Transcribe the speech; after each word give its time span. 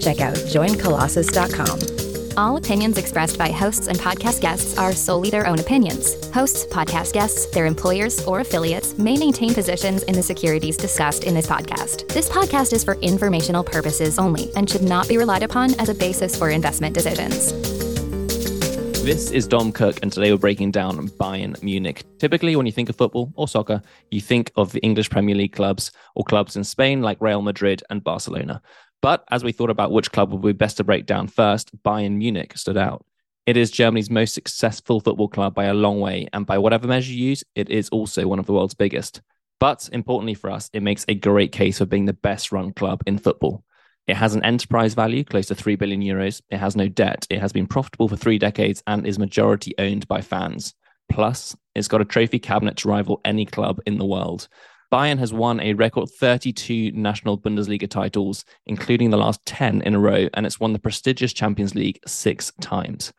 check 0.00 0.20
out 0.20 0.34
joincolossus.com. 0.34 2.00
All 2.36 2.56
opinions 2.56 2.96
expressed 2.96 3.38
by 3.38 3.50
hosts 3.50 3.88
and 3.88 3.98
podcast 3.98 4.40
guests 4.40 4.78
are 4.78 4.92
solely 4.92 5.30
their 5.30 5.46
own 5.46 5.58
opinions. 5.58 6.14
Hosts, 6.30 6.64
podcast 6.66 7.12
guests, 7.12 7.46
their 7.46 7.66
employers, 7.66 8.24
or 8.24 8.40
affiliates 8.40 8.96
may 8.96 9.16
maintain 9.16 9.52
positions 9.52 10.04
in 10.04 10.14
the 10.14 10.22
securities 10.22 10.76
discussed 10.76 11.24
in 11.24 11.34
this 11.34 11.46
podcast. 11.46 12.08
This 12.08 12.28
podcast 12.28 12.72
is 12.72 12.84
for 12.84 12.94
informational 12.96 13.64
purposes 13.64 14.18
only 14.18 14.50
and 14.54 14.70
should 14.70 14.82
not 14.82 15.08
be 15.08 15.18
relied 15.18 15.42
upon 15.42 15.78
as 15.80 15.88
a 15.88 15.94
basis 15.94 16.36
for 16.36 16.50
investment 16.50 16.94
decisions. 16.94 17.52
This 19.02 19.30
is 19.30 19.48
Dom 19.48 19.72
Cooke, 19.72 19.98
and 20.02 20.12
today 20.12 20.30
we're 20.30 20.38
breaking 20.38 20.70
down 20.70 21.08
Bayern 21.08 21.60
Munich. 21.62 22.04
Typically, 22.18 22.54
when 22.54 22.66
you 22.66 22.72
think 22.72 22.90
of 22.90 22.96
football 22.96 23.32
or 23.34 23.48
soccer, 23.48 23.82
you 24.10 24.20
think 24.20 24.52
of 24.56 24.72
the 24.72 24.80
English 24.80 25.10
Premier 25.10 25.34
League 25.34 25.54
clubs 25.54 25.90
or 26.14 26.22
clubs 26.22 26.54
in 26.54 26.64
Spain 26.64 27.00
like 27.00 27.20
Real 27.20 27.42
Madrid 27.42 27.82
and 27.90 28.04
Barcelona. 28.04 28.62
But 29.02 29.24
as 29.30 29.42
we 29.42 29.52
thought 29.52 29.70
about 29.70 29.92
which 29.92 30.12
club 30.12 30.32
would 30.32 30.42
be 30.42 30.52
best 30.52 30.76
to 30.76 30.84
break 30.84 31.06
down 31.06 31.28
first, 31.28 31.70
Bayern 31.82 32.16
Munich 32.16 32.56
stood 32.56 32.76
out. 32.76 33.04
It 33.46 33.56
is 33.56 33.70
Germany's 33.70 34.10
most 34.10 34.34
successful 34.34 35.00
football 35.00 35.28
club 35.28 35.54
by 35.54 35.64
a 35.64 35.74
long 35.74 36.00
way, 36.00 36.28
and 36.32 36.46
by 36.46 36.58
whatever 36.58 36.86
measure 36.86 37.12
you 37.12 37.28
use, 37.28 37.42
it 37.54 37.70
is 37.70 37.88
also 37.88 38.26
one 38.26 38.38
of 38.38 38.46
the 38.46 38.52
world's 38.52 38.74
biggest. 38.74 39.22
But 39.58 39.88
importantly 39.92 40.34
for 40.34 40.50
us, 40.50 40.70
it 40.72 40.82
makes 40.82 41.04
a 41.08 41.14
great 41.14 41.52
case 41.52 41.78
for 41.78 41.86
being 41.86 42.06
the 42.06 42.12
best 42.12 42.52
run 42.52 42.72
club 42.72 43.02
in 43.06 43.18
football. 43.18 43.64
It 44.06 44.16
has 44.16 44.34
an 44.34 44.44
enterprise 44.44 44.94
value 44.94 45.24
close 45.24 45.46
to 45.46 45.54
3 45.54 45.76
billion 45.76 46.00
euros. 46.00 46.42
It 46.50 46.58
has 46.58 46.76
no 46.76 46.88
debt. 46.88 47.26
It 47.30 47.40
has 47.40 47.52
been 47.52 47.66
profitable 47.66 48.08
for 48.08 48.16
three 48.16 48.38
decades 48.38 48.82
and 48.86 49.06
is 49.06 49.18
majority 49.18 49.74
owned 49.78 50.08
by 50.08 50.20
fans. 50.20 50.74
Plus, 51.10 51.56
it's 51.74 51.88
got 51.88 52.00
a 52.00 52.04
trophy 52.04 52.38
cabinet 52.38 52.76
to 52.78 52.88
rival 52.88 53.20
any 53.24 53.46
club 53.46 53.80
in 53.86 53.98
the 53.98 54.04
world. 54.04 54.48
Bayern 54.92 55.18
has 55.18 55.32
won 55.32 55.60
a 55.60 55.74
record 55.74 56.10
32 56.10 56.90
national 56.92 57.38
Bundesliga 57.38 57.88
titles, 57.88 58.44
including 58.66 59.10
the 59.10 59.16
last 59.16 59.44
10 59.46 59.82
in 59.82 59.94
a 59.94 60.00
row, 60.00 60.28
and 60.34 60.44
it's 60.44 60.58
won 60.58 60.72
the 60.72 60.80
prestigious 60.80 61.32
Champions 61.32 61.76
League 61.76 62.00
six 62.06 62.52
times. 62.60 63.12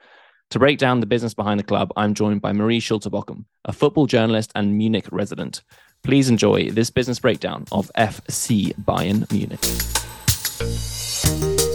To 0.49 0.59
break 0.59 0.77
down 0.77 0.99
the 0.99 1.05
business 1.05 1.33
behind 1.33 1.61
the 1.61 1.63
club, 1.63 1.93
I'm 1.95 2.13
joined 2.13 2.41
by 2.41 2.51
Marie 2.51 2.81
Schulte 2.81 3.09
Bockum, 3.09 3.45
a 3.63 3.71
football 3.71 4.05
journalist 4.05 4.51
and 4.53 4.77
Munich 4.77 5.07
resident. 5.11 5.63
Please 6.03 6.29
enjoy 6.29 6.71
this 6.71 6.89
business 6.89 7.19
breakdown 7.19 7.63
of 7.71 7.89
FC 7.97 8.75
Bayern 8.83 9.31
Munich. 9.31 10.90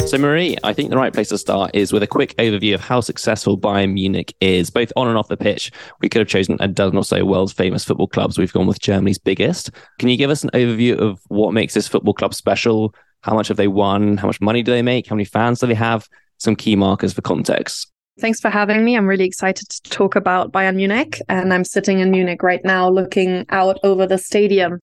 So, 0.06 0.18
Marie, 0.18 0.56
I 0.62 0.72
think 0.72 0.90
the 0.90 0.96
right 0.96 1.12
place 1.12 1.30
to 1.30 1.38
start 1.38 1.72
is 1.74 1.92
with 1.92 2.00
a 2.00 2.06
quick 2.06 2.36
overview 2.36 2.74
of 2.74 2.80
how 2.80 3.00
successful 3.00 3.58
Bayern 3.58 3.92
Munich 3.92 4.32
is, 4.40 4.70
both 4.70 4.92
on 4.94 5.08
and 5.08 5.18
off 5.18 5.26
the 5.26 5.36
pitch. 5.36 5.72
We 6.00 6.08
could 6.08 6.20
have 6.20 6.28
chosen 6.28 6.56
a 6.60 6.68
dozen 6.68 6.96
or 6.96 7.02
so 7.02 7.24
world's 7.24 7.52
famous 7.52 7.84
football 7.84 8.06
clubs. 8.06 8.38
We've 8.38 8.52
gone 8.52 8.68
with 8.68 8.78
Germany's 8.78 9.18
biggest. 9.18 9.72
Can 9.98 10.08
you 10.08 10.16
give 10.16 10.30
us 10.30 10.44
an 10.44 10.50
overview 10.54 10.96
of 10.96 11.18
what 11.26 11.54
makes 11.54 11.74
this 11.74 11.88
football 11.88 12.14
club 12.14 12.34
special? 12.34 12.94
How 13.22 13.34
much 13.34 13.48
have 13.48 13.56
they 13.56 13.66
won? 13.66 14.16
How 14.16 14.28
much 14.28 14.40
money 14.40 14.62
do 14.62 14.70
they 14.70 14.80
make? 14.80 15.08
How 15.08 15.16
many 15.16 15.24
fans 15.24 15.58
do 15.58 15.66
they 15.66 15.74
have? 15.74 16.08
Some 16.38 16.54
key 16.54 16.76
markers 16.76 17.12
for 17.12 17.22
context. 17.22 17.90
Thanks 18.20 18.40
for 18.40 18.48
having 18.48 18.84
me. 18.84 18.96
I'm 18.96 19.08
really 19.08 19.26
excited 19.26 19.68
to 19.68 19.82
talk 19.90 20.14
about 20.14 20.52
Bayern 20.52 20.76
Munich. 20.76 21.20
And 21.28 21.52
I'm 21.52 21.64
sitting 21.64 21.98
in 21.98 22.12
Munich 22.12 22.44
right 22.44 22.64
now 22.64 22.88
looking 22.88 23.44
out 23.48 23.80
over 23.82 24.06
the 24.06 24.18
stadium. 24.18 24.78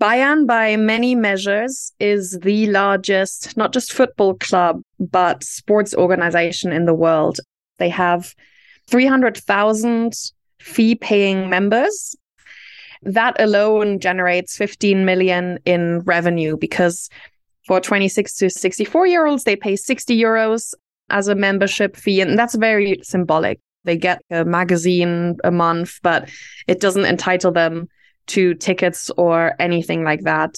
Bayern, 0.00 0.46
by 0.46 0.76
many 0.76 1.14
measures, 1.14 1.92
is 2.00 2.38
the 2.40 2.66
largest, 2.68 3.54
not 3.58 3.74
just 3.74 3.92
football 3.92 4.34
club, 4.34 4.80
but 4.98 5.44
sports 5.44 5.94
organization 5.94 6.72
in 6.72 6.86
the 6.86 6.94
world. 6.94 7.38
They 7.78 7.90
have 7.90 8.34
300,000 8.88 10.14
fee 10.58 10.94
paying 10.94 11.50
members. 11.50 12.16
That 13.02 13.38
alone 13.38 14.00
generates 14.00 14.56
15 14.56 15.04
million 15.04 15.58
in 15.66 16.00
revenue 16.00 16.56
because 16.56 17.10
for 17.66 17.78
26 17.78 18.36
to 18.36 18.48
64 18.48 19.06
year 19.06 19.26
olds, 19.26 19.44
they 19.44 19.56
pay 19.56 19.76
60 19.76 20.18
euros 20.18 20.72
as 21.10 21.28
a 21.28 21.34
membership 21.34 21.94
fee. 21.94 22.22
And 22.22 22.38
that's 22.38 22.54
very 22.54 23.00
symbolic. 23.02 23.60
They 23.84 23.98
get 23.98 24.22
a 24.30 24.46
magazine 24.46 25.36
a 25.44 25.50
month, 25.50 25.98
but 26.02 26.30
it 26.66 26.80
doesn't 26.80 27.04
entitle 27.04 27.52
them 27.52 27.88
to 28.28 28.54
tickets 28.54 29.10
or 29.16 29.54
anything 29.58 30.04
like 30.04 30.22
that. 30.22 30.56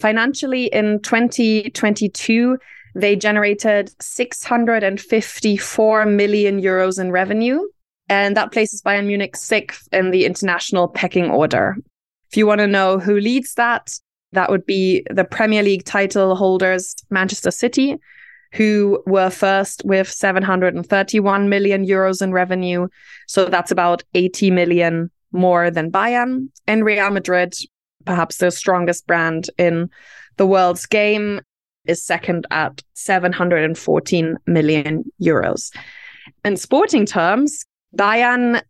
Financially, 0.00 0.66
in 0.66 1.00
2022, 1.00 2.58
they 2.94 3.16
generated 3.16 3.90
654 4.00 6.06
million 6.06 6.60
euros 6.60 7.00
in 7.00 7.10
revenue. 7.10 7.60
And 8.08 8.36
that 8.36 8.52
places 8.52 8.82
Bayern 8.82 9.06
Munich 9.06 9.34
sixth 9.34 9.88
in 9.92 10.10
the 10.10 10.26
international 10.26 10.88
pecking 10.88 11.30
order. 11.30 11.76
If 12.30 12.36
you 12.36 12.46
want 12.46 12.58
to 12.58 12.66
know 12.66 12.98
who 12.98 13.18
leads 13.18 13.54
that, 13.54 13.98
that 14.32 14.50
would 14.50 14.66
be 14.66 15.06
the 15.10 15.24
Premier 15.24 15.62
League 15.62 15.84
title 15.84 16.36
holders, 16.36 16.94
Manchester 17.10 17.50
City, 17.50 17.96
who 18.52 19.02
were 19.06 19.30
first 19.30 19.82
with 19.84 20.10
731 20.10 21.48
million 21.48 21.86
euros 21.86 22.20
in 22.20 22.32
revenue. 22.32 22.88
So 23.26 23.46
that's 23.46 23.70
about 23.70 24.02
80 24.14 24.50
million 24.50 25.10
more 25.34 25.70
than 25.70 25.90
Bayern. 25.90 26.48
And 26.66 26.84
Real 26.84 27.10
Madrid, 27.10 27.54
perhaps 28.06 28.38
the 28.38 28.50
strongest 28.50 29.06
brand 29.06 29.50
in 29.58 29.90
the 30.36 30.46
world's 30.46 30.86
game, 30.86 31.42
is 31.84 32.02
second 32.02 32.46
at 32.50 32.80
714 32.94 34.38
million 34.46 35.04
euros. 35.20 35.70
In 36.44 36.56
sporting 36.56 37.04
terms, 37.04 37.66
Bayern 37.94 38.62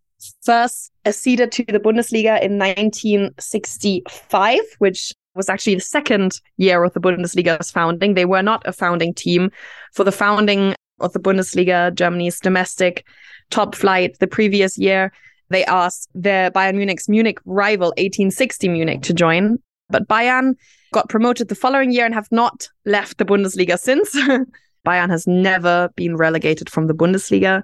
first 0.43 0.91
acceded 1.05 1.53
to 1.53 1.65
the 1.65 1.79
Bundesliga 1.79 2.43
in 2.43 2.59
1965, 2.59 4.61
which 4.79 5.13
was 5.35 5.49
actually 5.49 5.77
the 5.77 5.81
second 5.81 6.41
year 6.57 6.83
of 6.85 6.93
the 6.95 7.01
Bundesliga's 7.01 7.71
founding. 7.71 8.15
They 8.15 8.25
were 8.25 8.43
not 8.43 8.67
a 8.67 8.73
founding 8.73 9.15
team. 9.15 9.53
For 9.93 10.03
the 10.05 10.13
founding 10.13 10.75
of 11.01 11.13
the 11.13 11.21
Bundesliga, 11.21 11.95
Germany's 11.95 12.41
domestic 12.41 13.07
top 13.51 13.75
flight 13.75 14.17
the 14.21 14.27
previous 14.27 14.79
year, 14.79 15.13
they 15.51 15.65
asked 15.65 16.09
their 16.15 16.51
Bayern 16.51 16.77
Munich's 16.77 17.09
Munich 17.09 17.39
rival 17.45 17.89
1860 17.89 18.69
Munich 18.69 19.03
to 19.03 19.15
join. 19.15 19.59
But 19.91 20.09
Bayern 20.09 20.55
got 20.93 21.09
promoted 21.09 21.49
the 21.49 21.55
following 21.55 21.93
year 21.93 22.05
and 22.05 22.15
have 22.15 22.31
not 22.31 22.69
left 22.87 23.19
the 23.19 23.25
Bundesliga 23.25 23.79
since. 23.79 24.17
Bayern 24.87 25.11
has 25.11 25.27
never 25.27 25.91
been 25.97 26.17
relegated 26.17 26.71
from 26.71 26.87
the 26.87 26.95
Bundesliga. 26.95 27.63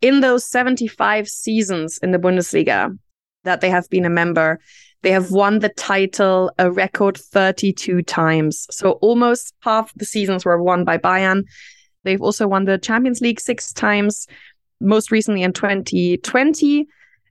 In 0.00 0.20
those 0.20 0.44
75 0.44 1.28
seasons 1.28 1.98
in 2.02 2.12
the 2.12 2.18
Bundesliga 2.18 2.96
that 3.44 3.60
they 3.60 3.70
have 3.70 3.88
been 3.90 4.04
a 4.04 4.10
member, 4.10 4.60
they 5.02 5.10
have 5.10 5.30
won 5.30 5.60
the 5.60 5.68
title 5.70 6.50
a 6.58 6.70
record 6.70 7.16
32 7.16 8.02
times. 8.02 8.66
So 8.70 8.92
almost 8.92 9.54
half 9.60 9.92
the 9.94 10.04
seasons 10.04 10.44
were 10.44 10.62
won 10.62 10.84
by 10.84 10.98
Bayern. 10.98 11.44
They've 12.04 12.22
also 12.22 12.46
won 12.46 12.64
the 12.64 12.78
Champions 12.78 13.20
League 13.20 13.40
six 13.40 13.72
times, 13.72 14.26
most 14.80 15.10
recently 15.10 15.42
in 15.42 15.52
2020 15.52 16.86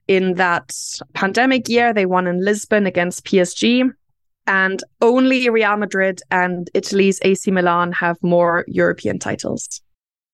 in 0.08 0.34
that 0.34 0.74
pandemic 1.12 1.68
year, 1.68 1.92
they 1.92 2.06
won 2.06 2.26
in 2.26 2.44
Lisbon 2.44 2.86
against 2.86 3.24
PSG. 3.24 3.92
And 4.46 4.82
only 5.02 5.48
Real 5.50 5.76
Madrid 5.76 6.22
and 6.30 6.70
Italy's 6.72 7.20
AC 7.22 7.50
Milan 7.50 7.92
have 7.92 8.16
more 8.22 8.64
European 8.66 9.18
titles. 9.18 9.82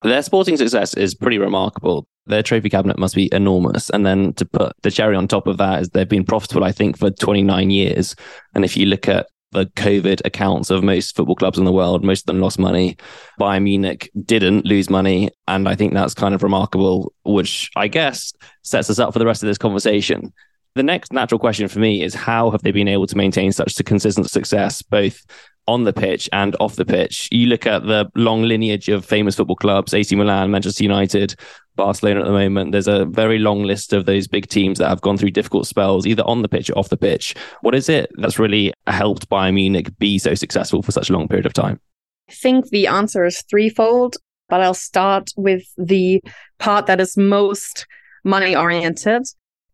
Their 0.02 0.22
sporting 0.22 0.56
success 0.56 0.94
is 0.94 1.16
pretty 1.16 1.38
remarkable. 1.38 2.06
Their 2.26 2.43
trophy 2.43 2.70
cabinet 2.70 2.96
must 2.96 3.16
be 3.16 3.28
enormous. 3.34 3.90
And 3.90 4.06
then 4.06 4.32
to 4.34 4.44
put 4.44 4.72
the 4.82 4.90
cherry 4.90 5.16
on 5.16 5.26
top 5.26 5.48
of 5.48 5.56
that 5.56 5.82
is 5.82 5.88
they've 5.88 6.08
been 6.08 6.25
profitable, 6.25 6.62
I 6.62 6.70
think, 6.70 6.96
for 6.96 7.10
29 7.10 7.70
years. 7.70 8.14
And 8.54 8.64
if 8.64 8.76
you 8.76 8.87
look 8.87 9.08
at 9.08 9.26
the 9.54 9.66
COVID 9.66 10.20
accounts 10.24 10.70
of 10.70 10.84
most 10.84 11.16
football 11.16 11.36
clubs 11.36 11.58
in 11.58 11.64
the 11.64 11.72
world. 11.72 12.04
Most 12.04 12.22
of 12.22 12.26
them 12.26 12.40
lost 12.40 12.58
money. 12.58 12.96
Bayern 13.40 13.62
Munich 13.62 14.10
didn't 14.24 14.66
lose 14.66 14.90
money. 14.90 15.30
And 15.48 15.68
I 15.68 15.74
think 15.74 15.94
that's 15.94 16.14
kind 16.14 16.34
of 16.34 16.42
remarkable, 16.42 17.14
which 17.24 17.70
I 17.76 17.88
guess 17.88 18.32
sets 18.62 18.90
us 18.90 18.98
up 18.98 19.12
for 19.12 19.18
the 19.18 19.26
rest 19.26 19.42
of 19.42 19.46
this 19.46 19.58
conversation. 19.58 20.32
The 20.74 20.82
next 20.82 21.12
natural 21.12 21.38
question 21.38 21.68
for 21.68 21.78
me 21.78 22.02
is 22.02 22.14
how 22.14 22.50
have 22.50 22.62
they 22.62 22.72
been 22.72 22.88
able 22.88 23.06
to 23.06 23.16
maintain 23.16 23.52
such 23.52 23.76
consistent 23.84 24.28
success, 24.28 24.82
both 24.82 25.24
on 25.66 25.84
the 25.84 25.93
pitch 25.93 26.28
and 26.32 26.56
off 26.61 26.76
the 26.76 26.84
pitch. 26.84 27.28
You 27.32 27.46
look 27.46 27.66
at 27.66 27.87
the 27.87 28.11
long 28.14 28.43
lineage 28.43 28.88
of 28.88 29.05
famous 29.05 29.37
football 29.37 29.56
clubs, 29.56 29.94
AC 29.94 30.14
Milan, 30.14 30.50
Manchester 30.50 30.84
United, 30.84 31.34
Barcelona 31.76 32.20
at 32.20 32.26
the 32.26 32.32
moment. 32.32 32.72
There's 32.72 32.88
a 32.88 33.05
very 33.06 33.38
long 33.38 33.62
list 33.64 33.93
of 33.93 34.06
those 34.06 34.26
big 34.26 34.49
teams 34.49 34.78
that 34.78 34.88
have 34.88 35.00
gone 35.00 35.16
through 35.16 35.31
difficult 35.31 35.66
spells, 35.66 36.06
either 36.06 36.22
on 36.25 36.43
the 36.43 36.49
pitch 36.49 36.70
or 36.70 36.78
off 36.78 36.88
the 36.88 36.96
pitch. 36.96 37.34
What 37.62 37.75
is 37.75 37.88
it 37.88 38.11
that's 38.16 38.38
really 38.38 38.72
helped 38.87 39.28
Bayern 39.28 39.55
Munich 39.55 39.96
be 39.99 40.19
so 40.19 40.34
successful 40.34 40.82
for 40.82 40.93
such 40.93 41.11
a 41.11 41.12
long 41.12 41.28
period 41.28 41.46
of 41.46 41.52
time? 41.52 41.81
I 42.28 42.32
think 42.32 42.69
the 42.69 42.87
answer 42.87 43.25
is 43.25 43.43
threefold, 43.43 44.17
but 44.49 44.60
I'll 44.60 44.75
start 44.75 45.31
with 45.37 45.64
the 45.76 46.22
part 46.58 46.87
that 46.87 47.00
is 47.00 47.17
most 47.17 47.87
money 48.25 48.56
oriented. 48.56 49.26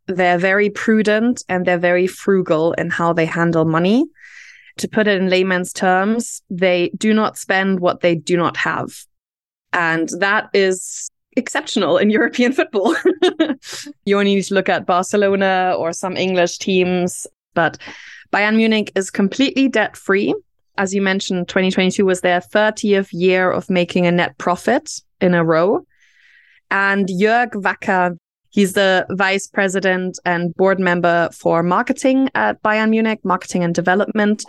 They're 0.06 0.38
very 0.38 0.70
prudent 0.70 1.44
and 1.48 1.64
they're 1.64 1.78
very 1.78 2.06
frugal 2.06 2.72
in 2.72 2.90
how 2.90 3.12
they 3.12 3.26
handle 3.26 3.64
money. 3.64 4.04
To 4.78 4.88
put 4.88 5.06
it 5.06 5.20
in 5.20 5.28
layman's 5.28 5.72
terms, 5.72 6.42
they 6.50 6.90
do 6.96 7.12
not 7.12 7.36
spend 7.36 7.80
what 7.80 8.00
they 8.00 8.14
do 8.14 8.36
not 8.36 8.56
have. 8.56 9.04
And 9.72 10.08
that 10.18 10.48
is 10.52 11.10
exceptional 11.36 11.98
in 11.98 12.10
European 12.18 12.52
football. 12.52 12.94
you 14.04 14.18
only 14.18 14.34
need 14.34 14.44
to 14.44 14.54
look 14.54 14.68
at 14.68 14.86
Barcelona 14.86 15.74
or 15.76 15.92
some 15.92 16.16
English 16.16 16.58
teams, 16.58 17.26
but 17.54 17.78
Bayern 18.32 18.56
Munich 18.56 18.92
is 18.94 19.10
completely 19.10 19.68
debt 19.68 19.96
free. 19.96 20.34
As 20.78 20.94
you 20.94 21.02
mentioned, 21.02 21.48
2022 21.48 22.06
was 22.06 22.20
their 22.20 22.40
30th 22.40 23.08
year 23.12 23.50
of 23.50 23.68
making 23.68 24.06
a 24.06 24.12
net 24.12 24.38
profit 24.38 25.00
in 25.20 25.34
a 25.34 25.44
row. 25.44 25.84
And 26.70 27.06
Jörg 27.08 27.50
Wacker, 27.52 28.16
he's 28.50 28.74
the 28.74 29.06
vice 29.10 29.46
president 29.46 30.18
and 30.24 30.54
board 30.54 30.78
member 30.78 31.28
for 31.32 31.62
marketing 31.62 32.28
at 32.34 32.62
Bayern 32.62 32.90
Munich, 32.90 33.20
marketing 33.24 33.64
and 33.64 33.74
development. 33.74 34.44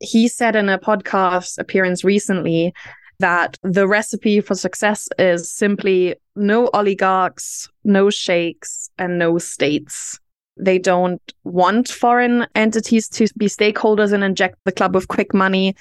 He 0.00 0.28
said 0.28 0.56
in 0.56 0.68
a 0.68 0.78
podcast 0.78 1.58
appearance 1.58 2.04
recently 2.04 2.74
that 3.20 3.58
the 3.62 3.86
recipe 3.86 4.40
for 4.40 4.54
success 4.54 5.08
is 5.18 5.50
simply 5.52 6.16
no 6.34 6.68
oligarchs, 6.74 7.68
no 7.84 8.10
sheikhs, 8.10 8.90
and 8.98 9.18
no 9.18 9.38
states. 9.38 10.18
They 10.56 10.78
don't 10.78 11.22
want 11.44 11.88
foreign 11.88 12.46
entities 12.54 13.08
to 13.10 13.26
be 13.36 13.46
stakeholders 13.46 14.12
and 14.12 14.22
inject 14.22 14.58
the 14.64 14.72
club 14.72 14.94
with 14.94 15.08
quick 15.08 15.34
money. 15.34 15.74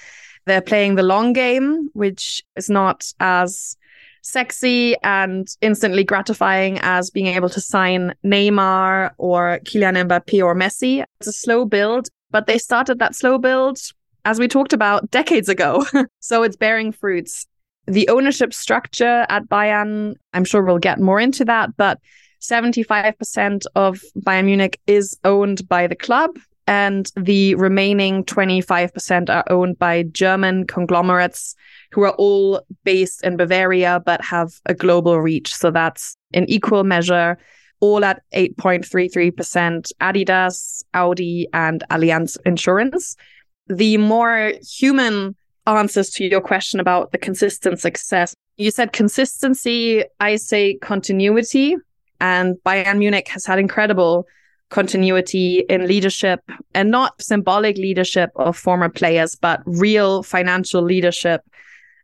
They're 0.46 0.62
playing 0.62 0.96
the 0.96 1.04
long 1.04 1.34
game, 1.34 1.90
which 1.94 2.44
is 2.56 2.70
not 2.70 3.06
as 3.20 3.78
sexy 4.24 4.96
and 5.04 5.48
instantly 5.62 6.04
gratifying 6.04 6.80
as 6.80 7.12
being 7.12 7.28
able 7.28 7.50
to 7.50 7.62
sign 7.62 8.14
Neymar 8.26 9.12
or 9.18 9.60
Kylian 9.66 10.08
Mbappe 10.08 10.44
or 10.44 10.56
Messi. 10.56 11.06
It's 11.20 11.28
a 11.28 11.34
slow 11.34 11.66
build, 11.66 12.08
but 12.32 12.48
they 12.48 12.58
started 12.58 13.00
that 13.00 13.16
slow 13.16 13.38
build 13.38 13.78
as 14.26 14.40
we 14.40 14.48
talked 14.48 14.74
about 14.74 15.12
decades 15.12 15.50
ago. 15.50 15.86
so 16.20 16.44
it's 16.44 16.56
bearing 16.56 16.92
fruits. 16.92 17.46
The 17.86 18.08
ownership 18.08 18.54
structure 18.54 19.26
at 19.30 19.50
Bayern, 19.50 20.16
I'm 20.34 20.46
sure 20.46 20.64
we'll 20.64 20.80
get 20.80 21.00
more 21.00 21.20
into 21.20 21.44
that, 21.46 21.76
but 21.76 22.00
75% 22.42 23.64
of 23.76 24.02
Bayern 24.18 24.46
Munich 24.46 24.80
is 24.88 25.18
owned 25.26 25.68
by 25.68 25.88
the 25.88 25.96
club, 25.96 26.32
and 26.68 27.12
the 27.16 27.56
remaining 27.56 28.24
25% 28.24 29.30
are 29.30 29.44
owned 29.50 29.78
by 29.80 30.04
German 30.04 30.66
conglomerates 30.66 31.56
who 31.92 32.04
are 32.04 32.14
all 32.14 32.62
based 32.84 33.24
in 33.24 33.38
Bavaria 33.38 34.02
but 34.06 34.24
have 34.24 34.54
a 34.66 34.74
global 34.74 35.20
reach. 35.20 35.54
So 35.54 35.72
that's 35.72 36.16
in 36.32 36.50
equal 36.50 36.84
measure, 36.84 37.38
all 37.80 38.04
at 38.06 38.22
8.33% 38.34 39.92
Adidas, 40.02 40.84
Audi, 40.94 41.48
and 41.54 41.84
Allianz 41.90 42.38
Insurance 42.46 43.16
the 43.68 43.98
more 43.98 44.54
human 44.62 45.36
answers 45.66 46.10
to 46.12 46.26
your 46.26 46.42
question 46.42 46.80
about 46.80 47.12
the 47.12 47.18
consistent 47.18 47.80
success. 47.80 48.34
You 48.58 48.72
said 48.72 48.94
consistency, 48.94 50.04
I 50.20 50.36
say 50.36 50.76
continuity. 50.76 51.76
And 52.20 52.56
Bayern 52.66 53.00
Munich 53.00 53.28
has 53.30 53.46
had 53.46 53.60
incredible 53.60 54.26
continuity 54.74 55.60
in 55.70 55.88
leadership 55.88 56.42
and 56.74 56.90
not 56.90 57.22
symbolic 57.22 57.78
leadership 57.78 58.32
of 58.36 58.58
former 58.58 58.90
players, 58.90 59.36
but 59.36 59.62
real 59.66 60.24
financial 60.24 60.82
leadership 60.82 61.42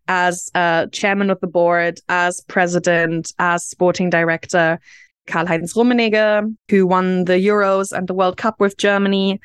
as 0.07 0.51
uh, 0.54 0.86
chairman 0.88 1.31
of 1.31 1.39
the 1.39 1.48
board, 1.48 2.00
as 2.10 2.42
president, 2.42 3.33
as 3.39 3.66
sporting 3.66 4.10
director. 4.10 4.80
Karl 5.25 5.48
Heinz 5.48 5.74
Rummenigge, 5.74 6.56
who 6.69 6.86
won 6.86 7.25
the 7.25 7.33
Euros 7.33 7.92
and 7.92 8.07
the 8.07 8.13
World 8.13 8.38
Cup 8.38 8.60
with 8.60 8.77
Germany, 8.77 9.39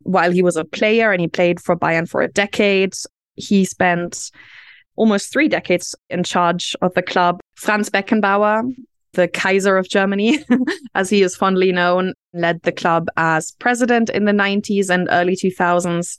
while 0.00 0.30
he 0.30 0.42
was 0.42 0.56
a 0.56 0.64
player 0.64 1.12
and 1.12 1.20
he 1.20 1.28
played 1.28 1.60
for 1.60 1.76
Bayern 1.76 2.08
for 2.08 2.20
a 2.20 2.28
decade. 2.28 2.94
He 3.36 3.64
spent 3.64 4.30
almost 4.96 5.32
three 5.32 5.48
decades 5.48 5.94
in 6.10 6.24
charge 6.24 6.76
of 6.82 6.92
the 6.94 7.02
club. 7.02 7.40
Franz 7.54 7.88
Beckenbauer, 7.88 8.70
the 9.16 9.26
Kaiser 9.28 9.76
of 9.76 9.88
Germany, 9.88 10.38
as 10.94 11.10
he 11.10 11.22
is 11.22 11.34
fondly 11.34 11.72
known, 11.72 12.14
led 12.32 12.62
the 12.62 12.72
club 12.72 13.08
as 13.16 13.50
president 13.58 14.08
in 14.10 14.24
the 14.24 14.32
90s 14.32 14.88
and 14.88 15.08
early 15.10 15.34
2000s. 15.34 16.16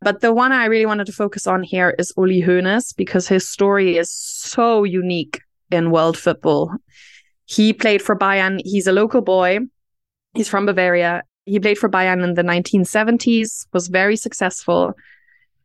But 0.00 0.20
the 0.20 0.32
one 0.32 0.52
I 0.52 0.66
really 0.66 0.86
wanted 0.86 1.06
to 1.06 1.12
focus 1.12 1.46
on 1.46 1.64
here 1.64 1.94
is 1.98 2.12
Uli 2.16 2.42
Hoeneß 2.42 2.94
because 2.96 3.26
his 3.26 3.48
story 3.48 3.96
is 3.96 4.12
so 4.12 4.84
unique 4.84 5.40
in 5.72 5.90
world 5.90 6.16
football. 6.16 6.70
He 7.46 7.72
played 7.72 8.02
for 8.02 8.16
Bayern. 8.16 8.60
He's 8.64 8.86
a 8.86 8.92
local 8.92 9.22
boy. 9.22 9.58
He's 10.34 10.48
from 10.48 10.66
Bavaria 10.66 11.22
he 11.46 11.60
played 11.60 11.78
for 11.78 11.88
Bayern 11.88 12.22
in 12.24 12.34
the 12.34 12.42
1970s, 12.42 13.66
was 13.72 13.86
very 13.86 14.16
successful, 14.16 14.94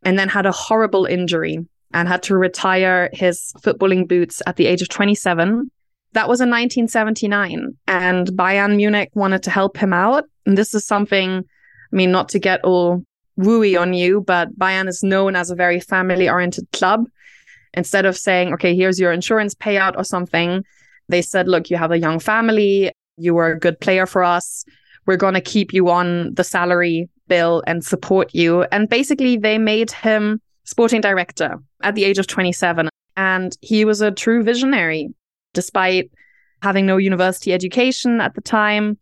and 0.04 0.18
then 0.18 0.28
had 0.28 0.46
a 0.46 0.52
horrible 0.52 1.04
injury 1.04 1.58
and 1.92 2.08
had 2.08 2.22
to 2.22 2.36
retire 2.36 3.10
his 3.12 3.52
footballing 3.60 4.08
boots 4.08 4.40
at 4.46 4.56
the 4.56 4.66
age 4.66 4.80
of 4.80 4.88
27. 4.88 5.70
That 6.12 6.28
was 6.28 6.40
in 6.40 6.50
1979. 6.50 7.76
And 7.86 8.28
Bayern 8.28 8.76
Munich 8.76 9.10
wanted 9.14 9.42
to 9.44 9.50
help 9.50 9.76
him 9.76 9.92
out. 9.92 10.24
And 10.46 10.58
this 10.58 10.74
is 10.74 10.86
something, 10.86 11.38
I 11.38 11.96
mean, 11.96 12.10
not 12.10 12.28
to 12.30 12.38
get 12.38 12.62
all 12.64 13.04
wooey 13.38 13.80
on 13.80 13.94
you, 13.94 14.20
but 14.20 14.56
Bayern 14.58 14.88
is 14.88 15.02
known 15.02 15.36
as 15.36 15.50
a 15.50 15.54
very 15.54 15.80
family 15.80 16.28
oriented 16.28 16.70
club. 16.72 17.06
Instead 17.74 18.04
of 18.04 18.18
saying, 18.18 18.52
okay, 18.52 18.76
here's 18.76 19.00
your 19.00 19.12
insurance 19.12 19.54
payout 19.54 19.96
or 19.96 20.04
something, 20.04 20.62
they 21.08 21.22
said, 21.22 21.48
look, 21.48 21.70
you 21.70 21.76
have 21.78 21.90
a 21.90 21.98
young 21.98 22.18
family. 22.18 22.92
You 23.16 23.34
were 23.34 23.52
a 23.52 23.58
good 23.58 23.80
player 23.80 24.06
for 24.06 24.22
us 24.22 24.64
we're 25.06 25.16
going 25.16 25.34
to 25.34 25.40
keep 25.40 25.72
you 25.72 25.88
on 25.90 26.34
the 26.34 26.44
salary 26.44 27.08
bill 27.28 27.62
and 27.66 27.84
support 27.84 28.34
you. 28.34 28.62
And 28.64 28.88
basically, 28.88 29.36
they 29.36 29.58
made 29.58 29.90
him 29.90 30.40
sporting 30.64 31.00
director 31.00 31.56
at 31.82 31.94
the 31.94 32.04
age 32.04 32.18
of 32.18 32.26
27. 32.26 32.88
And 33.16 33.56
he 33.60 33.84
was 33.84 34.00
a 34.00 34.10
true 34.10 34.42
visionary, 34.42 35.12
despite 35.52 36.10
having 36.62 36.86
no 36.86 36.96
university 36.96 37.52
education 37.52 38.20
at 38.20 38.34
the 38.34 38.40
time. 38.40 38.96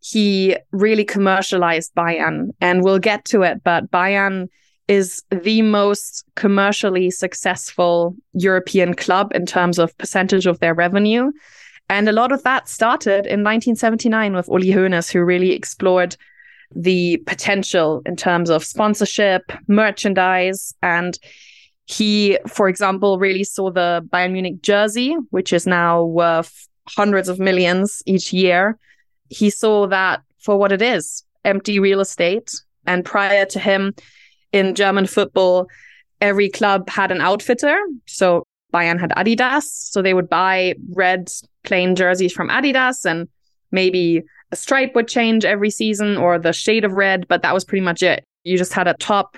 He 0.00 0.56
really 0.70 1.04
commercialized 1.04 1.94
Bayern, 1.94 2.50
and 2.60 2.82
we'll 2.82 2.98
get 2.98 3.24
to 3.26 3.42
it. 3.42 3.62
But 3.62 3.90
Bayern 3.90 4.48
is 4.88 5.22
the 5.30 5.62
most 5.62 6.24
commercially 6.36 7.10
successful 7.10 8.16
European 8.32 8.94
club 8.94 9.30
in 9.34 9.46
terms 9.46 9.78
of 9.78 9.96
percentage 9.98 10.46
of 10.46 10.58
their 10.60 10.74
revenue. 10.74 11.30
And 11.88 12.08
a 12.08 12.12
lot 12.12 12.32
of 12.32 12.42
that 12.44 12.68
started 12.68 13.26
in 13.26 13.44
1979 13.44 14.34
with 14.34 14.48
Uli 14.48 14.68
Hoeneß, 14.68 15.12
who 15.12 15.22
really 15.22 15.52
explored 15.52 16.16
the 16.74 17.18
potential 17.26 18.00
in 18.06 18.16
terms 18.16 18.48
of 18.48 18.64
sponsorship, 18.64 19.52
merchandise, 19.66 20.72
and 20.82 21.18
he, 21.86 22.38
for 22.46 22.68
example, 22.68 23.18
really 23.18 23.44
saw 23.44 23.70
the 23.70 24.06
Bayern 24.12 24.32
Munich 24.32 24.62
jersey, 24.62 25.16
which 25.30 25.52
is 25.52 25.66
now 25.66 26.04
worth 26.04 26.68
hundreds 26.88 27.28
of 27.28 27.38
millions 27.38 28.02
each 28.06 28.32
year. 28.32 28.78
He 29.28 29.50
saw 29.50 29.86
that 29.88 30.22
for 30.38 30.56
what 30.56 30.72
it 30.72 30.82
is 30.82 31.24
empty 31.44 31.78
real 31.78 32.00
estate. 32.00 32.52
And 32.86 33.04
prior 33.04 33.44
to 33.46 33.58
him 33.58 33.94
in 34.52 34.74
German 34.74 35.06
football, 35.06 35.68
every 36.20 36.48
club 36.50 36.88
had 36.88 37.10
an 37.10 37.20
outfitter. 37.20 37.78
So 38.06 38.44
Bayern 38.72 39.00
had 39.00 39.10
Adidas. 39.10 39.64
So 39.64 40.02
they 40.02 40.14
would 40.14 40.28
buy 40.28 40.74
red 40.92 41.30
plain 41.62 41.96
jerseys 41.96 42.32
from 42.32 42.48
Adidas 42.48 43.04
and 43.04 43.28
maybe 43.70 44.22
a 44.52 44.56
stripe 44.56 44.94
would 44.94 45.08
change 45.08 45.44
every 45.44 45.70
season 45.70 46.16
or 46.16 46.38
the 46.38 46.52
shade 46.52 46.84
of 46.84 46.92
red, 46.92 47.28
but 47.28 47.42
that 47.42 47.54
was 47.54 47.64
pretty 47.64 47.84
much 47.84 48.02
it. 48.02 48.24
You 48.44 48.58
just 48.58 48.72
had 48.72 48.88
a 48.88 48.94
top 48.94 49.36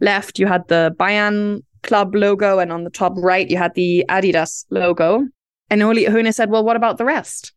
left, 0.00 0.38
you 0.38 0.46
had 0.46 0.66
the 0.68 0.94
Bayern 0.98 1.62
club 1.86 2.14
logo, 2.14 2.58
and 2.58 2.72
on 2.72 2.84
the 2.84 2.90
top 2.90 3.14
right, 3.16 3.48
you 3.48 3.56
had 3.56 3.74
the 3.74 4.04
Adidas 4.08 4.64
logo. 4.70 5.26
And 5.70 5.80
Uli 5.80 6.04
Hoeneß 6.04 6.34
said, 6.34 6.50
Well, 6.50 6.64
what 6.64 6.76
about 6.76 6.98
the 6.98 7.04
rest? 7.04 7.52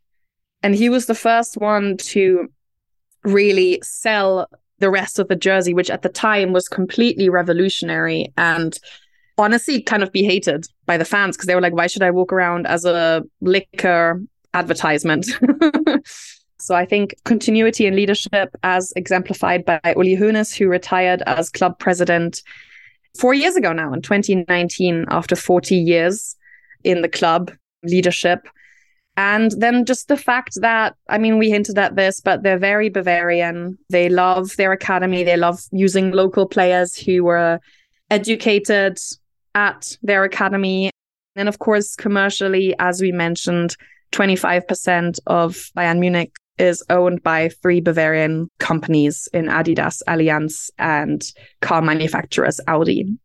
And 0.63 0.75
he 0.75 0.89
was 0.89 1.05
the 1.05 1.15
first 1.15 1.57
one 1.57 1.97
to 1.97 2.47
really 3.23 3.79
sell 3.83 4.47
the 4.79 4.89
rest 4.89 5.19
of 5.19 5.27
the 5.27 5.35
jersey, 5.35 5.73
which 5.73 5.89
at 5.89 6.01
the 6.01 6.09
time 6.09 6.53
was 6.53 6.67
completely 6.67 7.29
revolutionary 7.29 8.31
and 8.37 8.77
honestly 9.37 9.81
kind 9.81 10.03
of 10.03 10.11
be 10.11 10.23
hated 10.23 10.67
by 10.85 10.97
the 10.97 11.05
fans 11.05 11.35
because 11.35 11.47
they 11.47 11.55
were 11.55 11.61
like, 11.61 11.73
why 11.73 11.87
should 11.87 12.03
I 12.03 12.11
walk 12.11 12.31
around 12.33 12.67
as 12.67 12.85
a 12.85 13.23
liquor 13.41 14.21
advertisement? 14.53 15.27
so 16.59 16.75
I 16.75 16.85
think 16.85 17.15
continuity 17.25 17.85
and 17.85 17.95
leadership 17.95 18.55
as 18.63 18.91
exemplified 18.95 19.65
by 19.65 19.79
Uli 19.95 20.15
Hoeneß, 20.15 20.55
who 20.57 20.67
retired 20.67 21.21
as 21.25 21.49
club 21.49 21.79
president 21.79 22.41
four 23.17 23.33
years 23.33 23.55
ago 23.55 23.73
now 23.73 23.93
in 23.93 24.01
2019 24.01 25.05
after 25.09 25.35
40 25.35 25.75
years 25.75 26.35
in 26.83 27.01
the 27.01 27.09
club 27.09 27.51
leadership. 27.83 28.47
And 29.17 29.51
then 29.57 29.83
just 29.83 30.07
the 30.07 30.15
fact 30.15 30.61
that, 30.61 30.95
I 31.09 31.17
mean, 31.17 31.37
we 31.37 31.49
hinted 31.49 31.77
at 31.77 31.97
this, 31.97 32.21
but 32.21 32.41
they're 32.41 32.57
very 32.57 32.89
Bavarian. 32.89 33.77
They 33.89 34.07
love 34.07 34.55
their 34.55 34.71
academy. 34.71 35.23
They 35.23 35.35
love 35.35 35.61
using 35.71 36.11
local 36.11 36.47
players 36.47 36.95
who 36.95 37.25
were 37.25 37.59
educated 38.09 38.97
at 39.55 39.97
their 40.01 40.23
academy. 40.23 40.91
And 41.35 41.49
of 41.49 41.59
course, 41.59 41.95
commercially, 41.95 42.73
as 42.79 43.01
we 43.01 43.11
mentioned, 43.11 43.75
25% 44.13 45.19
of 45.27 45.69
Bayern 45.75 45.99
Munich 45.99 46.31
is 46.59 46.83
owned 46.89 47.23
by 47.23 47.49
three 47.49 47.81
Bavarian 47.81 48.49
companies 48.59 49.27
in 49.33 49.45
Adidas, 49.45 50.01
Allianz, 50.07 50.69
and 50.77 51.23
car 51.61 51.81
manufacturers 51.81 52.59
Audi. 52.67 53.17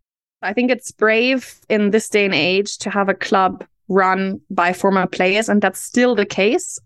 I 0.42 0.52
think 0.52 0.70
it's 0.70 0.92
brave 0.92 1.58
in 1.68 1.90
this 1.90 2.08
day 2.08 2.24
and 2.24 2.34
age 2.34 2.78
to 2.78 2.90
have 2.90 3.08
a 3.08 3.14
club 3.14 3.64
run 3.88 4.40
by 4.50 4.72
former 4.72 5.06
players, 5.06 5.48
and 5.48 5.60
that's 5.60 5.80
still 5.80 6.14
the 6.14 6.26
case 6.26 6.78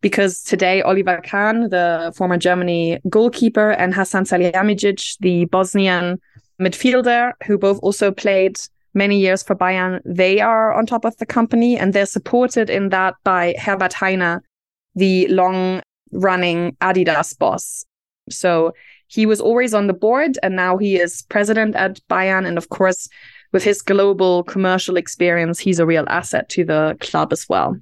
because 0.00 0.42
today 0.42 0.82
Oliver 0.82 1.20
Kahn, 1.24 1.70
the 1.70 2.12
former 2.16 2.36
Germany 2.36 2.98
goalkeeper, 3.08 3.70
and 3.70 3.94
Hasan 3.94 4.24
Salihamidzic, 4.24 5.16
the 5.20 5.44
Bosnian 5.46 6.20
midfielder, 6.60 7.32
who 7.46 7.56
both 7.56 7.78
also 7.82 8.10
played 8.10 8.58
many 8.94 9.18
years 9.18 9.42
for 9.42 9.54
Bayern, 9.54 10.00
they 10.04 10.40
are 10.40 10.72
on 10.72 10.86
top 10.86 11.04
of 11.04 11.16
the 11.16 11.26
company 11.26 11.78
and 11.78 11.92
they're 11.92 12.06
supported 12.06 12.68
in 12.68 12.90
that 12.90 13.14
by 13.24 13.54
Herbert 13.58 13.92
Hainer, 13.92 14.40
the 14.94 15.28
long 15.28 15.82
running 16.12 16.76
Adidas 16.80 17.36
boss. 17.38 17.84
So 18.30 18.72
he 19.08 19.26
was 19.26 19.40
always 19.40 19.74
on 19.74 19.86
the 19.86 19.92
board 19.92 20.38
and 20.42 20.56
now 20.56 20.78
he 20.78 20.96
is 20.96 21.22
president 21.22 21.76
at 21.76 22.00
Bayern. 22.08 22.46
And 22.46 22.56
of 22.56 22.68
course, 22.68 23.08
with 23.52 23.64
his 23.64 23.82
global 23.82 24.42
commercial 24.44 24.96
experience, 24.96 25.58
he's 25.58 25.78
a 25.78 25.86
real 25.86 26.04
asset 26.08 26.48
to 26.50 26.64
the 26.64 26.96
club 27.00 27.32
as 27.32 27.48
well. 27.48 27.76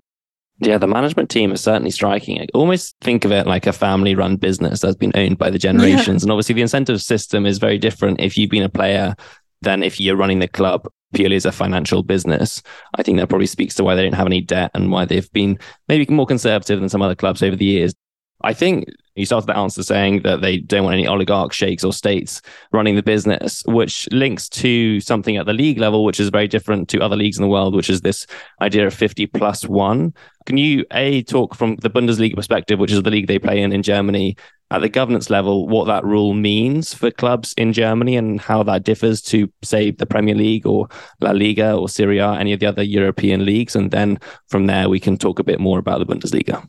Yeah, 0.63 0.77
the 0.77 0.87
management 0.87 1.31
team 1.31 1.53
is 1.53 1.63
certainly 1.63 1.91
striking. 1.91 2.41
I 2.41 2.47
almost 2.53 2.95
think 3.01 3.25
of 3.25 3.33
it 3.33 3.47
like 3.47 3.67
a 3.67 3.73
family 3.73 4.15
run 4.15 4.37
business 4.37 4.81
that's 4.81 4.97
been 4.97 5.13
owned 5.15 5.39
by 5.39 5.49
the 5.49 5.59
generations. 5.59 6.23
Yeah. 6.23 6.27
And 6.27 6.33
obviously, 6.33 6.55
the 6.55 6.61
incentive 6.63 7.01
system 7.01 7.47
is 7.47 7.57
very 7.57 7.79
different 7.79 8.21
if 8.21 8.37
you've 8.37 8.51
been 8.51 8.63
a 8.63 8.69
player 8.69 9.15
than 9.63 9.83
if 9.83 9.99
you're 9.99 10.17
running 10.17 10.39
the 10.39 10.49
club 10.49 10.87
purely 11.15 11.37
as 11.37 11.47
a 11.47 11.53
financial 11.53 12.03
business. 12.03 12.63
I 12.95 13.03
think 13.03 13.19
that 13.19 13.29
probably 13.29 13.47
speaks 13.47 13.75
to 13.77 13.85
why 13.85 13.95
they 13.95 14.03
don't 14.03 14.15
have 14.15 14.27
any 14.27 14.43
debt 14.43 14.71
and 14.75 14.91
why 14.91 15.07
they've 15.07 15.31
been 15.33 15.59
maybe 15.89 16.13
more 16.13 16.27
conservative 16.27 16.79
than 16.79 16.89
some 16.91 17.03
other 17.03 17.15
clubs 17.15 17.43
over 17.43 17.57
the 17.57 17.65
years. 17.65 17.95
I 18.43 18.53
think 18.55 18.89
you 19.17 19.27
started 19.27 19.47
the 19.47 19.57
answer 19.57 19.83
saying 19.83 20.23
that 20.23 20.41
they 20.41 20.59
don't 20.59 20.85
want 20.85 20.95
any 20.95 21.07
oligarch 21.07 21.53
sheikhs 21.53 21.85
or 21.85 21.93
states 21.93 22.41
running 22.73 22.97
the 22.97 23.03
business, 23.03 23.63
which 23.67 24.09
links 24.13 24.49
to 24.49 25.01
something 25.01 25.37
at 25.37 25.47
the 25.47 25.53
league 25.53 25.79
level, 25.79 26.05
which 26.05 26.21
is 26.21 26.31
very 26.31 26.49
different 26.49 26.89
to 26.91 27.01
other 27.01 27.17
leagues 27.17 27.37
in 27.37 27.43
the 27.43 27.49
world, 27.49 27.75
which 27.75 27.91
is 27.91 28.01
this 28.01 28.27
idea 28.63 28.87
of 28.87 28.95
50 28.95 29.27
plus 29.27 29.67
one. 29.67 30.15
Can 30.47 30.57
you, 30.57 30.85
A, 30.93 31.23
talk 31.25 31.55
from 31.55 31.77
the 31.77 31.91
Bundesliga 31.91 32.35
perspective, 32.35 32.79
which 32.79 32.93
is 32.93 33.03
the 33.03 33.11
league 33.11 33.27
they 33.27 33.39
play 33.39 33.61
in 33.61 33.73
in 33.73 33.83
Germany, 33.83 34.37
at 34.73 34.81
the 34.81 34.89
governance 34.89 35.31
level, 35.31 35.67
what 35.67 35.87
that 35.87 36.05
rule 36.05 36.33
means 36.33 36.95
for 36.95 37.11
clubs 37.11 37.53
in 37.59 37.73
Germany 37.73 38.17
and 38.17 38.41
how 38.41 38.63
that 38.63 38.85
differs 38.85 39.21
to, 39.23 39.53
say, 39.63 39.91
the 39.91 40.07
Premier 40.07 40.35
League 40.35 40.65
or 40.65 40.89
La 41.21 41.33
Liga 41.33 41.75
or 41.75 41.89
Serie 41.89 42.19
A, 42.19 42.35
any 42.35 42.53
of 42.53 42.61
the 42.61 42.67
other 42.67 42.83
European 42.83 43.45
leagues? 43.45 43.75
And 43.75 43.91
then 43.91 44.19
from 44.49 44.67
there, 44.67 44.89
we 44.89 45.01
can 45.01 45.17
talk 45.17 45.41
a 45.41 45.45
bit 45.45 45.59
more 45.59 45.81
about 45.81 45.99
the 45.99 46.07
Bundesliga. 46.07 46.67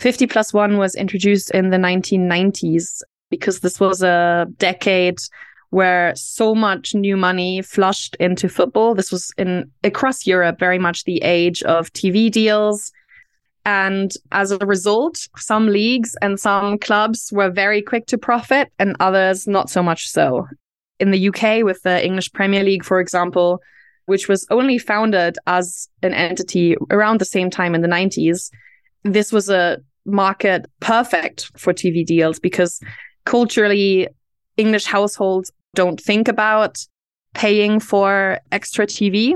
50 0.00 0.26
plus 0.28 0.54
one 0.54 0.78
was 0.78 0.94
introduced 0.94 1.50
in 1.50 1.68
the 1.68 1.76
1990s 1.76 3.02
because 3.28 3.60
this 3.60 3.78
was 3.78 4.02
a 4.02 4.46
decade 4.56 5.18
where 5.68 6.14
so 6.16 6.54
much 6.54 6.94
new 6.94 7.18
money 7.18 7.60
flushed 7.60 8.16
into 8.16 8.48
football. 8.48 8.94
This 8.94 9.12
was 9.12 9.30
in 9.36 9.70
across 9.84 10.26
Europe 10.26 10.58
very 10.58 10.78
much 10.78 11.04
the 11.04 11.18
age 11.18 11.62
of 11.64 11.92
TV 11.92 12.30
deals. 12.30 12.90
And 13.66 14.10
as 14.32 14.50
a 14.50 14.58
result, 14.58 15.28
some 15.36 15.66
leagues 15.68 16.16
and 16.22 16.40
some 16.40 16.78
clubs 16.78 17.30
were 17.30 17.50
very 17.50 17.82
quick 17.82 18.06
to 18.06 18.16
profit 18.16 18.72
and 18.78 18.96
others 19.00 19.46
not 19.46 19.68
so 19.68 19.82
much 19.82 20.08
so. 20.08 20.48
In 20.98 21.10
the 21.10 21.28
UK, 21.28 21.62
with 21.62 21.82
the 21.82 22.02
English 22.02 22.32
Premier 22.32 22.64
League, 22.64 22.84
for 22.84 23.00
example, 23.00 23.60
which 24.06 24.28
was 24.28 24.46
only 24.50 24.78
founded 24.78 25.36
as 25.46 25.88
an 26.02 26.14
entity 26.14 26.74
around 26.90 27.20
the 27.20 27.26
same 27.26 27.50
time 27.50 27.74
in 27.74 27.82
the 27.82 27.88
90s, 27.88 28.50
this 29.04 29.30
was 29.30 29.50
a 29.50 29.78
market 30.10 30.66
perfect 30.80 31.50
for 31.56 31.72
TV 31.72 32.04
deals 32.04 32.38
because 32.38 32.80
culturally, 33.24 34.08
English 34.56 34.84
households 34.84 35.52
don't 35.74 36.00
think 36.00 36.28
about 36.28 36.78
paying 37.34 37.80
for 37.80 38.38
extra 38.52 38.86
TV. 38.86 39.34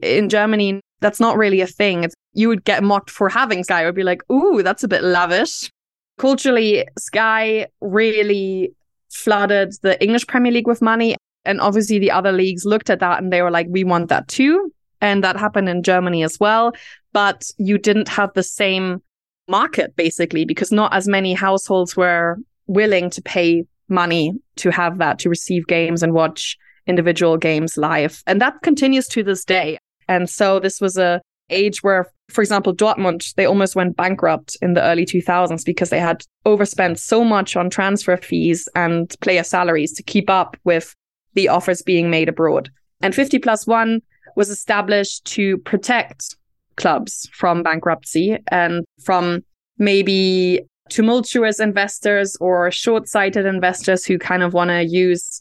In 0.00 0.28
Germany, 0.28 0.80
that's 1.00 1.20
not 1.20 1.36
really 1.36 1.60
a 1.60 1.66
thing. 1.66 2.04
It's, 2.04 2.14
you 2.32 2.48
would 2.48 2.64
get 2.64 2.82
mocked 2.82 3.10
for 3.10 3.28
having 3.28 3.64
Sky. 3.64 3.84
Would 3.84 3.94
be 3.94 4.02
like, 4.02 4.22
ooh, 4.30 4.62
that's 4.62 4.84
a 4.84 4.88
bit 4.88 5.02
lavish. 5.02 5.70
Culturally, 6.18 6.86
Sky 6.98 7.66
really 7.80 8.74
flooded 9.10 9.74
the 9.82 10.02
English 10.02 10.26
Premier 10.26 10.52
League 10.52 10.66
with 10.66 10.82
money. 10.82 11.16
And 11.44 11.60
obviously, 11.60 11.98
the 11.98 12.10
other 12.10 12.32
leagues 12.32 12.64
looked 12.64 12.90
at 12.90 13.00
that 13.00 13.22
and 13.22 13.32
they 13.32 13.42
were 13.42 13.50
like, 13.50 13.66
we 13.70 13.84
want 13.84 14.08
that 14.08 14.28
too. 14.28 14.72
And 15.00 15.22
that 15.22 15.36
happened 15.36 15.68
in 15.68 15.82
Germany 15.82 16.24
as 16.24 16.40
well. 16.40 16.72
But 17.12 17.50
you 17.58 17.78
didn't 17.78 18.08
have 18.08 18.32
the 18.34 18.42
same 18.42 19.02
market 19.48 19.94
basically 19.96 20.44
because 20.44 20.72
not 20.72 20.92
as 20.94 21.08
many 21.08 21.34
households 21.34 21.96
were 21.96 22.36
willing 22.66 23.10
to 23.10 23.22
pay 23.22 23.64
money 23.88 24.32
to 24.56 24.70
have 24.70 24.98
that 24.98 25.18
to 25.20 25.28
receive 25.28 25.66
games 25.66 26.02
and 26.02 26.12
watch 26.12 26.56
individual 26.86 27.36
games 27.36 27.76
live. 27.76 28.22
And 28.26 28.40
that 28.40 28.62
continues 28.62 29.08
to 29.08 29.22
this 29.22 29.44
day. 29.44 29.78
And 30.08 30.28
so 30.28 30.58
this 30.60 30.80
was 30.80 30.96
a 30.96 31.20
age 31.50 31.82
where 31.82 32.10
for 32.28 32.42
example 32.42 32.74
Dortmund 32.74 33.32
they 33.34 33.46
almost 33.46 33.76
went 33.76 33.96
bankrupt 33.96 34.56
in 34.60 34.74
the 34.74 34.82
early 34.82 35.06
2000s 35.06 35.64
because 35.64 35.90
they 35.90 36.00
had 36.00 36.24
overspent 36.44 36.98
so 36.98 37.22
much 37.22 37.54
on 37.54 37.70
transfer 37.70 38.16
fees 38.16 38.68
and 38.74 39.14
player 39.20 39.44
salaries 39.44 39.92
to 39.92 40.02
keep 40.02 40.28
up 40.28 40.56
with 40.64 40.94
the 41.34 41.48
offers 41.48 41.82
being 41.82 42.10
made 42.10 42.28
abroad. 42.28 42.70
And 43.00 43.14
50 43.14 43.38
plus 43.38 43.66
1 43.66 44.00
was 44.34 44.50
established 44.50 45.24
to 45.26 45.58
protect 45.58 46.34
clubs 46.76 47.28
from 47.32 47.62
bankruptcy 47.62 48.38
and 48.48 48.84
from 49.02 49.42
maybe 49.78 50.62
tumultuous 50.88 51.58
investors 51.60 52.36
or 52.40 52.70
short 52.70 53.08
sighted 53.08 53.44
investors 53.46 54.04
who 54.04 54.18
kind 54.18 54.42
of 54.42 54.54
want 54.54 54.70
to 54.70 54.84
use 54.84 55.40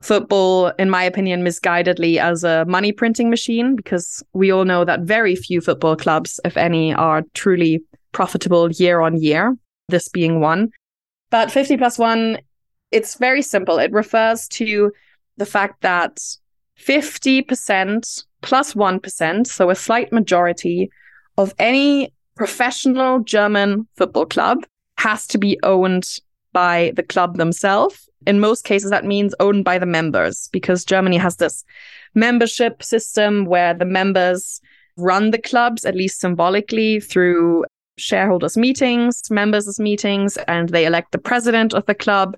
football, 0.00 0.68
in 0.78 0.90
my 0.90 1.04
opinion, 1.04 1.44
misguidedly 1.44 2.16
as 2.18 2.42
a 2.42 2.64
money 2.66 2.90
printing 2.90 3.30
machine, 3.30 3.76
because 3.76 4.22
we 4.32 4.50
all 4.50 4.64
know 4.64 4.84
that 4.84 5.00
very 5.00 5.36
few 5.36 5.60
football 5.60 5.94
clubs, 5.94 6.40
if 6.44 6.56
any, 6.56 6.92
are 6.94 7.22
truly 7.34 7.82
profitable 8.12 8.70
year 8.72 9.00
on 9.00 9.20
year, 9.20 9.56
this 9.88 10.08
being 10.08 10.40
one. 10.40 10.70
But 11.30 11.50
50 11.50 11.76
plus 11.76 11.98
one, 11.98 12.38
it's 12.90 13.14
very 13.14 13.42
simple. 13.42 13.78
It 13.78 13.92
refers 13.92 14.48
to 14.48 14.92
the 15.36 15.46
fact 15.46 15.82
that 15.82 16.18
50% 16.86 18.24
plus 18.42 18.74
1, 18.74 19.44
so 19.44 19.70
a 19.70 19.74
slight 19.74 20.12
majority 20.12 20.90
of 21.38 21.54
any 21.58 22.12
professional 22.36 23.20
German 23.20 23.86
football 23.96 24.26
club 24.26 24.58
has 24.98 25.26
to 25.28 25.38
be 25.38 25.58
owned 25.62 26.18
by 26.52 26.92
the 26.96 27.02
club 27.02 27.36
themselves. 27.36 28.08
In 28.26 28.40
most 28.40 28.64
cases, 28.64 28.90
that 28.90 29.04
means 29.04 29.34
owned 29.40 29.64
by 29.64 29.78
the 29.78 29.86
members 29.86 30.48
because 30.52 30.84
Germany 30.84 31.16
has 31.16 31.36
this 31.36 31.64
membership 32.14 32.82
system 32.82 33.46
where 33.46 33.74
the 33.74 33.84
members 33.84 34.60
run 34.96 35.30
the 35.30 35.38
clubs, 35.38 35.84
at 35.84 35.94
least 35.94 36.20
symbolically, 36.20 37.00
through 37.00 37.64
shareholders' 37.96 38.56
meetings, 38.56 39.22
members' 39.30 39.78
meetings, 39.80 40.36
and 40.48 40.68
they 40.68 40.86
elect 40.86 41.12
the 41.12 41.18
president 41.18 41.74
of 41.74 41.86
the 41.86 41.94
club. 41.94 42.36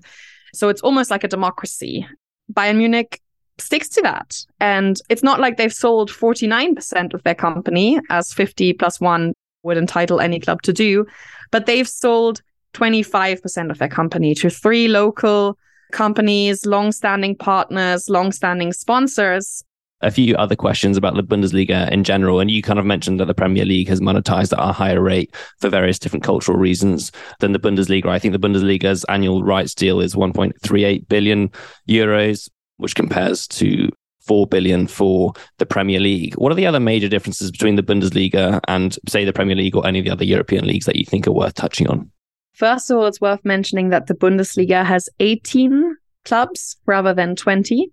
So 0.53 0.69
it's 0.69 0.81
almost 0.81 1.11
like 1.11 1.23
a 1.23 1.27
democracy. 1.27 2.07
Bayern 2.51 2.77
Munich 2.77 3.21
sticks 3.57 3.89
to 3.89 4.01
that. 4.01 4.43
And 4.59 4.99
it's 5.09 5.23
not 5.23 5.39
like 5.39 5.57
they've 5.57 5.73
sold 5.73 6.09
49% 6.09 7.13
of 7.13 7.23
their 7.23 7.35
company, 7.35 7.99
as 8.09 8.33
50 8.33 8.73
plus 8.73 8.99
one 8.99 9.33
would 9.63 9.77
entitle 9.77 10.21
any 10.21 10.39
club 10.39 10.61
to 10.63 10.73
do, 10.73 11.05
but 11.51 11.65
they've 11.65 11.87
sold 11.87 12.41
25% 12.73 13.71
of 13.71 13.77
their 13.77 13.89
company 13.89 14.35
to 14.35 14.49
three 14.49 14.87
local 14.87 15.57
companies, 15.91 16.65
long-standing 16.65 17.35
partners, 17.35 18.09
long-standing 18.09 18.73
sponsors. 18.73 19.63
A 20.01 20.11
few 20.11 20.35
other 20.35 20.55
questions 20.55 20.97
about 20.97 21.15
the 21.15 21.23
Bundesliga 21.23 21.89
in 21.89 22.03
general. 22.03 22.41
And 22.41 22.51
you 22.51 22.61
kind 22.61 22.77
of 22.77 22.85
mentioned 22.85 23.19
that 23.19 23.25
the 23.25 23.33
Premier 23.33 23.65
League 23.65 23.87
has 23.87 24.01
monetized 24.01 24.51
at 24.51 24.59
a 24.59 24.73
higher 24.73 25.01
rate 25.01 25.33
for 25.59 25.69
various 25.69 25.97
different 25.97 26.23
cultural 26.23 26.57
reasons 26.57 27.13
than 27.39 27.53
the 27.53 27.59
Bundesliga. 27.59 28.07
I 28.07 28.19
think 28.19 28.33
the 28.33 28.47
Bundesliga's 28.47 29.05
annual 29.05 29.43
rights 29.43 29.73
deal 29.73 30.01
is 30.01 30.13
1.38 30.13 31.07
billion 31.07 31.49
euros 31.89 32.49
which 32.77 32.95
compares 32.95 33.47
to 33.47 33.89
4 34.25 34.47
billion 34.47 34.87
for 34.87 35.33
the 35.57 35.65
Premier 35.65 35.99
League. 35.99 36.33
What 36.35 36.51
are 36.51 36.55
the 36.55 36.65
other 36.65 36.79
major 36.79 37.07
differences 37.07 37.51
between 37.51 37.75
the 37.75 37.83
Bundesliga 37.83 38.59
and 38.67 38.97
say 39.07 39.23
the 39.23 39.33
Premier 39.33 39.55
League 39.55 39.75
or 39.75 39.85
any 39.85 39.99
of 39.99 40.05
the 40.05 40.11
other 40.11 40.25
European 40.25 40.65
leagues 40.65 40.85
that 40.85 40.95
you 40.95 41.05
think 41.05 41.27
are 41.27 41.31
worth 41.31 41.53
touching 41.53 41.87
on? 41.87 42.11
First 42.53 42.89
of 42.89 42.97
all, 42.97 43.05
it's 43.05 43.21
worth 43.21 43.43
mentioning 43.43 43.89
that 43.89 44.07
the 44.07 44.15
Bundesliga 44.15 44.83
has 44.85 45.09
18 45.19 45.95
clubs 46.23 46.77
rather 46.85 47.13
than 47.13 47.35
20. 47.35 47.89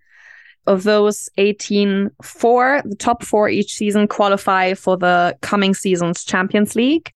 Of 0.68 0.84
those 0.84 1.28
18, 1.38 2.08
four, 2.22 2.82
the 2.84 2.94
top 2.94 3.24
four 3.24 3.48
each 3.48 3.74
season 3.74 4.06
qualify 4.06 4.74
for 4.74 4.96
the 4.96 5.36
coming 5.42 5.74
season's 5.74 6.22
Champions 6.22 6.76
League. 6.76 7.10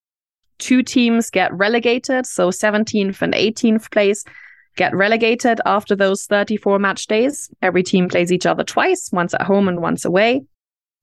Two 0.59 0.83
teams 0.83 1.31
get 1.31 1.55
relegated, 1.55 2.27
so 2.27 2.51
17th 2.51 3.23
and 3.23 3.35
18th 3.35 3.93
place 3.93 4.25
get 4.77 4.95
relegated 4.95 5.61
after 5.67 5.97
those 5.97 6.25
34 6.27 6.79
match 6.79 7.07
days. 7.07 7.51
Every 7.63 7.83
team 7.83 8.09
plays 8.09 8.33
each 8.33 8.47
other 8.47 8.65
twice, 8.65 9.11
once 9.13 9.35
at 9.35 9.43
home 9.43 9.69
and 9.69 9.81
once 9.81 10.05
away. 10.05 10.45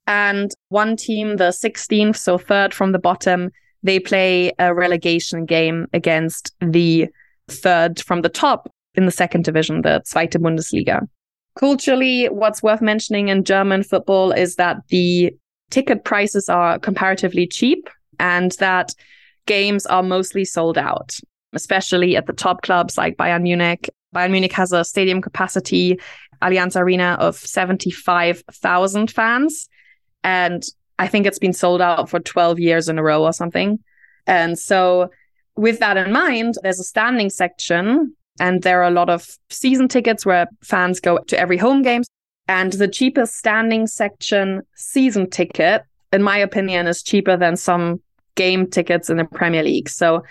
And 0.07 0.51
one 0.69 0.95
team, 0.95 1.37
the 1.37 1.49
16th, 1.49 2.15
so 2.15 2.37
third 2.37 2.73
from 2.73 2.91
the 2.91 2.99
bottom, 2.99 3.49
they 3.83 3.99
play 3.99 4.51
a 4.59 4.73
relegation 4.73 5.45
game 5.45 5.87
against 5.93 6.53
the 6.59 7.07
third 7.47 7.99
from 8.01 8.21
the 8.21 8.29
top 8.29 8.69
in 8.95 9.05
the 9.05 9.11
second 9.11 9.43
division, 9.43 9.81
the 9.81 10.01
Zweite 10.05 10.39
Bundesliga. 10.39 11.07
Culturally, 11.55 12.27
what's 12.27 12.63
worth 12.63 12.81
mentioning 12.81 13.27
in 13.27 13.43
German 13.43 13.83
football 13.83 14.31
is 14.31 14.55
that 14.55 14.77
the 14.89 15.33
ticket 15.69 16.03
prices 16.03 16.49
are 16.49 16.79
comparatively 16.79 17.47
cheap 17.47 17.89
and 18.19 18.51
that 18.53 18.93
games 19.45 19.85
are 19.85 20.03
mostly 20.03 20.45
sold 20.45 20.77
out, 20.77 21.17
especially 21.53 22.15
at 22.15 22.25
the 22.25 22.33
top 22.33 22.61
clubs 22.61 22.97
like 22.97 23.17
Bayern 23.17 23.43
Munich. 23.43 23.89
Bayern 24.13 24.31
Munich 24.31 24.53
has 24.53 24.71
a 24.71 24.83
stadium 24.83 25.21
capacity, 25.21 25.99
Allianz 26.41 26.79
Arena, 26.79 27.17
of 27.19 27.35
75,000 27.35 29.11
fans. 29.11 29.69
And 30.23 30.63
I 30.99 31.07
think 31.07 31.25
it's 31.25 31.39
been 31.39 31.53
sold 31.53 31.81
out 31.81 32.09
for 32.09 32.19
12 32.19 32.59
years 32.59 32.89
in 32.89 32.97
a 32.97 33.03
row 33.03 33.23
or 33.23 33.33
something. 33.33 33.79
And 34.27 34.57
so, 34.57 35.09
with 35.55 35.79
that 35.79 35.97
in 35.97 36.11
mind, 36.11 36.55
there's 36.63 36.79
a 36.79 36.83
standing 36.83 37.29
section, 37.29 38.15
and 38.39 38.63
there 38.63 38.81
are 38.81 38.87
a 38.87 38.91
lot 38.91 39.09
of 39.09 39.37
season 39.49 39.87
tickets 39.87 40.25
where 40.25 40.47
fans 40.63 40.99
go 40.99 41.19
to 41.19 41.39
every 41.39 41.57
home 41.57 41.81
game. 41.81 42.03
And 42.47 42.73
the 42.73 42.87
cheapest 42.87 43.37
standing 43.37 43.87
section 43.87 44.61
season 44.75 45.29
ticket, 45.29 45.83
in 46.11 46.23
my 46.23 46.37
opinion, 46.37 46.87
is 46.87 47.03
cheaper 47.03 47.37
than 47.37 47.55
some 47.55 48.01
game 48.35 48.69
tickets 48.69 49.09
in 49.09 49.17
the 49.17 49.25
Premier 49.25 49.63
League. 49.63 49.89
So 49.89 50.23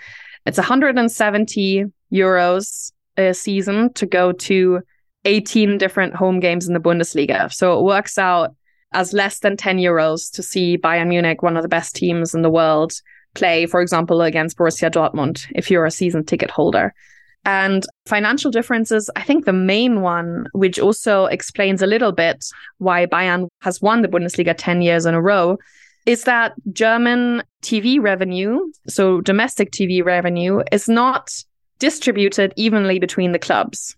it's 0.45 0.57
170 0.57 1.85
euros 2.11 2.91
a 3.17 3.33
season 3.33 3.93
to 3.93 4.05
go 4.05 4.31
to 4.31 4.81
18 5.25 5.77
different 5.77 6.15
home 6.15 6.39
games 6.39 6.67
in 6.67 6.73
the 6.73 6.79
Bundesliga. 6.79 7.51
So 7.51 7.79
it 7.79 7.83
works 7.83 8.17
out 8.17 8.55
as 8.93 9.13
less 9.13 9.39
than 9.39 9.57
10 9.57 9.77
euros 9.77 10.31
to 10.33 10.43
see 10.43 10.77
Bayern 10.77 11.07
Munich, 11.07 11.41
one 11.41 11.57
of 11.57 11.63
the 11.63 11.69
best 11.69 11.95
teams 11.95 12.35
in 12.35 12.41
the 12.41 12.49
world, 12.49 12.93
play, 13.33 13.65
for 13.65 13.81
example, 13.81 14.21
against 14.21 14.57
Borussia 14.57 14.91
Dortmund 14.91 15.45
if 15.55 15.71
you're 15.71 15.85
a 15.85 15.91
season 15.91 16.25
ticket 16.25 16.51
holder. 16.51 16.93
And 17.45 17.85
financial 18.05 18.51
differences, 18.51 19.09
I 19.15 19.23
think 19.23 19.45
the 19.45 19.53
main 19.53 20.01
one, 20.01 20.45
which 20.53 20.79
also 20.79 21.25
explains 21.25 21.81
a 21.81 21.87
little 21.87 22.13
bit 22.13 22.45
why 22.77 23.05
Bayern 23.05 23.49
has 23.61 23.81
won 23.81 24.01
the 24.01 24.07
Bundesliga 24.07 24.55
10 24.57 24.81
years 24.81 25.05
in 25.05 25.13
a 25.13 25.21
row, 25.21 25.57
is 26.05 26.23
that 26.23 26.53
German 26.71 27.43
TV 27.61 28.01
revenue, 28.01 28.59
so 28.87 29.21
domestic 29.21 29.71
TV 29.71 30.03
revenue, 30.03 30.61
is 30.71 30.89
not 30.89 31.31
distributed 31.79 32.53
evenly 32.55 32.99
between 32.99 33.31
the 33.31 33.39
clubs. 33.39 33.95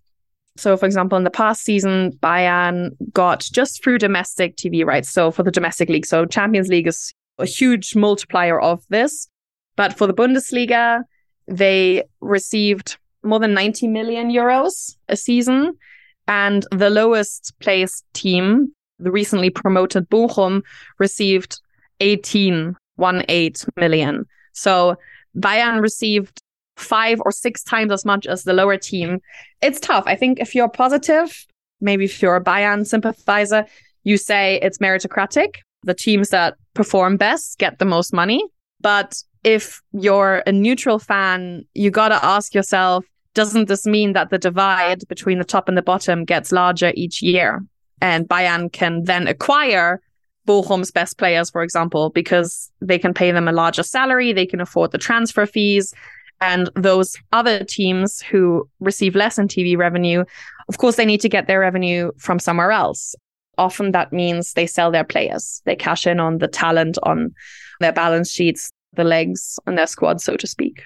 So, 0.57 0.77
for 0.77 0.85
example, 0.85 1.17
in 1.17 1.23
the 1.23 1.31
past 1.31 1.63
season, 1.63 2.17
Bayern 2.23 2.91
got 3.11 3.41
just 3.41 3.83
through 3.83 3.97
domestic 3.97 4.55
TV 4.55 4.85
rights. 4.85 5.09
So, 5.09 5.31
for 5.31 5.43
the 5.43 5.51
domestic 5.51 5.89
league, 5.89 6.05
so 6.05 6.25
Champions 6.25 6.69
League 6.69 6.87
is 6.87 7.13
a 7.39 7.45
huge 7.45 7.95
multiplier 7.95 8.59
of 8.59 8.83
this. 8.89 9.27
But 9.75 9.97
for 9.97 10.07
the 10.07 10.13
Bundesliga, 10.13 11.03
they 11.47 12.03
received 12.21 12.97
more 13.23 13.39
than 13.39 13.53
90 13.53 13.87
million 13.87 14.31
euros 14.31 14.95
a 15.09 15.17
season. 15.17 15.73
And 16.27 16.65
the 16.71 16.89
lowest 16.89 17.53
placed 17.59 18.05
team, 18.13 18.73
the 18.99 19.11
recently 19.11 19.49
promoted 19.49 20.09
Bochum, 20.09 20.61
received 20.97 21.59
18, 21.99 22.75
one 22.95 23.23
eight 23.29 23.65
million. 23.77 24.25
So 24.53 24.95
Bayern 25.37 25.81
received 25.81 26.41
five 26.77 27.21
or 27.23 27.31
six 27.31 27.63
times 27.63 27.91
as 27.91 28.05
much 28.05 28.25
as 28.27 28.43
the 28.43 28.53
lower 28.53 28.77
team. 28.77 29.19
It's 29.61 29.79
tough. 29.79 30.03
I 30.07 30.15
think 30.15 30.39
if 30.39 30.55
you're 30.55 30.69
positive, 30.69 31.45
maybe 31.81 32.05
if 32.05 32.21
you're 32.21 32.35
a 32.35 32.43
Bayern 32.43 32.85
sympathizer, 32.85 33.65
you 34.03 34.17
say 34.17 34.59
it's 34.61 34.77
meritocratic. 34.79 35.55
The 35.83 35.93
teams 35.93 36.29
that 36.29 36.55
perform 36.73 37.17
best 37.17 37.59
get 37.59 37.79
the 37.79 37.85
most 37.85 38.13
money. 38.13 38.43
But 38.81 39.21
if 39.43 39.81
you're 39.93 40.43
a 40.45 40.51
neutral 40.51 40.99
fan, 40.99 41.65
you 41.73 41.91
got 41.91 42.09
to 42.09 42.23
ask 42.25 42.53
yourself, 42.53 43.05
doesn't 43.33 43.67
this 43.67 43.85
mean 43.85 44.13
that 44.13 44.29
the 44.29 44.37
divide 44.37 45.07
between 45.07 45.37
the 45.37 45.43
top 45.43 45.67
and 45.67 45.77
the 45.77 45.81
bottom 45.81 46.25
gets 46.25 46.51
larger 46.51 46.91
each 46.95 47.21
year? 47.21 47.63
And 48.01 48.27
Bayern 48.27 48.71
can 48.71 49.03
then 49.03 49.27
acquire 49.27 50.01
Bochum's 50.47 50.91
best 50.91 51.17
players, 51.17 51.49
for 51.49 51.63
example, 51.63 52.09
because 52.09 52.71
they 52.81 52.99
can 52.99 53.13
pay 53.13 53.31
them 53.31 53.47
a 53.47 53.51
larger 53.51 53.83
salary, 53.83 54.33
they 54.33 54.45
can 54.45 54.61
afford 54.61 54.91
the 54.91 54.97
transfer 54.97 55.45
fees. 55.45 55.93
And 56.41 56.69
those 56.75 57.15
other 57.31 57.63
teams 57.63 58.21
who 58.21 58.69
receive 58.79 59.15
less 59.15 59.37
in 59.37 59.47
TV 59.47 59.77
revenue, 59.77 60.25
of 60.67 60.77
course, 60.77 60.97
they 60.97 61.05
need 61.05 61.21
to 61.21 61.29
get 61.29 61.47
their 61.47 61.61
revenue 61.61 62.11
from 62.17 62.39
somewhere 62.39 62.71
else. 62.71 63.15
Often 63.57 63.91
that 63.93 64.11
means 64.11 64.53
they 64.53 64.67
sell 64.67 64.91
their 64.91 65.05
players. 65.05 65.61
They 65.65 65.75
cash 65.75 66.05
in 66.05 66.19
on 66.19 66.39
the 66.39 66.47
talent 66.47 66.97
on 67.03 67.33
their 67.79 67.93
balance 67.93 68.31
sheets, 68.31 68.69
the 68.93 69.05
legs 69.05 69.57
on 69.65 69.75
their 69.75 69.87
squad, 69.87 70.19
so 70.21 70.35
to 70.35 70.45
speak. 70.45 70.83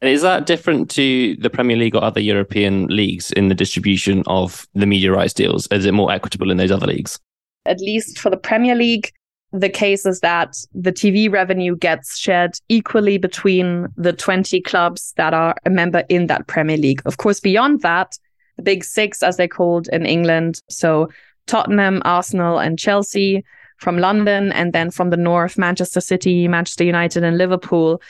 Is 0.00 0.22
that 0.22 0.46
different 0.46 0.90
to 0.90 1.34
the 1.36 1.50
Premier 1.50 1.76
League 1.76 1.96
or 1.96 2.02
other 2.02 2.20
European 2.20 2.86
leagues 2.86 3.32
in 3.32 3.48
the 3.48 3.54
distribution 3.54 4.22
of 4.26 4.66
the 4.74 4.86
media 4.86 5.12
rights 5.12 5.34
deals? 5.34 5.66
Is 5.68 5.84
it 5.84 5.92
more 5.92 6.12
equitable 6.12 6.50
in 6.50 6.56
those 6.56 6.70
other 6.70 6.86
leagues? 6.86 7.18
At 7.66 7.80
least 7.80 8.18
for 8.18 8.30
the 8.30 8.36
Premier 8.36 8.74
League, 8.74 9.12
the 9.52 9.68
case 9.68 10.04
is 10.04 10.20
that 10.20 10.56
the 10.74 10.92
TV 10.92 11.30
revenue 11.30 11.76
gets 11.76 12.18
shared 12.18 12.52
equally 12.68 13.16
between 13.16 13.88
the 13.96 14.12
20 14.12 14.60
clubs 14.60 15.14
that 15.16 15.32
are 15.32 15.54
a 15.64 15.70
member 15.70 16.04
in 16.08 16.26
that 16.26 16.46
Premier 16.46 16.76
League. 16.76 17.00
Of 17.06 17.16
course, 17.16 17.40
beyond 17.40 17.80
that, 17.80 18.18
the 18.56 18.62
big 18.62 18.84
six, 18.84 19.22
as 19.22 19.36
they're 19.36 19.48
called 19.48 19.88
in 19.88 20.04
England, 20.04 20.60
so 20.68 21.08
Tottenham, 21.46 22.02
Arsenal, 22.04 22.58
and 22.58 22.78
Chelsea 22.78 23.42
from 23.78 23.98
London, 23.98 24.52
and 24.52 24.72
then 24.72 24.90
from 24.90 25.10
the 25.10 25.16
north, 25.16 25.56
Manchester 25.56 26.00
City, 26.00 26.46
Manchester 26.46 26.84
United, 26.84 27.24
and 27.24 27.38
Liverpool. 27.38 28.02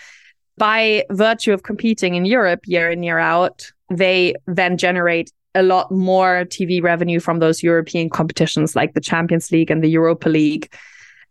By 0.57 1.05
virtue 1.11 1.53
of 1.53 1.63
competing 1.63 2.17
in 2.17 2.25
Europe 2.25 2.61
year 2.67 2.91
in, 2.91 3.03
year 3.03 3.19
out, 3.19 3.71
they 3.91 4.35
then 4.47 4.77
generate 4.77 5.31
a 5.55 5.63
lot 5.63 5.91
more 5.91 6.45
TV 6.47 6.83
revenue 6.83 7.21
from 7.21 7.39
those 7.39 7.63
European 7.63 8.11
competitions 8.11 8.77
like 8.77 8.95
the 8.95 9.01
Champions 9.01 9.51
League 9.51 9.71
and 9.71 9.83
the 9.83 9.91
Europa 9.91 10.29
League, 10.29 10.73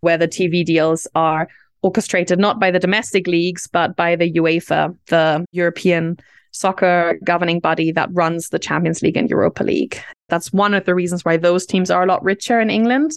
where 0.01 0.17
the 0.17 0.27
TV 0.27 0.65
deals 0.65 1.08
are 1.15 1.47
orchestrated 1.84 2.39
not 2.39 2.60
by 2.60 2.71
the 2.71 2.80
domestic 2.80 3.27
leagues, 3.27 3.67
but 3.67 3.95
by 3.95 4.15
the 4.15 4.32
UEFA, 4.34 4.95
the 5.08 5.45
European 5.51 6.17
soccer 6.51 7.19
governing 7.23 7.60
body 7.60 7.91
that 7.91 8.10
runs 8.12 8.49
the 8.49 8.60
Champions 8.60 9.01
League 9.01 9.17
and 9.17 9.30
Europa 9.30 9.63
League. 9.63 10.01
That's 10.30 10.51
one 10.51 10.73
of 10.73 10.86
the 10.86 10.95
reasons 10.95 11.23
why 11.23 11.38
those 11.38 11.65
teams 11.65 11.91
are 11.91 12.03
a 12.03 12.08
lot 12.08 12.23
richer 12.23 12.60
in 12.60 12.69
England. 12.69 13.12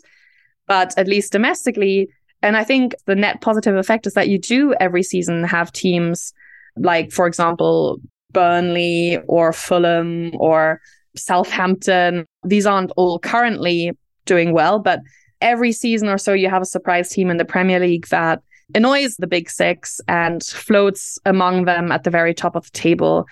But 0.67 0.97
at 0.99 1.09
least 1.09 1.33
domestically, 1.33 2.09
and 2.43 2.57
I 2.57 2.65
think 2.65 2.95
the 3.07 3.17
net 3.17 3.41
positive 3.41 3.75
effect 3.77 4.07
is 4.07 4.15
that 4.15 4.29
you 4.29 4.39
do 4.39 4.75
every 4.75 5.03
season 5.03 5.43
have 5.45 5.73
teams 5.73 6.33
like, 6.77 7.11
for 7.11 7.27
example, 7.27 7.99
Burnley 8.33 9.19
or 9.27 9.53
Fulham 9.53 10.33
or 10.35 10.81
Southampton. 11.17 12.27
These 12.45 12.67
aren't 12.67 12.93
all 12.97 13.19
currently 13.19 13.93
doing 14.25 14.53
well, 14.53 14.79
but 14.79 15.01
every 15.41 15.73
season 15.73 16.09
or 16.09 16.19
so, 16.19 16.33
you 16.33 16.49
have 16.49 16.63
a 16.63 16.67
surprise 16.67 17.11
team 17.11 17.31
in 17.31 17.37
the 17.37 17.45
Premier 17.45 17.81
League 17.81 18.07
that 18.09 18.43
annoys 18.75 19.17
the 19.17 19.27
big 19.27 19.51
six 19.51 20.01
and 20.09 20.45
floats 20.45 21.19
among 21.25 21.65
them 21.65 21.91
at 21.91 22.05
the 22.05 22.11
very 22.11 22.35
top 22.35 22.55
of 22.57 22.65
the 22.65 22.79
table 22.79 23.27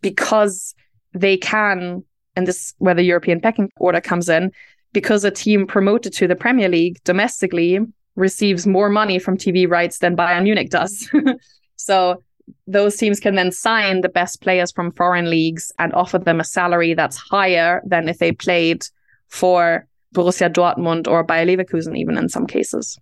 because 0.00 0.74
they 1.14 1.36
can, 1.36 2.04
and 2.36 2.46
this 2.46 2.56
is 2.56 2.74
where 2.78 2.94
the 2.94 3.02
European 3.02 3.40
pecking 3.40 3.70
order 3.76 4.00
comes 4.00 4.28
in, 4.28 4.50
because 4.92 5.24
a 5.24 5.30
team 5.30 5.66
promoted 5.66 6.12
to 6.12 6.26
the 6.26 6.36
Premier 6.36 6.68
League 6.68 7.02
domestically 7.04 7.80
receives 8.16 8.66
more 8.66 8.90
money 8.90 9.18
from 9.18 9.38
TV 9.38 9.68
rights 9.68 9.98
than 9.98 10.16
Bayern 10.16 10.42
Munich 10.42 10.70
does. 10.70 11.08
so 11.76 12.22
those 12.66 12.96
teams 12.96 13.20
can 13.20 13.34
then 13.34 13.52
sign 13.52 14.00
the 14.00 14.08
best 14.08 14.40
players 14.40 14.72
from 14.72 14.92
foreign 14.92 15.30
leagues 15.30 15.72
and 15.78 15.92
offer 15.94 16.18
them 16.18 16.40
a 16.40 16.44
salary 16.44 16.94
that's 16.94 17.16
higher 17.16 17.82
than 17.84 18.08
if 18.08 18.18
they 18.18 18.32
played 18.32 18.84
for 19.28 19.86
Borussia 20.14 20.52
Dortmund 20.52 21.08
or 21.08 21.24
Bayer 21.24 21.46
Leverkusen, 21.46 21.96
even 21.96 22.16
in 22.18 22.28
some 22.28 22.46
cases. 22.46 22.98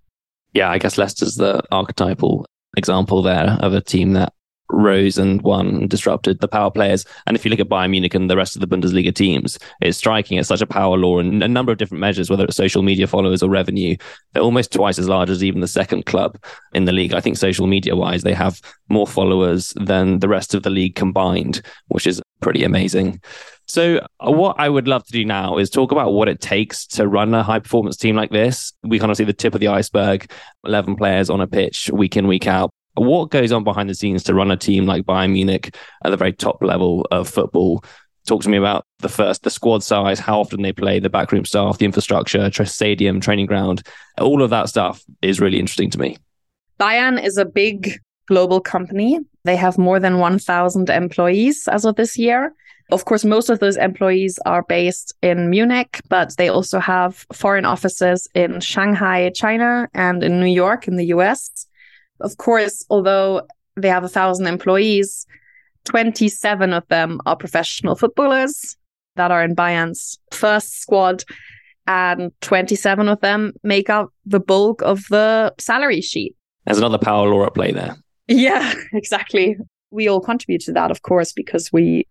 Yeah, 0.52 0.70
I 0.70 0.78
guess 0.78 0.98
Leicester's 0.98 1.36
the 1.36 1.62
archetypal 1.70 2.46
example 2.76 3.22
there 3.22 3.56
of 3.60 3.74
a 3.74 3.80
team 3.80 4.12
that 4.12 4.32
rose 4.72 5.18
and 5.18 5.42
won 5.42 5.66
and 5.68 5.90
disrupted 5.90 6.40
the 6.40 6.48
power 6.48 6.70
players. 6.70 7.04
And 7.26 7.36
if 7.36 7.44
you 7.44 7.50
look 7.50 7.60
at 7.60 7.68
Bayern 7.68 7.90
Munich 7.90 8.14
and 8.14 8.30
the 8.30 8.36
rest 8.36 8.56
of 8.56 8.60
the 8.60 8.68
Bundesliga 8.68 9.14
teams, 9.14 9.58
it's 9.80 9.98
striking. 9.98 10.38
It's 10.38 10.48
such 10.48 10.62
a 10.62 10.66
power 10.66 10.96
law 10.96 11.18
and 11.18 11.42
a 11.42 11.48
number 11.48 11.72
of 11.72 11.78
different 11.78 12.00
measures, 12.00 12.30
whether 12.30 12.44
it's 12.44 12.56
social 12.56 12.82
media 12.82 13.06
followers 13.06 13.42
or 13.42 13.50
revenue. 13.50 13.96
They're 14.32 14.42
almost 14.42 14.72
twice 14.72 14.98
as 14.98 15.08
large 15.08 15.30
as 15.30 15.44
even 15.44 15.60
the 15.60 15.68
second 15.68 16.06
club 16.06 16.38
in 16.72 16.84
the 16.84 16.92
league. 16.92 17.14
I 17.14 17.20
think 17.20 17.36
social 17.36 17.66
media 17.66 17.96
wise, 17.96 18.22
they 18.22 18.34
have 18.34 18.60
more 18.88 19.06
followers 19.06 19.72
than 19.76 20.18
the 20.20 20.28
rest 20.28 20.54
of 20.54 20.62
the 20.62 20.70
league 20.70 20.94
combined, 20.94 21.62
which 21.88 22.06
is 22.06 22.22
pretty 22.40 22.64
amazing. 22.64 23.20
So, 23.66 24.04
uh, 24.18 24.32
what 24.32 24.56
I 24.58 24.68
would 24.68 24.88
love 24.88 25.04
to 25.04 25.12
do 25.12 25.24
now 25.24 25.58
is 25.58 25.70
talk 25.70 25.92
about 25.92 26.12
what 26.12 26.28
it 26.28 26.40
takes 26.40 26.86
to 26.88 27.06
run 27.06 27.32
a 27.34 27.44
high 27.44 27.60
performance 27.60 27.96
team 27.96 28.16
like 28.16 28.30
this. 28.30 28.72
We 28.82 28.98
kind 28.98 29.12
of 29.12 29.16
see 29.16 29.22
the 29.22 29.32
tip 29.32 29.54
of 29.54 29.60
the 29.60 29.68
iceberg 29.68 30.28
11 30.64 30.96
players 30.96 31.30
on 31.30 31.40
a 31.40 31.46
pitch 31.46 31.88
week 31.92 32.16
in, 32.16 32.26
week 32.26 32.48
out 32.48 32.72
what 33.00 33.30
goes 33.30 33.50
on 33.50 33.64
behind 33.64 33.88
the 33.88 33.94
scenes 33.94 34.22
to 34.24 34.34
run 34.34 34.50
a 34.50 34.56
team 34.56 34.84
like 34.84 35.06
Bayern 35.06 35.32
Munich 35.32 35.74
at 36.04 36.10
the 36.10 36.16
very 36.16 36.32
top 36.32 36.62
level 36.62 37.06
of 37.10 37.28
football? 37.28 37.82
Talk 38.26 38.42
to 38.42 38.50
me 38.50 38.58
about 38.58 38.84
the 38.98 39.08
first, 39.08 39.42
the 39.42 39.50
squad 39.50 39.82
size, 39.82 40.18
how 40.18 40.38
often 40.38 40.60
they 40.60 40.72
play, 40.72 41.00
the 41.00 41.08
backroom 41.08 41.46
staff, 41.46 41.78
the 41.78 41.86
infrastructure, 41.86 42.50
stadium, 42.66 43.18
training 43.18 43.46
ground. 43.46 43.82
All 44.20 44.42
of 44.42 44.50
that 44.50 44.68
stuff 44.68 45.02
is 45.22 45.40
really 45.40 45.58
interesting 45.58 45.90
to 45.90 45.98
me. 45.98 46.18
Bayern 46.78 47.22
is 47.22 47.38
a 47.38 47.46
big 47.46 47.98
global 48.26 48.60
company. 48.60 49.18
They 49.44 49.56
have 49.56 49.78
more 49.78 49.98
than 49.98 50.18
1,000 50.18 50.90
employees 50.90 51.68
as 51.68 51.86
of 51.86 51.96
this 51.96 52.18
year. 52.18 52.54
Of 52.92 53.06
course, 53.06 53.24
most 53.24 53.48
of 53.48 53.60
those 53.60 53.78
employees 53.78 54.38
are 54.44 54.62
based 54.62 55.14
in 55.22 55.48
Munich, 55.48 56.02
but 56.08 56.36
they 56.36 56.48
also 56.48 56.80
have 56.80 57.24
foreign 57.32 57.64
offices 57.64 58.28
in 58.34 58.60
Shanghai, 58.60 59.30
China, 59.30 59.88
and 59.94 60.22
in 60.22 60.38
New 60.38 60.52
York, 60.52 60.86
in 60.86 60.96
the 60.96 61.06
US. 61.06 61.66
Of 62.20 62.36
course, 62.36 62.84
although 62.90 63.42
they 63.76 63.88
have 63.88 64.04
a 64.04 64.08
thousand 64.08 64.46
employees, 64.46 65.26
27 65.84 66.72
of 66.72 66.86
them 66.88 67.20
are 67.26 67.36
professional 67.36 67.94
footballers 67.94 68.76
that 69.16 69.30
are 69.30 69.42
in 69.42 69.54
Bayern's 69.54 70.18
first 70.32 70.80
squad, 70.80 71.24
and 71.86 72.32
27 72.40 73.08
of 73.08 73.20
them 73.20 73.52
make 73.62 73.90
up 73.90 74.10
the 74.24 74.40
bulk 74.40 74.82
of 74.82 75.04
the 75.10 75.52
salary 75.58 76.00
sheet. 76.00 76.36
There's 76.64 76.78
another 76.78 76.98
power 76.98 77.28
law 77.28 77.46
at 77.46 77.54
play 77.54 77.72
there. 77.72 77.96
Yeah, 78.28 78.72
exactly. 78.92 79.56
We 79.90 80.08
all 80.08 80.20
contribute 80.20 80.60
to 80.62 80.72
that, 80.72 80.90
of 80.90 81.02
course, 81.02 81.32
because 81.32 81.72
we 81.72 82.06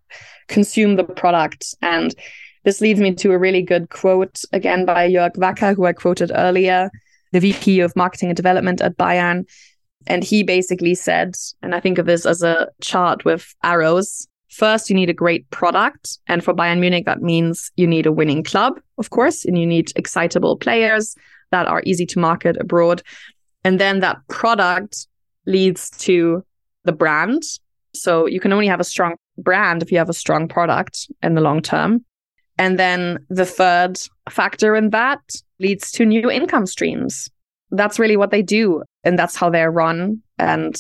consume 0.48 0.98
the 0.98 1.04
product. 1.04 1.74
And 1.82 2.14
this 2.66 2.82
leads 2.82 3.00
me 3.00 3.14
to 3.16 3.32
a 3.32 3.38
really 3.38 3.62
good 3.62 3.90
quote 3.90 4.42
again 4.52 4.86
by 4.86 5.10
Jörg 5.10 5.36
Wacker, 5.38 5.76
who 5.76 5.86
I 5.86 5.94
quoted 5.94 6.32
earlier, 6.36 6.90
the 7.32 7.40
VP 7.40 7.80
of 7.80 7.96
Marketing 7.96 8.30
and 8.30 8.36
Development 8.36 8.82
at 8.82 8.98
Bayern. 8.98 9.46
And 10.10 10.24
he 10.24 10.44
basically 10.44 10.96
said, 10.96 11.36
and 11.62 11.76
I 11.76 11.80
think 11.80 12.00
of 12.00 12.08
this 12.08 12.26
as 12.26 12.42
a 12.42 12.68
chart 12.82 13.24
with 13.24 13.54
arrows. 13.64 14.28
First, 14.50 14.90
you 14.90 14.96
need 14.96 15.10
a 15.10 15.14
great 15.14 15.48
product. 15.52 16.18
And 16.28 16.44
for 16.44 16.54
Bayern 16.54 16.80
Munich, 16.80 17.06
that 17.06 17.22
means 17.22 17.72
you 17.76 17.86
need 17.86 18.08
a 18.08 18.12
winning 18.12 18.44
club, 18.44 18.82
of 18.98 19.12
course, 19.12 19.46
and 19.46 19.58
you 19.58 19.68
need 19.68 19.94
excitable 19.96 20.58
players 20.58 21.16
that 21.52 21.68
are 21.68 21.84
easy 21.86 22.08
to 22.08 22.20
market 22.20 22.58
abroad. 22.60 23.04
And 23.64 23.80
then 23.80 24.00
that 24.00 24.18
product 24.28 25.08
leads 25.46 25.92
to 25.92 26.44
the 26.86 26.92
brand. 26.92 27.44
So 27.94 28.26
you 28.26 28.40
can 28.40 28.52
only 28.52 28.68
have 28.68 28.80
a 28.80 28.84
strong 28.84 29.16
brand 29.38 29.84
if 29.84 29.92
you 29.92 30.00
have 30.00 30.10
a 30.10 30.14
strong 30.14 30.48
product 30.48 31.08
in 31.22 31.36
the 31.36 31.42
long 31.42 31.62
term. 31.62 32.04
And 32.58 32.80
then 32.80 33.20
the 33.30 33.46
third 33.46 34.00
factor 34.30 34.76
in 34.76 34.90
that 34.90 35.22
leads 35.60 35.92
to 35.94 36.06
new 36.06 36.32
income 36.32 36.66
streams. 36.66 37.30
That's 37.72 38.00
really 38.00 38.18
what 38.18 38.32
they 38.32 38.42
do. 38.42 38.84
And 39.04 39.18
that's 39.18 39.36
how 39.36 39.50
they're 39.50 39.72
run. 39.72 40.22
And 40.38 40.76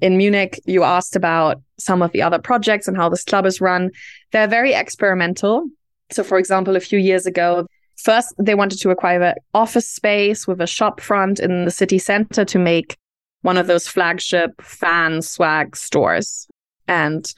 in 0.00 0.16
Munich, 0.16 0.60
you 0.66 0.82
asked 0.82 1.16
about 1.16 1.62
some 1.78 2.02
of 2.02 2.12
the 2.12 2.22
other 2.22 2.38
projects 2.38 2.88
and 2.88 2.96
how 2.96 3.08
this 3.08 3.24
club 3.24 3.46
is 3.46 3.60
run. 3.60 3.90
They're 4.32 4.48
very 4.48 4.72
experimental. 4.72 5.68
So, 6.10 6.24
for 6.24 6.38
example, 6.38 6.76
a 6.76 6.80
few 6.80 6.98
years 6.98 7.26
ago, 7.26 7.66
first 7.96 8.34
they 8.38 8.54
wanted 8.54 8.80
to 8.80 8.90
acquire 8.90 9.22
an 9.22 9.34
office 9.54 9.88
space 9.88 10.46
with 10.46 10.60
a 10.60 10.66
shop 10.66 11.00
front 11.00 11.40
in 11.40 11.64
the 11.64 11.70
city 11.70 11.98
center 11.98 12.44
to 12.44 12.58
make 12.58 12.96
one 13.42 13.56
of 13.56 13.66
those 13.66 13.86
flagship 13.86 14.60
fan 14.60 15.22
swag 15.22 15.76
stores. 15.76 16.48
And 16.88 17.32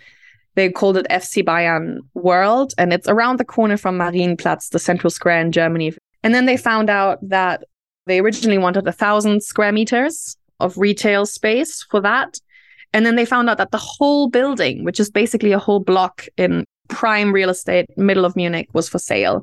they 0.55 0.71
called 0.71 0.97
it 0.97 1.07
FC 1.11 1.45
Bayern 1.45 1.99
World, 2.15 2.73
and 2.79 2.93
it's 2.93 3.09
around 3.09 3.39
the 3.39 3.45
corner 3.45 3.77
from 3.77 3.99
Marienplatz, 3.99 4.71
the 4.71 4.79
central 4.79 5.11
square 5.11 5.41
in 5.41 5.53
Germany. 5.53 5.95
And 6.23 6.35
then 6.35 6.47
they 6.47 6.57
found 6.57 6.89
out 6.89 7.19
that 7.29 7.65
they 8.07 8.21
originally 8.21 8.59
wanted 8.59 8.87
a 8.87 8.93
thousand 8.93 9.43
square 9.43 9.73
meters 9.73 10.37
of 10.61 10.79
retail 10.79 11.27
space 11.27 11.83
for 11.91 12.01
that. 12.01 12.39
And 12.93 13.05
then 13.05 13.17
they 13.17 13.25
found 13.25 13.51
out 13.51 13.59
that 13.59 13.73
the 13.73 13.79
whole 13.79 14.29
building, 14.29 14.85
which 14.85 15.01
is 15.01 15.11
basically 15.11 15.53
a 15.53 15.59
whole 15.59 15.81
block 15.81 16.27
in 16.37 16.65
prime 16.89 17.33
real 17.33 17.51
estate, 17.51 17.87
middle 17.97 18.25
of 18.25 18.37
Munich, 18.37 18.69
was 18.73 18.89
for 18.89 18.99
sale. 18.99 19.43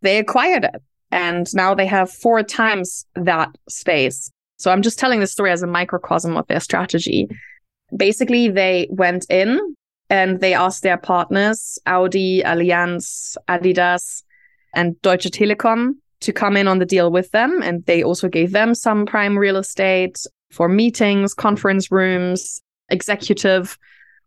They 0.00 0.18
acquired 0.18 0.64
it. 0.64 0.82
And 1.12 1.52
now 1.54 1.74
they 1.74 1.86
have 1.86 2.10
four 2.10 2.42
times 2.42 3.06
that 3.14 3.50
space. 3.68 4.30
So 4.58 4.70
I'm 4.70 4.82
just 4.82 4.98
telling 4.98 5.20
this 5.20 5.32
story 5.32 5.50
as 5.50 5.62
a 5.62 5.66
microcosm 5.66 6.36
of 6.36 6.46
their 6.46 6.60
strategy. 6.60 7.28
Basically, 7.96 8.48
they 8.48 8.88
went 8.90 9.26
in 9.28 9.58
and 10.08 10.40
they 10.40 10.54
asked 10.54 10.82
their 10.82 10.98
partners, 10.98 11.78
Audi, 11.86 12.42
Allianz, 12.42 13.36
Adidas, 13.48 14.22
and 14.74 15.00
Deutsche 15.02 15.30
Telekom, 15.30 15.94
to 16.20 16.32
come 16.32 16.56
in 16.56 16.68
on 16.68 16.78
the 16.78 16.86
deal 16.86 17.10
with 17.10 17.30
them. 17.30 17.60
And 17.62 17.84
they 17.86 18.02
also 18.02 18.28
gave 18.28 18.52
them 18.52 18.74
some 18.74 19.06
prime 19.06 19.38
real 19.38 19.56
estate 19.56 20.18
for 20.50 20.68
meetings, 20.68 21.34
conference 21.34 21.90
rooms, 21.90 22.60
executive 22.90 23.78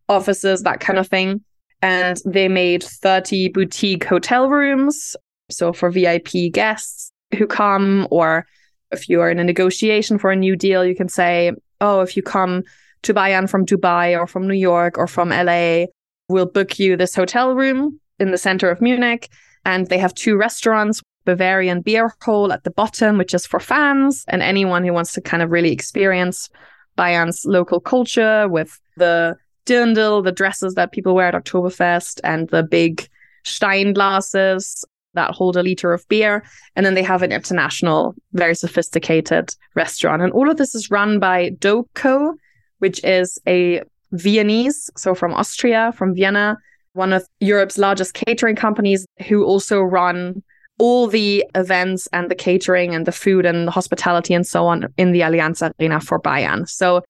offices, 0.09 0.63
that 0.63 0.79
kind 0.79 0.99
of 0.99 1.07
thing. 1.07 1.41
And 1.81 2.19
they 2.25 2.47
made 2.47 2.83
30 2.83 3.49
boutique 3.49 4.05
hotel 4.05 4.49
rooms. 4.49 5.15
So 5.49 5.73
for 5.73 5.91
VIP 5.91 6.51
guests 6.51 7.11
who 7.37 7.45
come, 7.45 8.07
or 8.09 8.45
if 8.91 9.09
you 9.09 9.21
are 9.21 9.29
in 9.29 9.39
a 9.39 9.43
negotiation 9.43 10.17
for 10.17 10.31
a 10.31 10.35
new 10.35 10.55
deal, 10.55 10.85
you 10.85 10.95
can 10.95 11.09
say, 11.09 11.51
oh, 11.81 12.01
if 12.01 12.15
you 12.15 12.23
come 12.23 12.63
to 13.03 13.13
Bayern 13.13 13.49
from 13.49 13.65
Dubai 13.65 14.17
or 14.17 14.27
from 14.27 14.47
New 14.47 14.53
York 14.53 14.97
or 14.97 15.07
from 15.07 15.29
LA, 15.29 15.85
we'll 16.29 16.45
book 16.45 16.79
you 16.79 16.95
this 16.95 17.13
hotel 17.13 17.53
room 17.53 17.99
in 18.19 18.31
the 18.31 18.37
center 18.37 18.69
of 18.69 18.81
Munich. 18.81 19.29
And 19.65 19.87
they 19.87 19.97
have 19.97 20.13
two 20.13 20.37
restaurants, 20.37 21.01
Bavarian 21.25 21.81
Beer 21.81 22.13
Hole 22.21 22.51
at 22.51 22.63
the 22.63 22.71
bottom, 22.71 23.17
which 23.17 23.33
is 23.33 23.45
for 23.45 23.59
fans 23.59 24.25
and 24.27 24.41
anyone 24.41 24.83
who 24.83 24.93
wants 24.93 25.13
to 25.13 25.21
kind 25.21 25.43
of 25.43 25.51
really 25.51 25.71
experience 25.71 26.49
Bayern's 26.95 27.45
local 27.45 27.79
culture 27.79 28.47
with 28.47 28.79
the 28.97 29.35
dirndl, 29.65 30.23
the 30.23 30.31
dresses 30.31 30.75
that 30.75 30.91
people 30.91 31.15
wear 31.15 31.27
at 31.27 31.33
Oktoberfest, 31.33 32.19
and 32.23 32.49
the 32.49 32.63
big 32.63 33.07
Stein 33.43 33.93
glasses 33.93 34.85
that 35.13 35.31
hold 35.31 35.55
a 35.55 35.63
liter 35.63 35.93
of 35.93 36.07
beer. 36.07 36.43
And 36.75 36.85
then 36.85 36.95
they 36.95 37.03
have 37.03 37.21
an 37.21 37.31
international, 37.31 38.15
very 38.33 38.55
sophisticated 38.55 39.55
restaurant. 39.75 40.21
And 40.21 40.33
all 40.33 40.49
of 40.49 40.57
this 40.57 40.75
is 40.75 40.91
run 40.91 41.19
by 41.19 41.51
DoCo, 41.59 42.33
which 42.79 43.03
is 43.03 43.39
a 43.47 43.83
Viennese, 44.11 44.89
so 44.97 45.15
from 45.15 45.33
Austria, 45.33 45.91
from 45.95 46.13
Vienna, 46.13 46.57
one 46.93 47.13
of 47.13 47.27
Europe's 47.39 47.77
largest 47.77 48.13
catering 48.13 48.55
companies 48.55 49.05
who 49.27 49.43
also 49.43 49.81
run 49.81 50.43
all 50.79 51.07
the 51.07 51.45
events 51.55 52.07
and 52.13 52.29
the 52.29 52.35
catering 52.35 52.95
and 52.95 53.05
the 53.05 53.11
food 53.11 53.45
and 53.45 53.67
the 53.67 53.71
hospitality 53.71 54.33
and 54.33 54.45
so 54.45 54.65
on 54.65 54.87
in 54.97 55.11
the 55.11 55.21
Allianz 55.21 55.61
Arena 55.79 55.99
for 55.99 56.19
Bayern. 56.19 56.67
So 56.67 57.03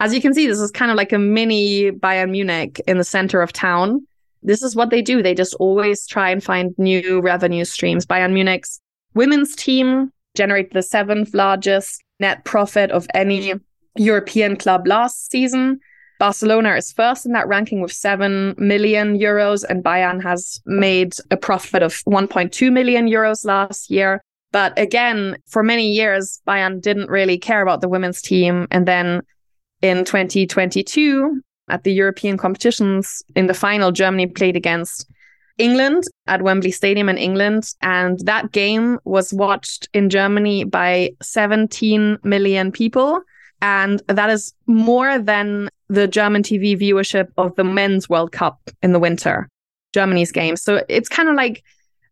as 0.00 0.14
you 0.14 0.20
can 0.20 0.32
see, 0.32 0.46
this 0.46 0.60
is 0.60 0.70
kind 0.70 0.90
of 0.90 0.96
like 0.96 1.12
a 1.12 1.18
mini 1.18 1.90
Bayern 1.90 2.30
Munich 2.30 2.80
in 2.86 2.96
the 2.96 3.04
center 3.04 3.42
of 3.42 3.52
town. 3.52 4.06
This 4.42 4.62
is 4.62 4.74
what 4.74 4.88
they 4.88 5.02
do. 5.02 5.22
They 5.22 5.34
just 5.34 5.54
always 5.54 6.06
try 6.06 6.30
and 6.30 6.42
find 6.42 6.74
new 6.78 7.20
revenue 7.20 7.64
streams. 7.66 8.06
Bayern 8.06 8.32
Munich's 8.32 8.80
women's 9.14 9.54
team 9.54 10.10
generate 10.34 10.72
the 10.72 10.82
seventh 10.82 11.34
largest 11.34 12.02
net 12.18 12.44
profit 12.44 12.90
of 12.90 13.06
any 13.12 13.52
European 13.96 14.56
club 14.56 14.86
last 14.86 15.30
season. 15.30 15.80
Barcelona 16.20 16.76
is 16.76 16.92
first 16.92 17.24
in 17.24 17.32
that 17.32 17.48
ranking 17.48 17.80
with 17.80 17.92
7 17.92 18.54
million 18.58 19.18
euros, 19.18 19.64
and 19.66 19.82
Bayern 19.82 20.22
has 20.22 20.60
made 20.66 21.14
a 21.30 21.36
profit 21.36 21.82
of 21.82 21.94
1.2 22.04 22.70
million 22.70 23.08
euros 23.08 23.46
last 23.46 23.90
year. 23.90 24.22
But 24.52 24.78
again, 24.78 25.38
for 25.48 25.62
many 25.62 25.90
years, 25.90 26.42
Bayern 26.46 26.82
didn't 26.82 27.08
really 27.08 27.38
care 27.38 27.62
about 27.62 27.80
the 27.80 27.88
women's 27.88 28.20
team. 28.20 28.68
And 28.70 28.86
then 28.86 29.22
in 29.80 30.04
2022, 30.04 31.40
at 31.70 31.84
the 31.84 31.92
European 31.92 32.36
competitions, 32.36 33.22
in 33.34 33.46
the 33.46 33.54
final, 33.54 33.90
Germany 33.90 34.26
played 34.26 34.56
against 34.56 35.10
England 35.56 36.04
at 36.26 36.42
Wembley 36.42 36.70
Stadium 36.70 37.08
in 37.08 37.16
England. 37.16 37.64
And 37.80 38.18
that 38.26 38.52
game 38.52 38.98
was 39.04 39.32
watched 39.32 39.88
in 39.94 40.10
Germany 40.10 40.64
by 40.64 41.12
17 41.22 42.18
million 42.24 42.72
people. 42.72 43.22
And 43.62 44.02
that 44.06 44.30
is 44.30 44.54
more 44.66 45.18
than 45.18 45.68
the 45.88 46.08
German 46.08 46.42
TV 46.42 46.78
viewership 46.78 47.28
of 47.36 47.54
the 47.56 47.64
men's 47.64 48.08
World 48.08 48.32
Cup 48.32 48.70
in 48.82 48.92
the 48.92 48.98
winter, 48.98 49.48
Germany's 49.92 50.32
game. 50.32 50.56
So 50.56 50.84
it's 50.88 51.08
kind 51.08 51.28
of 51.28 51.34
like 51.34 51.62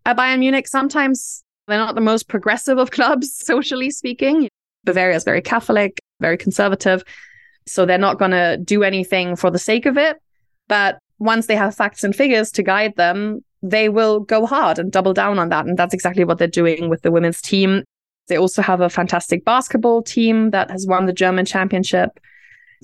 at 0.05 0.17
Bayern 0.17 0.41
Munich, 0.41 0.67
sometimes 0.67 1.43
they're 1.67 1.79
not 1.79 1.95
the 1.95 2.01
most 2.01 2.29
progressive 2.29 2.79
of 2.79 2.91
clubs, 2.91 3.33
socially 3.35 3.91
speaking. 3.91 4.49
Bavaria 4.85 5.17
is 5.17 5.25
very 5.25 5.43
Catholic, 5.43 6.01
very 6.21 6.37
conservative. 6.37 7.05
So 7.67 7.85
they're 7.85 7.99
not 7.99 8.19
going 8.19 8.31
to 8.31 8.57
do 8.57 8.83
anything 8.83 9.37
for 9.37 9.51
the 9.51 9.59
sake 9.59 9.87
of 9.87 9.99
it. 9.99 10.19
But 10.69 10.99
once 11.19 11.47
they 11.47 11.57
have 11.57 11.75
facts 11.75 12.05
and 12.05 12.17
figures 12.17 12.51
to 12.53 12.63
guide 12.63 12.97
them, 12.97 13.45
they 13.63 13.89
will 13.89 14.21
go 14.21 14.47
hard 14.47 14.79
and 14.79 14.91
double 14.91 15.13
down 15.13 15.39
on 15.39 15.49
that. 15.51 15.67
And 15.67 15.77
that's 15.77 15.95
exactly 15.95 16.25
what 16.25 16.39
they're 16.39 16.49
doing 16.49 16.89
with 16.89 17.03
the 17.03 17.11
women's 17.11 17.43
team. 17.43 17.85
They 18.29 18.37
also 18.37 18.62
have 18.62 18.81
a 18.81 18.91
fantastic 18.91 19.45
basketball 19.45 20.03
team 20.03 20.51
that 20.51 20.71
has 20.71 20.87
won 20.87 21.07
the 21.07 21.12
German 21.12 21.45
championship. 21.45 22.21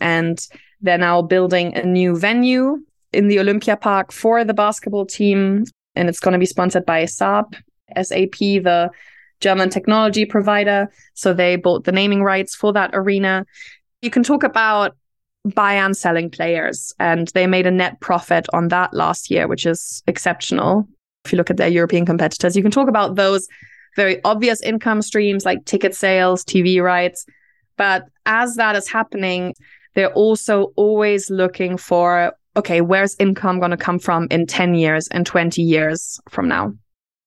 And 0.01 0.45
they're 0.81 0.99
now 0.99 1.23
building 1.23 1.75
a 1.77 1.85
new 1.85 2.17
venue 2.17 2.85
in 3.13 3.29
the 3.29 3.39
Olympia 3.39 3.77
Park 3.77 4.13
for 4.13 4.45
the 4.45 4.55
basketball 4.55 5.07
team. 5.07 5.65
And 5.95 6.09
it's 6.09 6.21
going 6.21 6.33
to 6.33 6.39
be 6.39 6.47
sponsored 6.47 6.85
by 6.85 7.05
SAP, 7.05 7.55
SAP, 8.03 8.39
the 8.39 8.91
German 9.41 9.71
technology 9.71 10.25
provider. 10.25 10.91
So 11.15 11.33
they 11.33 11.57
bought 11.57 11.85
the 11.85 11.93
naming 11.93 12.23
rights 12.23 12.55
for 12.55 12.73
that 12.73 12.91
arena. 12.93 13.47
You 14.03 14.11
can 14.11 14.23
talk 14.23 14.43
about 14.43 14.97
Bayern 15.47 15.95
selling 15.95 16.31
players, 16.31 16.95
and 16.99 17.29
they 17.29 17.47
made 17.47 17.67
a 17.67 17.71
net 17.71 18.01
profit 18.01 18.47
on 18.55 18.69
that 18.69 18.95
last 18.95 19.31
year, 19.31 19.47
which 19.47 19.67
is 19.67 20.03
exceptional. 20.07 20.89
If 21.25 21.33
you 21.33 21.37
look 21.37 21.51
at 21.51 21.59
their 21.59 21.69
European 21.69 22.07
competitors, 22.07 22.57
you 22.57 22.63
can 22.63 22.71
talk 22.71 22.89
about 22.89 23.17
those 23.17 23.47
very 23.97 24.23
obvious 24.25 24.61
income 24.63 25.03
streams 25.03 25.45
like 25.45 25.65
ticket 25.65 25.95
sales, 25.95 26.45
TV 26.45 26.83
rights. 26.83 27.27
But 27.77 28.07
as 28.27 28.57
that 28.57 28.77
is 28.77 28.89
happening, 28.89 29.55
they're 29.95 30.13
also 30.13 30.73
always 30.77 31.31
looking 31.31 31.77
for 31.77 32.35
okay, 32.57 32.81
where's 32.81 33.17
income 33.19 33.59
going 33.59 33.71
to 33.71 33.77
come 33.77 33.99
from 33.99 34.29
in 34.31 34.47
10 34.47 34.75
years 34.75 35.09
and 35.09 35.27
20 35.27 35.61
years 35.61 36.21
from 36.29 36.47
now? 36.49 36.73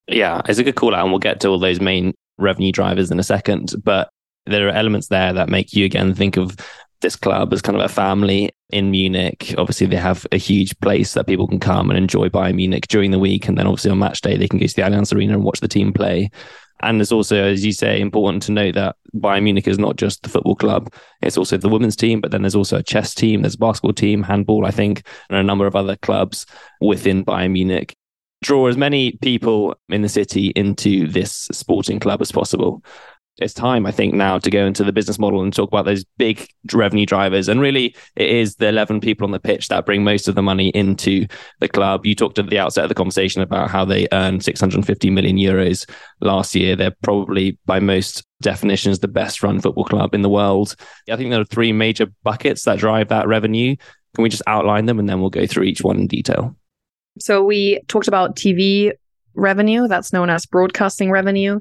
Yeah, 0.07 0.41
it's 0.47 0.59
a 0.59 0.63
good 0.63 0.75
call 0.75 0.95
out, 0.95 1.03
and 1.03 1.11
we'll 1.11 1.19
get 1.19 1.41
to 1.41 1.49
all 1.49 1.59
those 1.59 1.81
main 1.81 2.13
revenue 2.37 2.71
drivers 2.71 3.11
in 3.11 3.19
a 3.19 3.23
second. 3.23 3.75
But 3.83 4.09
there 4.45 4.67
are 4.67 4.71
elements 4.71 5.07
there 5.07 5.33
that 5.33 5.49
make 5.49 5.73
you 5.73 5.85
again 5.85 6.13
think 6.13 6.37
of 6.37 6.55
this 7.01 7.15
club 7.15 7.53
as 7.53 7.61
kind 7.61 7.77
of 7.77 7.83
a 7.83 7.93
family 7.93 8.51
in 8.69 8.91
Munich. 8.91 9.53
Obviously, 9.57 9.87
they 9.87 9.97
have 9.97 10.25
a 10.31 10.37
huge 10.37 10.77
place 10.79 11.13
that 11.13 11.27
people 11.27 11.47
can 11.47 11.59
come 11.59 11.89
and 11.89 11.97
enjoy 11.97 12.29
Bayern 12.29 12.55
Munich 12.55 12.87
during 12.87 13.11
the 13.11 13.19
week. 13.19 13.47
And 13.47 13.57
then 13.57 13.67
obviously 13.67 13.91
on 13.91 13.99
match 13.99 14.21
day, 14.21 14.37
they 14.37 14.47
can 14.47 14.59
go 14.59 14.67
to 14.67 14.75
the 14.75 14.81
Allianz 14.81 15.13
Arena 15.13 15.33
and 15.33 15.43
watch 15.43 15.59
the 15.59 15.67
team 15.67 15.93
play. 15.93 16.29
And 16.81 17.01
it's 17.01 17.11
also, 17.11 17.43
as 17.43 17.65
you 17.65 17.71
say, 17.71 17.99
important 17.99 18.43
to 18.43 18.51
note 18.51 18.75
that 18.75 18.95
Bayern 19.15 19.43
Munich 19.43 19.67
is 19.67 19.79
not 19.79 19.95
just 19.95 20.21
the 20.21 20.29
football 20.29 20.55
club. 20.55 20.93
It's 21.21 21.37
also 21.37 21.57
the 21.57 21.69
women's 21.69 21.95
team, 21.95 22.21
but 22.21 22.31
then 22.31 22.43
there's 22.43 22.55
also 22.55 22.77
a 22.77 22.83
chess 22.83 23.15
team, 23.15 23.41
there's 23.41 23.55
a 23.55 23.59
basketball 23.59 23.93
team, 23.93 24.21
handball, 24.21 24.65
I 24.65 24.71
think, 24.71 25.03
and 25.29 25.39
a 25.39 25.43
number 25.43 25.65
of 25.65 25.75
other 25.75 25.95
clubs 25.95 26.45
within 26.79 27.25
Bayern 27.25 27.53
Munich. 27.53 27.95
Draw 28.43 28.67
as 28.67 28.77
many 28.77 29.13
people 29.13 29.75
in 29.89 30.03
the 30.03 30.09
city 30.09 30.49
into 30.49 31.07
this 31.07 31.47
sporting 31.51 31.99
club 31.99 32.21
as 32.21 32.31
possible 32.31 32.83
it's 33.39 33.53
time, 33.53 33.85
I 33.85 33.91
think, 33.91 34.13
now 34.15 34.39
to 34.39 34.49
go 34.49 34.65
into 34.65 34.83
the 34.83 34.91
business 34.91 35.19
model 35.19 35.43
and 35.43 35.53
talk 35.53 35.69
about 35.69 35.85
those 35.85 36.03
big 36.17 36.47
revenue 36.73 37.05
drivers. 37.05 37.47
And 37.47 37.61
really, 37.61 37.95
it 38.15 38.29
is 38.29 38.55
the 38.55 38.69
11 38.69 38.99
people 38.99 39.25
on 39.25 39.31
the 39.31 39.39
pitch 39.39 39.67
that 39.67 39.85
bring 39.85 40.03
most 40.03 40.27
of 40.27 40.35
the 40.35 40.41
money 40.41 40.69
into 40.69 41.27
the 41.59 41.67
club. 41.67 42.05
You 42.05 42.15
talked 42.15 42.39
at 42.39 42.49
the 42.49 42.57
outset 42.57 42.85
of 42.85 42.89
the 42.89 42.95
conversation 42.95 43.41
about 43.41 43.69
how 43.69 43.85
they 43.85 44.07
earned 44.11 44.43
650 44.43 45.09
million 45.11 45.37
euros 45.37 45.87
last 46.19 46.55
year. 46.55 46.75
They're 46.75 46.95
probably, 47.03 47.59
by 47.65 47.79
most 47.79 48.23
definitions, 48.41 48.99
the 48.99 49.07
best 49.07 49.43
run 49.43 49.61
football 49.61 49.85
club 49.85 50.15
in 50.15 50.23
the 50.23 50.29
world. 50.29 50.75
I 51.11 51.15
think 51.15 51.29
there 51.29 51.41
are 51.41 51.45
three 51.45 51.73
major 51.73 52.07
buckets 52.23 52.63
that 52.63 52.79
drive 52.79 53.09
that 53.09 53.27
revenue. 53.27 53.75
Can 54.15 54.23
we 54.23 54.29
just 54.29 54.43
outline 54.47 54.87
them 54.87 54.97
and 54.97 55.07
then 55.07 55.21
we'll 55.21 55.29
go 55.29 55.45
through 55.45 55.63
each 55.63 55.81
one 55.81 55.97
in 55.97 56.07
detail? 56.07 56.55
So, 57.19 57.43
we 57.43 57.81
talked 57.87 58.07
about 58.07 58.35
TV 58.35 58.93
revenue, 59.35 59.87
that's 59.87 60.11
known 60.11 60.29
as 60.29 60.45
broadcasting 60.45 61.11
revenue. 61.11 61.59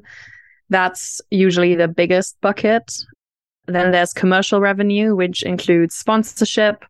That's 0.69 1.21
usually 1.31 1.75
the 1.75 1.87
biggest 1.87 2.39
bucket. 2.41 2.91
Then 3.67 3.91
there's 3.91 4.13
commercial 4.13 4.61
revenue, 4.61 5.15
which 5.15 5.43
includes 5.43 5.95
sponsorship 5.95 6.85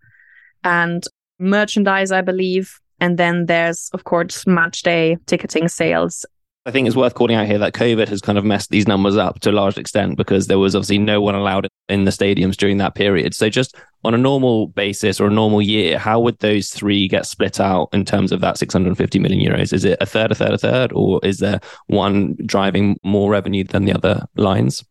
and 0.63 1.03
merchandise, 1.39 2.11
I 2.11 2.21
believe. 2.21 2.79
And 2.99 3.17
then 3.17 3.45
there's, 3.45 3.89
of 3.93 4.03
course, 4.03 4.45
match 4.47 4.81
day 4.83 5.17
ticketing 5.25 5.67
sales 5.67 6.25
I 6.67 6.71
think 6.71 6.85
it's 6.85 6.97
worth 6.97 7.13
calling 7.13 7.37
out 7.37 7.47
here 7.47 7.59
that 7.59 7.73
COVID 7.73 8.09
has 8.09 8.19
kind 8.19 8.37
of 8.37 8.43
messed 8.43 8.71
these 8.71 8.89
numbers 8.89 9.15
up 9.15 9.39
to 9.39 9.51
a 9.51 9.53
large 9.53 9.77
extent 9.77 10.17
because 10.17 10.47
there 10.47 10.59
was 10.59 10.75
obviously 10.75 10.97
no 10.97 11.21
one 11.21 11.33
allowed 11.33 11.69
in 11.87 12.03
the 12.03 12.11
stadiums 12.11 12.57
during 12.57 12.75
that 12.79 12.93
period. 12.93 13.33
So, 13.33 13.47
just 13.47 13.77
on 14.03 14.13
a 14.13 14.17
normal 14.17 14.67
basis 14.67 15.21
or 15.21 15.27
a 15.27 15.31
normal 15.31 15.61
year, 15.61 15.97
how 15.97 16.19
would 16.19 16.37
those 16.39 16.69
three 16.69 17.07
get 17.07 17.25
split 17.25 17.61
out 17.61 17.87
in 17.93 18.03
terms 18.03 18.33
of 18.33 18.41
that 18.41 18.57
650 18.57 19.17
million 19.17 19.39
euros? 19.39 19.71
Is 19.71 19.85
it 19.85 19.97
a 20.01 20.05
third, 20.05 20.33
a 20.33 20.35
third, 20.35 20.51
a 20.51 20.57
third, 20.57 20.91
or 20.91 21.21
is 21.23 21.37
there 21.37 21.61
one 21.85 22.35
driving 22.45 22.99
more 23.01 23.31
revenue 23.31 23.63
than 23.63 23.85
the 23.85 23.93
other 23.93 24.25
lines? 24.35 24.83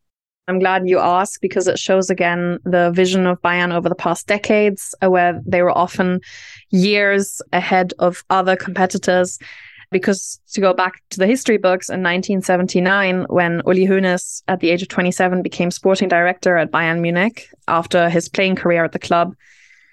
I'm 0.48 0.60
glad 0.60 0.88
you 0.88 0.98
asked 0.98 1.42
because 1.42 1.68
it 1.68 1.78
shows 1.78 2.08
again 2.08 2.58
the 2.64 2.90
vision 2.92 3.26
of 3.26 3.42
Bayern 3.42 3.74
over 3.74 3.90
the 3.90 3.94
past 3.94 4.26
decades, 4.26 4.94
uh, 5.04 5.10
where 5.10 5.42
they 5.44 5.60
were 5.60 5.76
often 5.76 6.22
years 6.70 7.42
ahead 7.52 7.92
of 7.98 8.24
other 8.30 8.56
competitors 8.56 9.38
because 9.90 10.40
to 10.52 10.60
go 10.60 10.72
back 10.74 11.02
to 11.10 11.18
the 11.18 11.26
history 11.26 11.58
books 11.58 11.88
in 11.88 12.02
1979, 12.02 13.26
when 13.28 13.62
Uli 13.66 13.86
Hoeneß, 13.86 14.42
at 14.48 14.60
the 14.60 14.70
age 14.70 14.82
of 14.82 14.88
27, 14.88 15.42
became 15.42 15.70
sporting 15.70 16.08
director 16.08 16.56
at 16.56 16.70
Bayern 16.70 17.00
Munich 17.00 17.48
after 17.68 18.08
his 18.08 18.28
playing 18.28 18.56
career 18.56 18.84
at 18.84 18.92
the 18.92 18.98
club, 18.98 19.34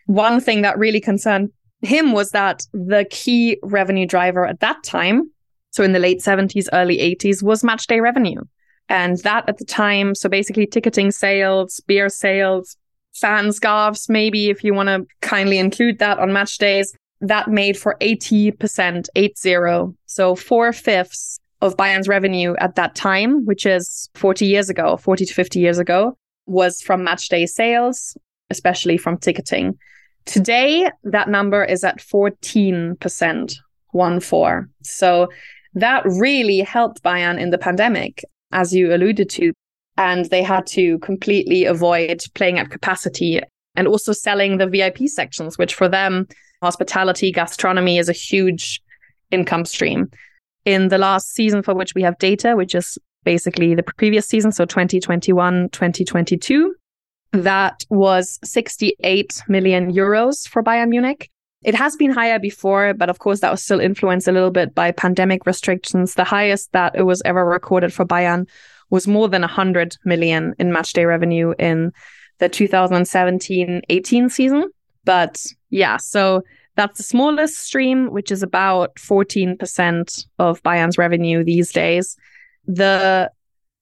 one 0.06 0.40
thing 0.40 0.62
that 0.64 0.78
really 0.78 1.00
concerned 1.00 1.52
him 1.82 2.14
was 2.14 2.32
that 2.32 2.66
the 2.74 3.06
key 3.10 3.58
revenue 3.62 4.06
driver 4.06 4.46
at 4.46 4.62
that 4.62 4.84
time, 4.84 5.30
so 5.72 5.84
in 5.84 5.92
the 5.92 6.00
late 6.00 6.20
70s, 6.20 6.68
early 6.74 6.98
80s, 6.98 7.44
was 7.44 7.62
matchday 7.62 8.02
revenue. 8.02 8.42
And 8.90 9.18
that 9.20 9.48
at 9.48 9.58
the 9.58 9.66
time, 9.66 10.16
so 10.16 10.30
basically 10.30 10.66
ticketing 10.68 11.12
sales, 11.12 11.82
beer 11.88 12.10
sales, 12.10 12.78
fan 13.14 13.52
scarves, 13.52 14.10
maybe 14.10 14.50
if 14.50 14.64
you 14.64 14.74
want 14.74 14.88
to 14.88 15.06
kindly 15.22 15.58
include 15.58 16.00
that 16.00 16.20
on 16.20 16.34
match 16.34 16.58
days, 16.58 16.94
that 17.24 17.48
made 17.48 17.78
for 17.78 17.96
80%, 18.02 19.08
80. 19.16 19.96
So 20.06 20.36
four 20.36 20.74
fifths 20.74 21.40
of 21.62 21.78
Bayern's 21.78 22.10
revenue 22.10 22.54
at 22.60 22.76
that 22.76 22.96
time, 22.96 23.46
which 23.46 23.66
is 23.66 24.10
40 24.16 24.46
years 24.46 24.70
ago, 24.70 24.98
40 24.98 25.26
to 25.26 25.34
50 25.34 25.60
years 25.60 25.80
ago, 25.80 26.18
was 26.46 26.82
from 26.82 27.04
match 27.04 27.30
day 27.30 27.46
sales, 27.46 28.18
especially 28.50 28.98
from 28.98 29.18
ticketing. 29.18 29.78
Today, 30.26 30.90
that 31.06 31.30
number 31.30 31.64
is 31.64 31.86
at 31.86 32.00
14%, 32.00 33.56
one 33.92 34.20
four. 34.20 34.70
So 34.84 35.30
that 35.76 36.04
really 36.06 36.60
helped 36.60 37.04
Bayern 37.04 37.40
in 37.40 37.52
the 37.52 37.58
pandemic, 37.58 38.26
as 38.52 38.76
you 38.76 38.94
alluded 38.94 39.30
to. 39.32 39.54
And 39.98 40.26
they 40.26 40.44
had 40.44 40.66
to 40.68 41.00
completely 41.00 41.64
avoid 41.64 42.24
playing 42.34 42.60
at 42.60 42.70
capacity 42.70 43.40
and 43.76 43.88
also 43.88 44.12
selling 44.12 44.58
the 44.58 44.68
VIP 44.68 45.08
sections, 45.08 45.58
which 45.58 45.74
for 45.74 45.88
them 45.88 46.28
hospitality, 46.64 47.32
gastronomy 47.32 47.98
is 47.98 48.10
a 48.10 48.14
huge 48.14 48.82
income 49.32 49.66
stream. 49.66 50.10
In 50.66 50.88
the 50.88 50.98
last 50.98 51.34
season 51.34 51.62
for 51.62 51.74
which 51.74 51.94
we 51.94 52.02
have 52.04 52.18
data, 52.18 52.56
which 52.56 52.74
is 52.74 52.98
basically 53.26 53.76
the 53.76 53.84
previous 53.84 54.28
season, 54.28 54.52
so 54.52 54.66
2021, 54.66 55.70
2022, 55.70 56.74
that 57.34 57.84
was 57.90 58.40
68 58.44 59.44
million 59.48 59.92
euros 59.92 60.48
for 60.48 60.64
Bayern 60.64 60.90
Munich. 60.90 61.30
It 61.64 61.76
has 61.76 61.96
been 61.96 62.12
higher 62.12 62.40
before, 62.40 62.94
but 62.94 63.10
of 63.10 63.20
course, 63.20 63.40
that 63.40 63.52
was 63.52 63.64
still 63.64 63.80
influenced 63.80 64.28
a 64.28 64.32
little 64.32 64.52
bit 64.52 64.76
by 64.76 64.92
pandemic 64.92 65.46
restrictions. 65.46 66.14
The 66.14 66.24
highest 66.24 66.72
that 66.74 66.96
it 66.96 67.04
was 67.04 67.22
ever 67.26 67.46
recorded 67.46 67.94
for 67.94 68.06
Bayern 68.06 68.48
was 68.90 69.08
more 69.08 69.30
than 69.30 69.42
100 69.42 69.98
million 70.06 70.54
in 70.60 70.70
matchday 70.70 71.08
revenue 71.08 71.54
in 71.58 71.92
the 72.40 72.50
2017 72.50 73.82
18 73.90 74.30
season. 74.30 74.70
But 75.06 75.46
yeah, 75.70 75.98
so 75.98 76.44
that's 76.76 76.98
the 76.98 77.04
smallest 77.04 77.60
stream, 77.60 78.12
which 78.12 78.32
is 78.32 78.42
about 78.42 78.96
14% 78.96 80.26
of 80.40 80.64
Bayern's 80.64 80.98
revenue 80.98 81.44
these 81.44 81.72
days. 81.72 82.16
The 82.66 83.32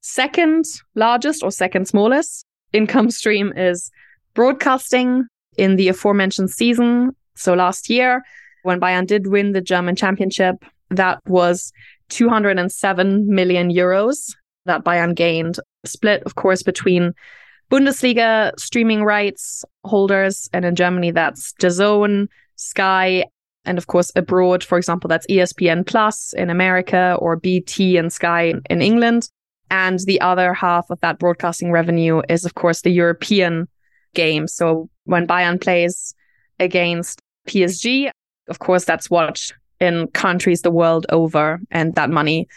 second 0.02 0.66
largest 0.96 1.44
or 1.44 1.52
second 1.52 1.88
smallest 1.88 2.46
income 2.74 3.12
stream 3.12 3.54
is 3.56 3.92
broadcasting 4.34 5.26
in 5.58 5.76
the 5.76 5.90
aforementioned 5.90 6.50
season. 6.50 7.16
So 7.36 7.54
last 7.54 7.90
year, 7.90 8.24
when 8.64 8.80
Bayern 8.80 9.08
did 9.08 9.28
win 9.28 9.54
the 9.54 9.62
German 9.62 9.96
championship, 9.96 10.56
that 10.90 11.20
was 11.28 11.72
207 12.10 13.28
million 13.34 13.72
euros 13.72 14.36
that 14.66 14.84
Bayern 14.84 15.16
gained, 15.16 15.60
split, 15.86 16.22
of 16.24 16.36
course, 16.36 16.62
between 16.62 17.14
Bundesliga 17.72 18.52
streaming 18.60 19.04
rights 19.04 19.64
holders. 19.86 20.50
And 20.54 20.66
in 20.66 20.76
Germany, 20.76 21.12
that's 21.12 21.54
DAZN, 21.54 22.28
Sky, 22.58 23.26
and 23.66 23.78
of 23.78 23.88
course, 23.88 24.12
abroad, 24.16 24.64
for 24.64 24.78
example, 24.78 25.08
that's 25.08 25.28
ESPN 25.28 25.86
Plus 25.86 26.34
in 26.34 26.50
America 26.50 27.16
or 27.20 27.36
BT 27.36 27.98
and 27.98 28.12
Sky 28.12 28.54
in 28.70 28.82
England. 28.82 29.30
And 29.70 30.00
the 30.00 30.20
other 30.20 30.54
half 30.54 30.90
of 30.90 31.00
that 31.02 31.20
broadcasting 31.20 31.72
revenue 31.72 32.22
is, 32.28 32.44
of 32.44 32.56
course, 32.56 32.82
the 32.82 32.90
European 32.90 33.68
games. 34.14 34.54
So 34.54 34.90
when 35.06 35.28
Bayern 35.28 35.62
plays 35.62 36.14
against 36.60 37.22
PSG, 37.48 38.12
of 38.50 38.60
course, 38.60 38.84
that's 38.84 39.10
watched 39.10 39.54
in 39.80 40.08
countries 40.08 40.62
the 40.62 40.72
world 40.72 41.06
over. 41.10 41.62
And 41.72 41.96
that 41.96 42.10
money 42.10 42.48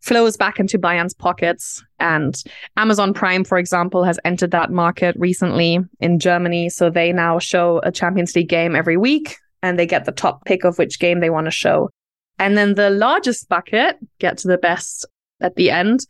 flows 0.00 0.36
back 0.36 0.58
into 0.58 0.78
Bayern's 0.78 1.14
pockets. 1.14 1.82
And 1.98 2.42
Amazon 2.76 3.12
Prime, 3.12 3.44
for 3.44 3.58
example, 3.58 4.04
has 4.04 4.18
entered 4.24 4.50
that 4.50 4.70
market 4.70 5.14
recently 5.18 5.78
in 6.00 6.18
Germany. 6.18 6.68
So 6.70 6.90
they 6.90 7.12
now 7.12 7.38
show 7.38 7.80
a 7.82 7.92
Champions 7.92 8.34
League 8.34 8.48
game 8.48 8.74
every 8.74 8.96
week 8.96 9.36
and 9.62 9.78
they 9.78 9.86
get 9.86 10.06
the 10.06 10.12
top 10.12 10.44
pick 10.44 10.64
of 10.64 10.78
which 10.78 10.98
game 10.98 11.20
they 11.20 11.30
want 11.30 11.46
to 11.46 11.50
show. 11.50 11.90
And 12.38 12.56
then 12.56 12.74
the 12.74 12.90
largest 12.90 13.48
bucket, 13.48 13.98
get 14.18 14.38
to 14.38 14.48
the 14.48 14.58
best 14.58 15.06
at 15.40 15.56
the 15.56 15.70
end, 15.70 16.06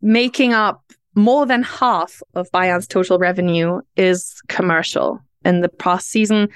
making 0.00 0.54
up 0.54 0.82
more 1.14 1.46
than 1.46 1.62
half 1.62 2.22
of 2.34 2.50
Bayern's 2.52 2.86
total 2.86 3.18
revenue 3.18 3.80
is 3.96 4.40
commercial. 4.48 5.20
In 5.44 5.60
the 5.60 5.68
past 5.68 6.08
season, 6.08 6.48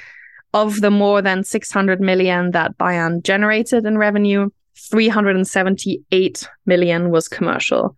of 0.53 0.81
the 0.81 0.91
more 0.91 1.23
than 1.23 1.45
600 1.45 2.01
million 2.01 2.51
that 2.53 2.77
Bayern 2.77 3.23
generated 3.23 3.87
in 3.87 3.99
revenue, 3.99 4.51
378 4.89 6.49
million 6.67 7.11
was 7.11 7.29
commercial. 7.29 7.97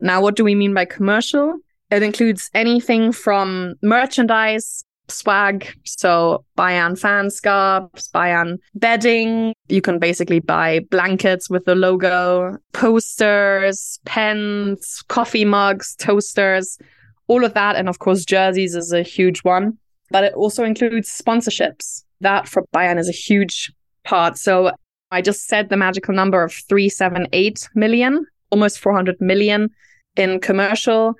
Now, 0.00 0.20
what 0.20 0.36
do 0.36 0.44
we 0.44 0.54
mean 0.54 0.74
by 0.74 0.84
commercial? 0.84 1.58
It 1.90 2.02
includes 2.02 2.50
anything 2.54 3.12
from 3.12 3.74
merchandise 3.82 4.84
swag. 5.08 5.72
So 5.84 6.44
Bayern 6.58 6.98
fan 6.98 7.30
scarves, 7.30 8.10
Bayern 8.12 8.58
bedding. 8.74 9.54
You 9.68 9.80
can 9.80 9.98
basically 9.98 10.40
buy 10.40 10.80
blankets 10.90 11.48
with 11.48 11.64
the 11.64 11.74
logo, 11.74 12.58
posters, 12.72 14.00
pens, 14.04 15.02
coffee 15.08 15.44
mugs, 15.44 15.94
toasters, 15.96 16.78
all 17.28 17.44
of 17.44 17.54
that. 17.54 17.76
And 17.76 17.88
of 17.88 17.98
course, 17.98 18.24
jerseys 18.24 18.74
is 18.74 18.92
a 18.92 19.02
huge 19.02 19.40
one, 19.40 19.78
but 20.10 20.24
it 20.24 20.34
also 20.34 20.64
includes 20.64 21.08
sponsorships. 21.08 22.04
That 22.20 22.48
for 22.48 22.64
Bayern 22.74 22.98
is 22.98 23.08
a 23.08 23.12
huge 23.12 23.72
part. 24.04 24.38
So 24.38 24.72
I 25.10 25.22
just 25.22 25.46
said 25.46 25.68
the 25.68 25.76
magical 25.76 26.14
number 26.14 26.42
of 26.42 26.52
378 26.52 27.68
million, 27.74 28.26
almost 28.50 28.78
400 28.80 29.20
million 29.20 29.70
in 30.16 30.40
commercial 30.40 31.14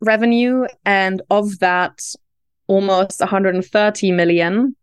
revenue. 0.00 0.66
And 0.84 1.22
of 1.30 1.58
that, 1.58 2.00
almost 2.66 3.20
130 3.20 4.12
million 4.12 4.76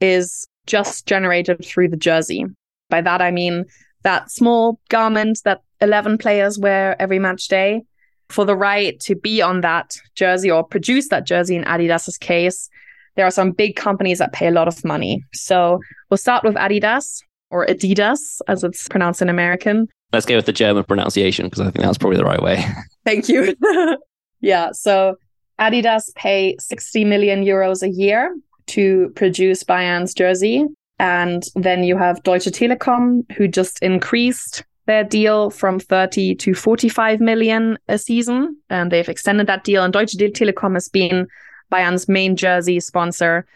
is 0.00 0.46
just 0.66 1.06
generated 1.06 1.64
through 1.64 1.88
the 1.88 1.96
jersey. 1.96 2.44
By 2.90 3.00
that, 3.00 3.22
I 3.22 3.30
mean 3.30 3.64
that 4.02 4.30
small 4.30 4.78
garment 4.90 5.40
that 5.44 5.62
11 5.80 6.18
players 6.18 6.58
wear 6.58 7.00
every 7.00 7.18
match 7.18 7.48
day. 7.48 7.82
For 8.28 8.46
the 8.46 8.56
right 8.56 8.98
to 9.00 9.14
be 9.14 9.42
on 9.42 9.60
that 9.60 9.94
jersey 10.14 10.50
or 10.50 10.64
produce 10.64 11.08
that 11.08 11.26
jersey 11.26 11.54
in 11.54 11.64
Adidas's 11.64 12.16
case, 12.16 12.70
there 13.14 13.26
are 13.26 13.30
some 13.30 13.50
big 13.50 13.76
companies 13.76 14.18
that 14.18 14.32
pay 14.32 14.46
a 14.46 14.50
lot 14.50 14.68
of 14.68 14.82
money. 14.86 15.22
So 15.34 15.80
we'll 16.08 16.16
start 16.16 16.42
with 16.42 16.54
Adidas 16.54 17.22
or 17.52 17.66
Adidas, 17.66 18.40
as 18.48 18.64
it's 18.64 18.88
pronounced 18.88 19.22
in 19.22 19.28
American. 19.28 19.88
Let's 20.12 20.26
go 20.26 20.36
with 20.36 20.46
the 20.46 20.52
German 20.52 20.84
pronunciation 20.84 21.46
because 21.46 21.60
I 21.60 21.64
think 21.64 21.84
that's 21.84 21.98
probably 21.98 22.16
the 22.16 22.24
right 22.24 22.42
way. 22.42 22.64
Thank 23.04 23.28
you. 23.28 23.54
yeah. 24.40 24.72
So 24.72 25.16
Adidas 25.60 26.14
pay 26.14 26.56
60 26.58 27.04
million 27.04 27.44
euros 27.44 27.82
a 27.82 27.90
year 27.90 28.34
to 28.68 29.12
produce 29.14 29.62
Bayern's 29.62 30.14
jersey. 30.14 30.66
And 30.98 31.44
then 31.54 31.84
you 31.84 31.96
have 31.96 32.22
Deutsche 32.22 32.46
Telekom, 32.46 33.30
who 33.32 33.48
just 33.48 33.82
increased 33.82 34.64
their 34.86 35.04
deal 35.04 35.50
from 35.50 35.78
30 35.78 36.34
to 36.36 36.54
45 36.54 37.20
million 37.20 37.78
a 37.88 37.98
season. 37.98 38.56
And 38.70 38.90
they've 38.90 39.08
extended 39.08 39.46
that 39.46 39.64
deal. 39.64 39.84
And 39.84 39.92
Deutsche 39.92 40.16
Telekom 40.16 40.74
has 40.74 40.88
been 40.88 41.26
Bayern's 41.70 42.08
main 42.08 42.36
jersey 42.36 42.80
sponsor 42.80 43.46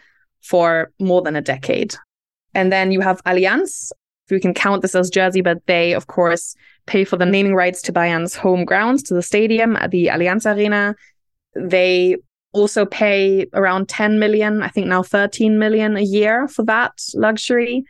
for 0.41 0.91
more 0.99 1.21
than 1.21 1.35
a 1.35 1.41
decade. 1.41 1.95
And 2.53 2.71
then 2.71 2.91
you 2.91 3.01
have 3.01 3.23
Allianz, 3.23 3.91
we 4.29 4.39
can 4.39 4.53
count 4.53 4.81
this 4.81 4.95
as 4.95 5.09
jersey, 5.09 5.41
but 5.41 5.65
they, 5.67 5.93
of 5.93 6.07
course, 6.07 6.55
pay 6.85 7.03
for 7.03 7.17
the 7.17 7.25
naming 7.25 7.55
rights 7.55 7.81
to 7.83 7.93
Bayern's 7.93 8.35
home 8.35 8.65
grounds, 8.65 9.03
to 9.03 9.13
the 9.13 9.21
stadium 9.21 9.75
at 9.77 9.91
the 9.91 10.07
Allianz 10.07 10.45
Arena. 10.45 10.95
They 11.55 12.17
also 12.53 12.85
pay 12.85 13.47
around 13.53 13.89
10 13.89 14.19
million, 14.19 14.63
I 14.63 14.69
think 14.69 14.87
now 14.87 15.03
13 15.03 15.59
million 15.59 15.97
a 15.97 16.01
year 16.01 16.47
for 16.47 16.63
that 16.65 16.93
luxury. 17.13 17.83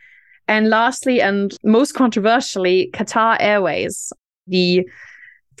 And 0.46 0.68
lastly, 0.70 1.20
and 1.20 1.56
most 1.62 1.92
controversially, 1.92 2.90
Qatar 2.92 3.36
Airways, 3.40 4.12
the 4.46 4.88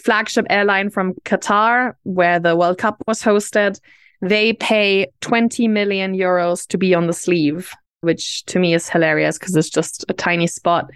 flagship 0.02 0.46
airline 0.48 0.90
from 0.90 1.14
Qatar, 1.24 1.94
where 2.04 2.38
the 2.38 2.56
World 2.56 2.78
Cup 2.78 3.02
was 3.06 3.22
hosted, 3.22 3.80
they 4.22 4.52
pay 4.54 5.06
20 5.20 5.68
million 5.68 6.14
euros 6.14 6.66
to 6.68 6.78
be 6.78 6.94
on 6.94 7.06
the 7.06 7.12
sleeve, 7.12 7.72
which 8.00 8.44
to 8.46 8.58
me 8.58 8.74
is 8.74 8.88
hilarious 8.88 9.38
because 9.38 9.56
it's 9.56 9.70
just 9.70 10.04
a 10.08 10.14
tiny 10.14 10.46
spot. 10.46 10.90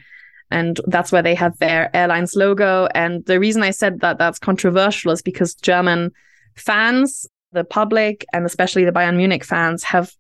And 0.51 0.81
that's 0.87 1.11
where 1.11 1.23
they 1.23 1.35
have 1.35 1.59
their 1.59 1.95
airline's 1.97 2.37
logo. 2.37 2.87
And 2.95 3.25
the 3.25 3.41
reason 3.41 3.63
I 3.63 3.71
said 3.71 4.01
that 4.01 4.19
that's 4.19 4.39
controversial 4.39 5.11
is 5.11 5.23
because 5.23 5.55
German 5.55 6.11
fans, 6.57 7.27
the 7.53 7.65
public, 7.65 8.27
and 8.33 8.45
especially 8.45 8.85
the 8.85 8.93
Bayern 8.93 9.17
Munich 9.17 9.45
fans 9.45 9.83
have 9.85 10.13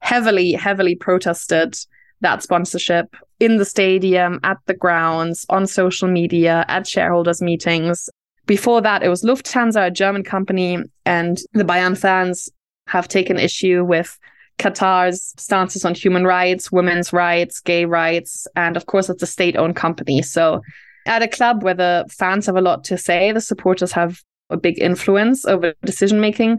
heavily, 0.00 0.52
heavily 0.52 0.96
protested 0.96 1.76
that 2.20 2.42
sponsorship 2.42 3.14
in 3.38 3.58
the 3.58 3.64
stadium, 3.64 4.40
at 4.42 4.58
the 4.66 4.74
grounds, 4.74 5.44
on 5.50 5.66
social 5.66 6.08
media, 6.08 6.64
at 6.68 6.86
shareholders' 6.86 7.42
meetings. 7.42 8.08
Before 8.46 8.80
that, 8.80 9.02
it 9.02 9.08
was 9.08 9.22
Lufthansa, 9.22 9.86
a 9.86 9.90
German 9.90 10.24
company, 10.24 10.78
and 11.04 11.38
the 11.52 11.64
Bayern 11.64 11.96
fans 11.96 12.48
have 12.86 13.08
taken 13.08 13.38
issue 13.38 13.84
with 13.84 14.18
Qatar's 14.58 15.34
stances 15.36 15.84
on 15.84 15.94
human 15.94 16.24
rights, 16.24 16.72
women's 16.72 17.12
rights, 17.12 17.60
gay 17.60 17.84
rights, 17.84 18.46
and 18.56 18.76
of 18.76 18.86
course, 18.86 19.08
it's 19.08 19.22
a 19.22 19.26
state 19.26 19.56
owned 19.56 19.76
company. 19.76 20.22
So, 20.22 20.62
at 21.06 21.22
a 21.22 21.28
club 21.28 21.62
where 21.62 21.74
the 21.74 22.06
fans 22.10 22.46
have 22.46 22.56
a 22.56 22.60
lot 22.60 22.82
to 22.84 22.98
say, 22.98 23.32
the 23.32 23.40
supporters 23.40 23.92
have 23.92 24.22
a 24.50 24.56
big 24.56 24.80
influence 24.80 25.44
over 25.44 25.74
decision 25.84 26.20
making. 26.20 26.58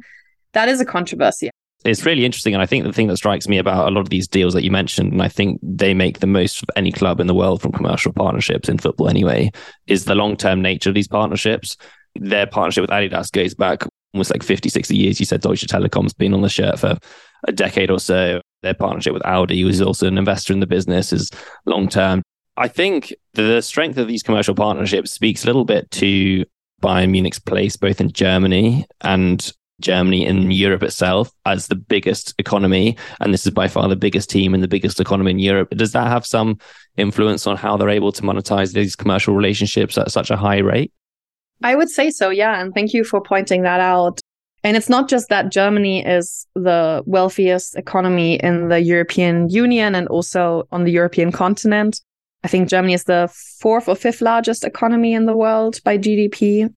That 0.53 0.69
is 0.69 0.79
a 0.79 0.85
controversy. 0.85 1.49
It's 1.85 2.05
really 2.05 2.25
interesting. 2.25 2.53
And 2.53 2.61
I 2.61 2.65
think 2.65 2.83
the 2.83 2.93
thing 2.93 3.07
that 3.07 3.17
strikes 3.17 3.47
me 3.47 3.57
about 3.57 3.87
a 3.87 3.91
lot 3.91 4.01
of 4.01 4.09
these 4.09 4.27
deals 4.27 4.53
that 4.53 4.63
you 4.63 4.71
mentioned, 4.71 5.11
and 5.11 5.21
I 5.21 5.27
think 5.27 5.59
they 5.61 5.93
make 5.93 6.19
the 6.19 6.27
most 6.27 6.63
of 6.63 6.69
any 6.75 6.91
club 6.91 7.19
in 7.19 7.27
the 7.27 7.35
world 7.35 7.61
from 7.61 7.71
commercial 7.71 8.11
partnerships 8.11 8.67
in 8.67 8.77
football 8.77 9.09
anyway, 9.09 9.51
is 9.85 10.05
the 10.05 10.15
long 10.15 10.35
term 10.35 10.61
nature 10.61 10.89
of 10.89 10.95
these 10.95 11.07
partnerships. 11.07 11.77
Their 12.15 12.47
partnership 12.47 12.81
with 12.81 12.89
Adidas 12.89 13.31
goes 13.31 13.53
back 13.53 13.83
almost 14.13 14.31
like 14.31 14.43
50, 14.43 14.69
60 14.69 14.95
years. 14.95 15.19
You 15.19 15.25
said 15.25 15.41
Deutsche 15.41 15.65
Telekom's 15.65 16.13
been 16.13 16.33
on 16.33 16.41
the 16.41 16.49
shirt 16.49 16.79
for 16.79 16.97
a 17.45 17.51
decade 17.51 17.91
or 17.91 17.99
so. 17.99 18.41
Their 18.63 18.73
partnership 18.73 19.13
with 19.13 19.25
Audi, 19.25 19.61
who's 19.61 19.81
also 19.81 20.07
an 20.07 20.17
investor 20.17 20.51
in 20.51 20.59
the 20.59 20.67
business, 20.67 21.13
is 21.13 21.29
long 21.65 21.87
term. 21.87 22.23
I 22.57 22.67
think 22.67 23.13
the 23.33 23.61
strength 23.61 23.97
of 23.99 24.07
these 24.07 24.23
commercial 24.23 24.55
partnerships 24.55 25.11
speaks 25.11 25.43
a 25.43 25.47
little 25.47 25.65
bit 25.65 25.89
to 25.91 26.43
Bayern 26.81 27.11
Munich's 27.11 27.39
place 27.39 27.75
both 27.75 28.01
in 28.01 28.11
Germany 28.11 28.85
and 29.01 29.51
Germany 29.79 30.25
in 30.25 30.49
Europe 30.51 30.81
itself 30.81 31.31
as 31.45 31.67
the 31.67 31.75
biggest 31.75 32.33
economy. 32.39 32.97
And 33.19 33.33
this 33.33 33.45
is 33.45 33.53
by 33.53 33.67
far 33.67 33.87
the 33.87 33.95
biggest 33.95 34.29
team 34.29 34.53
and 34.53 34.63
the 34.63 34.67
biggest 34.67 34.99
economy 34.99 35.31
in 35.31 35.39
Europe. 35.39 35.69
Does 35.69 35.91
that 35.91 36.07
have 36.07 36.25
some 36.25 36.57
influence 36.97 37.45
on 37.45 37.57
how 37.57 37.77
they're 37.77 37.89
able 37.89 38.11
to 38.13 38.23
monetize 38.23 38.73
these 38.73 38.95
commercial 38.95 39.35
relationships 39.35 39.97
at 39.97 40.11
such 40.11 40.31
a 40.31 40.37
high 40.37 40.57
rate? 40.57 40.91
I 41.63 41.75
would 41.75 41.89
say 41.89 42.09
so, 42.09 42.29
yeah. 42.29 42.59
And 42.59 42.73
thank 42.73 42.93
you 42.93 43.03
for 43.03 43.21
pointing 43.21 43.63
that 43.63 43.79
out. 43.79 44.19
And 44.63 44.75
it's 44.75 44.89
not 44.89 45.07
just 45.07 45.29
that 45.29 45.51
Germany 45.51 46.05
is 46.05 46.47
the 46.55 47.03
wealthiest 47.05 47.75
economy 47.75 48.35
in 48.35 48.69
the 48.69 48.81
European 48.81 49.49
Union 49.49 49.95
and 49.95 50.07
also 50.07 50.67
on 50.71 50.83
the 50.83 50.91
European 50.91 51.31
continent. 51.31 52.01
I 52.43 52.47
think 52.47 52.69
Germany 52.69 52.93
is 52.93 53.05
the 53.05 53.29
fourth 53.59 53.87
or 53.87 53.95
fifth 53.95 54.21
largest 54.21 54.63
economy 54.63 55.13
in 55.13 55.25
the 55.25 55.35
world 55.35 55.79
by 55.83 55.97
GDP. 55.97 56.73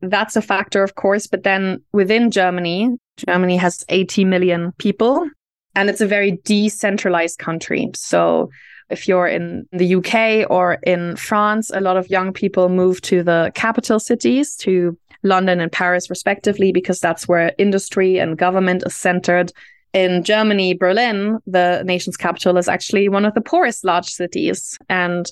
That's 0.00 0.36
a 0.36 0.42
factor, 0.42 0.82
of 0.82 0.94
course. 0.96 1.26
But 1.26 1.44
then 1.44 1.82
within 1.92 2.30
Germany, 2.30 2.96
Germany 3.16 3.56
has 3.56 3.84
80 3.88 4.24
million 4.24 4.72
people 4.78 5.28
and 5.74 5.90
it's 5.90 6.00
a 6.00 6.06
very 6.06 6.38
decentralized 6.44 7.38
country. 7.38 7.90
So 7.94 8.50
if 8.90 9.08
you're 9.08 9.26
in 9.26 9.66
the 9.72 9.94
UK 9.96 10.48
or 10.50 10.78
in 10.84 11.16
France, 11.16 11.70
a 11.70 11.80
lot 11.80 11.96
of 11.96 12.10
young 12.10 12.32
people 12.32 12.68
move 12.68 13.00
to 13.02 13.22
the 13.22 13.50
capital 13.54 13.98
cities, 13.98 14.56
to 14.56 14.96
London 15.24 15.60
and 15.60 15.72
Paris, 15.72 16.08
respectively, 16.10 16.70
because 16.72 17.00
that's 17.00 17.26
where 17.26 17.52
industry 17.58 18.18
and 18.18 18.38
government 18.38 18.84
is 18.86 18.94
centered 18.94 19.52
in 19.94 20.24
Germany, 20.24 20.74
Berlin, 20.74 21.38
the 21.46 21.82
nation's 21.84 22.16
capital, 22.16 22.58
is 22.58 22.68
actually 22.68 23.08
one 23.08 23.24
of 23.24 23.32
the 23.34 23.40
poorest 23.40 23.84
large 23.84 24.08
cities. 24.08 24.76
And 24.90 25.30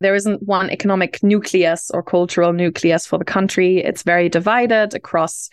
there 0.00 0.14
isn't 0.14 0.44
one 0.44 0.70
economic 0.70 1.22
nucleus 1.22 1.90
or 1.90 2.02
cultural 2.02 2.52
nucleus 2.52 3.06
for 3.06 3.18
the 3.18 3.24
country. 3.24 3.78
It's 3.78 4.04
very 4.04 4.28
divided 4.28 4.94
across 4.94 5.50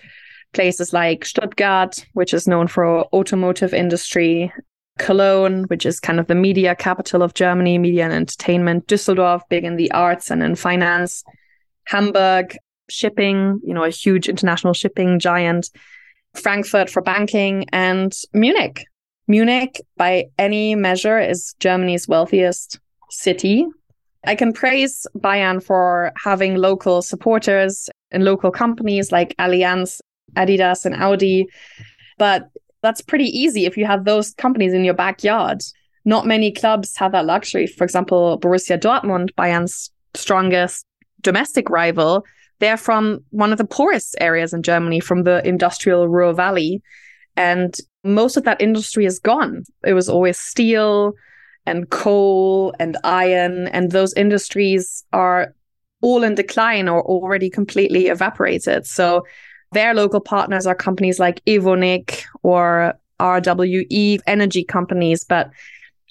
places 0.53 0.93
like 0.93 1.25
Stuttgart, 1.25 2.05
which 2.13 2.33
is 2.33 2.47
known 2.47 2.67
for 2.67 3.05
automotive 3.13 3.73
industry, 3.73 4.53
Cologne, 4.99 5.63
which 5.63 5.85
is 5.85 5.99
kind 5.99 6.19
of 6.19 6.27
the 6.27 6.35
media 6.35 6.75
capital 6.75 7.23
of 7.23 7.33
Germany, 7.33 7.79
media 7.79 8.03
and 8.03 8.13
entertainment, 8.13 8.85
Düsseldorf, 8.85 9.41
big 9.49 9.63
in 9.63 9.75
the 9.75 9.89
arts 9.91 10.29
and 10.29 10.43
in 10.43 10.55
finance, 10.55 11.23
Hamburg, 11.85 12.55
shipping, 12.91 13.59
you 13.63 13.73
know, 13.73 13.83
a 13.83 13.89
huge 13.89 14.29
international 14.29 14.73
shipping 14.73 15.19
giant. 15.19 15.69
Frankfurt 16.33 16.89
for 16.89 17.01
banking, 17.01 17.65
and 17.73 18.13
Munich. 18.33 18.85
Munich, 19.27 19.81
by 19.97 20.25
any 20.37 20.75
measure, 20.75 21.19
is 21.19 21.55
Germany's 21.59 22.07
wealthiest 22.07 22.79
city. 23.09 23.65
I 24.25 24.35
can 24.35 24.53
praise 24.53 25.05
Bayern 25.17 25.63
for 25.63 26.11
having 26.23 26.55
local 26.55 27.01
supporters 27.01 27.89
and 28.11 28.23
local 28.23 28.51
companies 28.51 29.11
like 29.11 29.35
Allianz, 29.37 29.99
Adidas, 30.35 30.85
and 30.85 30.95
Audi. 30.95 31.47
But 32.17 32.49
that's 32.81 33.01
pretty 33.01 33.25
easy 33.25 33.65
if 33.65 33.77
you 33.77 33.85
have 33.85 34.05
those 34.05 34.33
companies 34.35 34.73
in 34.73 34.85
your 34.85 34.93
backyard. 34.93 35.61
Not 36.05 36.25
many 36.25 36.51
clubs 36.51 36.95
have 36.97 37.11
that 37.11 37.25
luxury. 37.25 37.67
For 37.67 37.83
example, 37.83 38.39
Borussia 38.39 38.79
Dortmund, 38.79 39.29
Bayern's 39.35 39.91
strongest 40.13 40.85
domestic 41.21 41.69
rival, 41.69 42.25
they're 42.61 42.77
from 42.77 43.19
one 43.31 43.51
of 43.51 43.57
the 43.57 43.65
poorest 43.65 44.15
areas 44.21 44.53
in 44.53 44.63
Germany, 44.63 44.99
from 44.99 45.23
the 45.23 45.45
industrial 45.45 46.07
Ruhr 46.07 46.31
Valley. 46.31 46.81
And 47.35 47.75
most 48.03 48.37
of 48.37 48.43
that 48.43 48.61
industry 48.61 49.05
is 49.05 49.19
gone. 49.19 49.63
It 49.83 49.93
was 49.93 50.07
always 50.07 50.37
steel 50.37 51.13
and 51.65 51.89
coal 51.89 52.73
and 52.79 52.97
iron, 53.03 53.67
and 53.67 53.91
those 53.91 54.13
industries 54.13 55.03
are 55.11 55.53
all 56.01 56.23
in 56.23 56.35
decline 56.35 56.87
or 56.87 57.01
already 57.03 57.49
completely 57.49 58.07
evaporated. 58.07 58.85
So 58.85 59.25
their 59.71 59.93
local 59.93 60.19
partners 60.19 60.65
are 60.67 60.75
companies 60.75 61.19
like 61.19 61.43
Evonik 61.45 62.23
or 62.43 62.93
RWE 63.19 64.19
energy 64.27 64.63
companies. 64.63 65.23
But 65.23 65.49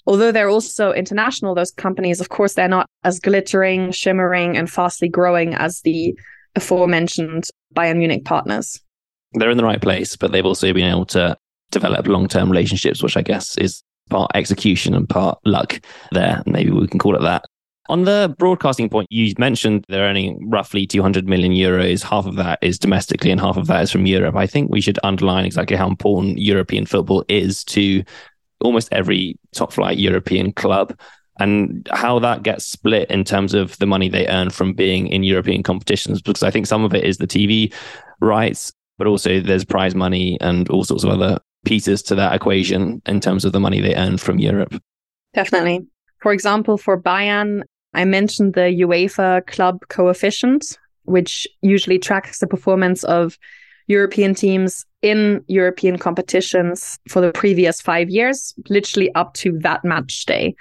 although 0.05 0.31
they're 0.31 0.49
also 0.49 0.91
international, 0.93 1.55
those 1.55 1.71
companies, 1.71 2.19
of 2.19 2.29
course, 2.29 2.53
they're 2.53 2.67
not 2.67 2.87
as 3.03 3.19
glittering, 3.19 3.91
shimmering, 3.91 4.57
and 4.57 4.69
fastly 4.69 5.09
growing 5.09 5.53
as 5.53 5.81
the 5.81 6.17
aforementioned 6.55 7.45
Bayern 7.75 7.97
Munich 7.97 8.25
partners. 8.25 8.79
They're 9.33 9.51
in 9.51 9.57
the 9.57 9.63
right 9.63 9.81
place, 9.81 10.15
but 10.15 10.31
they've 10.31 10.45
also 10.45 10.73
been 10.73 10.89
able 10.89 11.05
to 11.07 11.37
develop 11.71 12.07
long 12.07 12.27
term 12.27 12.49
relationships, 12.49 13.01
which 13.01 13.17
I 13.17 13.21
guess 13.21 13.57
is 13.57 13.83
part 14.09 14.31
execution 14.35 14.93
and 14.93 15.07
part 15.07 15.39
luck 15.45 15.79
there. 16.11 16.43
Maybe 16.45 16.71
we 16.71 16.87
can 16.87 16.99
call 16.99 17.15
it 17.15 17.21
that. 17.21 17.45
On 17.89 18.03
the 18.03 18.33
broadcasting 18.37 18.89
point, 18.89 19.07
you 19.09 19.33
mentioned 19.37 19.85
they're 19.89 20.07
earning 20.07 20.49
roughly 20.49 20.85
200 20.85 21.27
million 21.27 21.51
euros. 21.51 22.03
Half 22.03 22.25
of 22.25 22.35
that 22.35 22.59
is 22.61 22.77
domestically 22.77 23.31
and 23.31 23.41
half 23.41 23.57
of 23.57 23.67
that 23.67 23.83
is 23.83 23.91
from 23.91 24.05
Europe. 24.05 24.35
I 24.35 24.47
think 24.47 24.71
we 24.71 24.81
should 24.81 24.99
underline 25.03 25.45
exactly 25.45 25.75
how 25.75 25.87
important 25.87 26.37
European 26.37 26.85
football 26.85 27.25
is 27.27 27.63
to 27.65 28.03
almost 28.61 28.89
every 28.91 29.37
top 29.53 29.73
flight 29.73 29.97
European 29.97 30.53
club 30.53 30.97
and 31.39 31.87
how 31.91 32.19
that 32.19 32.43
gets 32.43 32.65
split 32.65 33.09
in 33.09 33.23
terms 33.23 33.53
of 33.53 33.77
the 33.79 33.85
money 33.85 34.09
they 34.09 34.27
earn 34.27 34.49
from 34.49 34.73
being 34.73 35.07
in 35.07 35.23
European 35.23 35.63
competitions. 35.63 36.21
Because 36.21 36.43
I 36.43 36.51
think 36.51 36.67
some 36.67 36.83
of 36.83 36.93
it 36.93 37.03
is 37.03 37.17
the 37.17 37.27
TV 37.27 37.73
rights, 38.19 38.71
but 38.97 39.07
also 39.07 39.39
there's 39.39 39.65
prize 39.65 39.95
money 39.95 40.37
and 40.41 40.69
all 40.69 40.83
sorts 40.83 41.03
of 41.03 41.09
other 41.09 41.39
pieces 41.65 42.01
to 42.03 42.15
that 42.15 42.33
equation 42.33 43.01
in 43.05 43.19
terms 43.19 43.45
of 43.45 43.53
the 43.53 43.59
money 43.59 43.81
they 43.81 43.95
earn 43.95 44.17
from 44.17 44.39
Europe. 44.39 44.75
Definitely. 45.33 45.85
For 46.21 46.33
example, 46.33 46.77
for 46.77 47.01
Bayern, 47.01 47.63
I 47.93 48.05
mentioned 48.05 48.53
the 48.53 48.81
UEFA 48.81 49.45
club 49.47 49.81
coefficient, 49.89 50.77
which 51.03 51.47
usually 51.61 51.99
tracks 51.99 52.39
the 52.39 52.47
performance 52.47 53.03
of 53.03 53.37
European 53.87 54.35
teams 54.35 54.85
in 55.01 55.43
European 55.47 55.97
competitions 55.97 56.99
for 57.09 57.21
the 57.21 57.31
previous 57.31 57.81
five 57.81 58.09
years, 58.09 58.53
literally 58.69 59.13
up 59.15 59.33
to 59.33 59.57
that 59.59 59.83
match 59.83 60.25
day. 60.25 60.55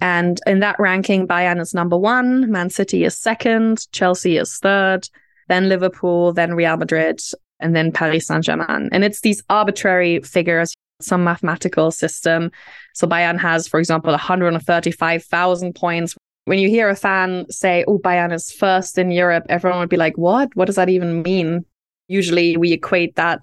And 0.00 0.40
in 0.46 0.60
that 0.60 0.78
ranking, 0.78 1.26
Bayern 1.26 1.60
is 1.60 1.74
number 1.74 1.96
one, 1.96 2.50
Man 2.50 2.70
City 2.70 3.04
is 3.04 3.16
second, 3.16 3.86
Chelsea 3.92 4.38
is 4.38 4.56
third, 4.58 5.08
then 5.48 5.68
Liverpool, 5.68 6.32
then 6.32 6.54
Real 6.54 6.76
Madrid, 6.76 7.20
and 7.58 7.76
then 7.76 7.92
Paris 7.92 8.26
Saint 8.26 8.44
Germain. 8.44 8.88
And 8.92 9.04
it's 9.04 9.20
these 9.20 9.42
arbitrary 9.50 10.20
figures, 10.20 10.74
some 11.00 11.24
mathematical 11.24 11.90
system. 11.90 12.50
So 12.94 13.06
Bayern 13.06 13.38
has, 13.38 13.68
for 13.68 13.78
example, 13.78 14.10
135,000 14.12 15.74
points. 15.74 16.16
When 16.46 16.58
you 16.58 16.68
hear 16.68 16.88
a 16.88 16.96
fan 16.96 17.46
say, 17.50 17.84
oh, 17.86 17.98
Bayern 17.98 18.32
is 18.32 18.50
first 18.50 18.96
in 18.96 19.10
Europe, 19.10 19.44
everyone 19.48 19.80
would 19.80 19.90
be 19.90 19.96
like, 19.96 20.16
what? 20.16 20.54
What 20.56 20.64
does 20.64 20.76
that 20.76 20.88
even 20.88 21.22
mean? 21.22 21.64
Usually 22.08 22.56
we 22.56 22.72
equate 22.72 23.16
that 23.16 23.40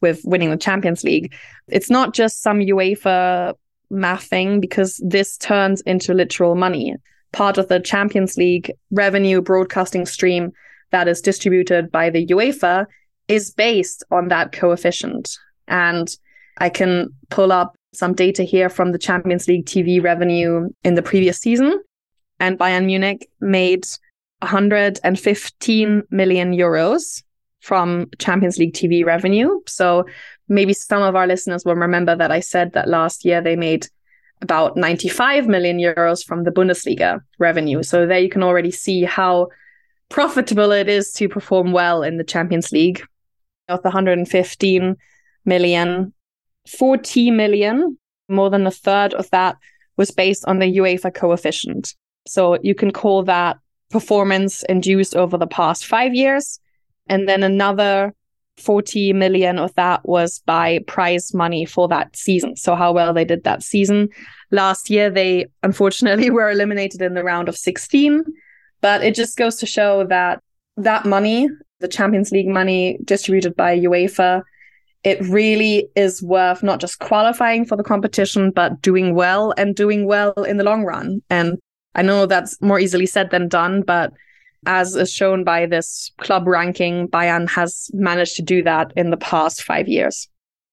with 0.00 0.20
winning 0.24 0.50
the 0.50 0.56
Champions 0.56 1.02
League. 1.02 1.34
It's 1.68 1.88
not 1.88 2.12
just 2.12 2.42
some 2.42 2.58
UEFA 2.58 3.54
math 3.90 4.24
thing 4.24 4.60
because 4.60 5.00
this 5.04 5.36
turns 5.36 5.80
into 5.82 6.14
literal 6.14 6.54
money. 6.54 6.94
Part 7.32 7.58
of 7.58 7.68
the 7.68 7.80
Champions 7.80 8.36
League 8.36 8.72
revenue 8.90 9.40
broadcasting 9.40 10.06
stream 10.06 10.52
that 10.90 11.08
is 11.08 11.20
distributed 11.20 11.90
by 11.90 12.10
the 12.10 12.26
UEFA 12.26 12.86
is 13.28 13.50
based 13.50 14.04
on 14.10 14.28
that 14.28 14.52
coefficient. 14.52 15.36
And 15.66 16.08
I 16.58 16.68
can 16.68 17.08
pull 17.30 17.50
up 17.50 17.74
some 17.92 18.14
data 18.14 18.42
here 18.42 18.68
from 18.68 18.92
the 18.92 18.98
Champions 18.98 19.48
League 19.48 19.66
TV 19.66 20.02
revenue 20.02 20.68
in 20.84 20.94
the 20.94 21.02
previous 21.02 21.38
season. 21.38 21.80
And 22.40 22.58
Bayern 22.58 22.86
Munich 22.86 23.28
made 23.40 23.86
115 24.40 26.02
million 26.10 26.52
euros 26.52 27.22
from 27.60 28.06
Champions 28.18 28.58
League 28.58 28.74
TV 28.74 29.04
revenue. 29.04 29.60
So 29.66 30.04
maybe 30.48 30.72
some 30.72 31.02
of 31.02 31.16
our 31.16 31.26
listeners 31.26 31.64
will 31.64 31.74
remember 31.74 32.14
that 32.16 32.30
I 32.30 32.40
said 32.40 32.72
that 32.72 32.88
last 32.88 33.24
year 33.24 33.40
they 33.40 33.56
made 33.56 33.88
about 34.42 34.76
95 34.76 35.46
million 35.46 35.78
euros 35.78 36.24
from 36.24 36.44
the 36.44 36.50
Bundesliga 36.50 37.20
revenue. 37.38 37.82
So 37.82 38.06
there 38.06 38.18
you 38.18 38.28
can 38.28 38.42
already 38.42 38.70
see 38.70 39.04
how 39.04 39.48
profitable 40.08 40.70
it 40.72 40.88
is 40.88 41.12
to 41.14 41.28
perform 41.28 41.72
well 41.72 42.02
in 42.02 42.18
the 42.18 42.24
Champions 42.24 42.72
League. 42.72 43.02
Of 43.68 43.82
the 43.82 43.88
115 43.88 44.96
million, 45.46 46.12
40 46.68 47.30
million, 47.30 47.98
more 48.28 48.50
than 48.50 48.66
a 48.66 48.70
third 48.70 49.14
of 49.14 49.30
that 49.30 49.56
was 49.96 50.10
based 50.10 50.44
on 50.46 50.58
the 50.58 50.76
UEFA 50.76 51.14
coefficient. 51.14 51.94
So 52.26 52.58
you 52.62 52.74
can 52.74 52.90
call 52.90 53.22
that 53.22 53.56
performance 53.90 54.62
induced 54.64 55.16
over 55.16 55.38
the 55.38 55.46
past 55.46 55.86
five 55.86 56.14
years. 56.14 56.60
And 57.06 57.28
then 57.28 57.42
another 57.42 58.14
40 58.58 59.12
million 59.12 59.58
of 59.58 59.74
that 59.74 60.06
was 60.08 60.40
by 60.46 60.80
prize 60.86 61.34
money 61.34 61.64
for 61.64 61.88
that 61.88 62.16
season. 62.16 62.56
So 62.56 62.74
how 62.74 62.92
well 62.92 63.12
they 63.12 63.24
did 63.24 63.44
that 63.44 63.62
season. 63.62 64.08
Last 64.50 64.90
year, 64.90 65.10
they 65.10 65.46
unfortunately 65.62 66.30
were 66.30 66.50
eliminated 66.50 67.02
in 67.02 67.14
the 67.14 67.24
round 67.24 67.48
of 67.48 67.56
16. 67.56 68.24
But 68.80 69.02
it 69.02 69.14
just 69.14 69.36
goes 69.36 69.56
to 69.56 69.66
show 69.66 70.04
that 70.08 70.42
that 70.76 71.06
money, 71.06 71.48
the 71.80 71.88
Champions 71.88 72.30
League 72.30 72.48
money 72.48 72.98
distributed 73.04 73.56
by 73.56 73.78
UEFA, 73.78 74.42
it 75.04 75.20
really 75.22 75.88
is 75.96 76.22
worth 76.22 76.62
not 76.62 76.80
just 76.80 76.98
qualifying 76.98 77.66
for 77.66 77.76
the 77.76 77.82
competition, 77.82 78.50
but 78.50 78.80
doing 78.80 79.14
well 79.14 79.52
and 79.58 79.76
doing 79.76 80.06
well 80.06 80.32
in 80.32 80.56
the 80.56 80.64
long 80.64 80.84
run. 80.84 81.22
And 81.28 81.58
I 81.94 82.02
know 82.02 82.26
that's 82.26 82.60
more 82.60 82.80
easily 82.80 83.06
said 83.06 83.30
than 83.30 83.48
done, 83.48 83.82
but 83.82 84.12
as 84.66 84.96
is 84.96 85.12
shown 85.12 85.44
by 85.44 85.66
this 85.66 86.10
club 86.18 86.46
ranking, 86.46 87.08
Bayern 87.08 87.48
has 87.50 87.90
managed 87.92 88.36
to 88.36 88.42
do 88.42 88.62
that 88.62 88.92
in 88.96 89.10
the 89.10 89.16
past 89.16 89.62
five 89.62 89.88
years. 89.88 90.28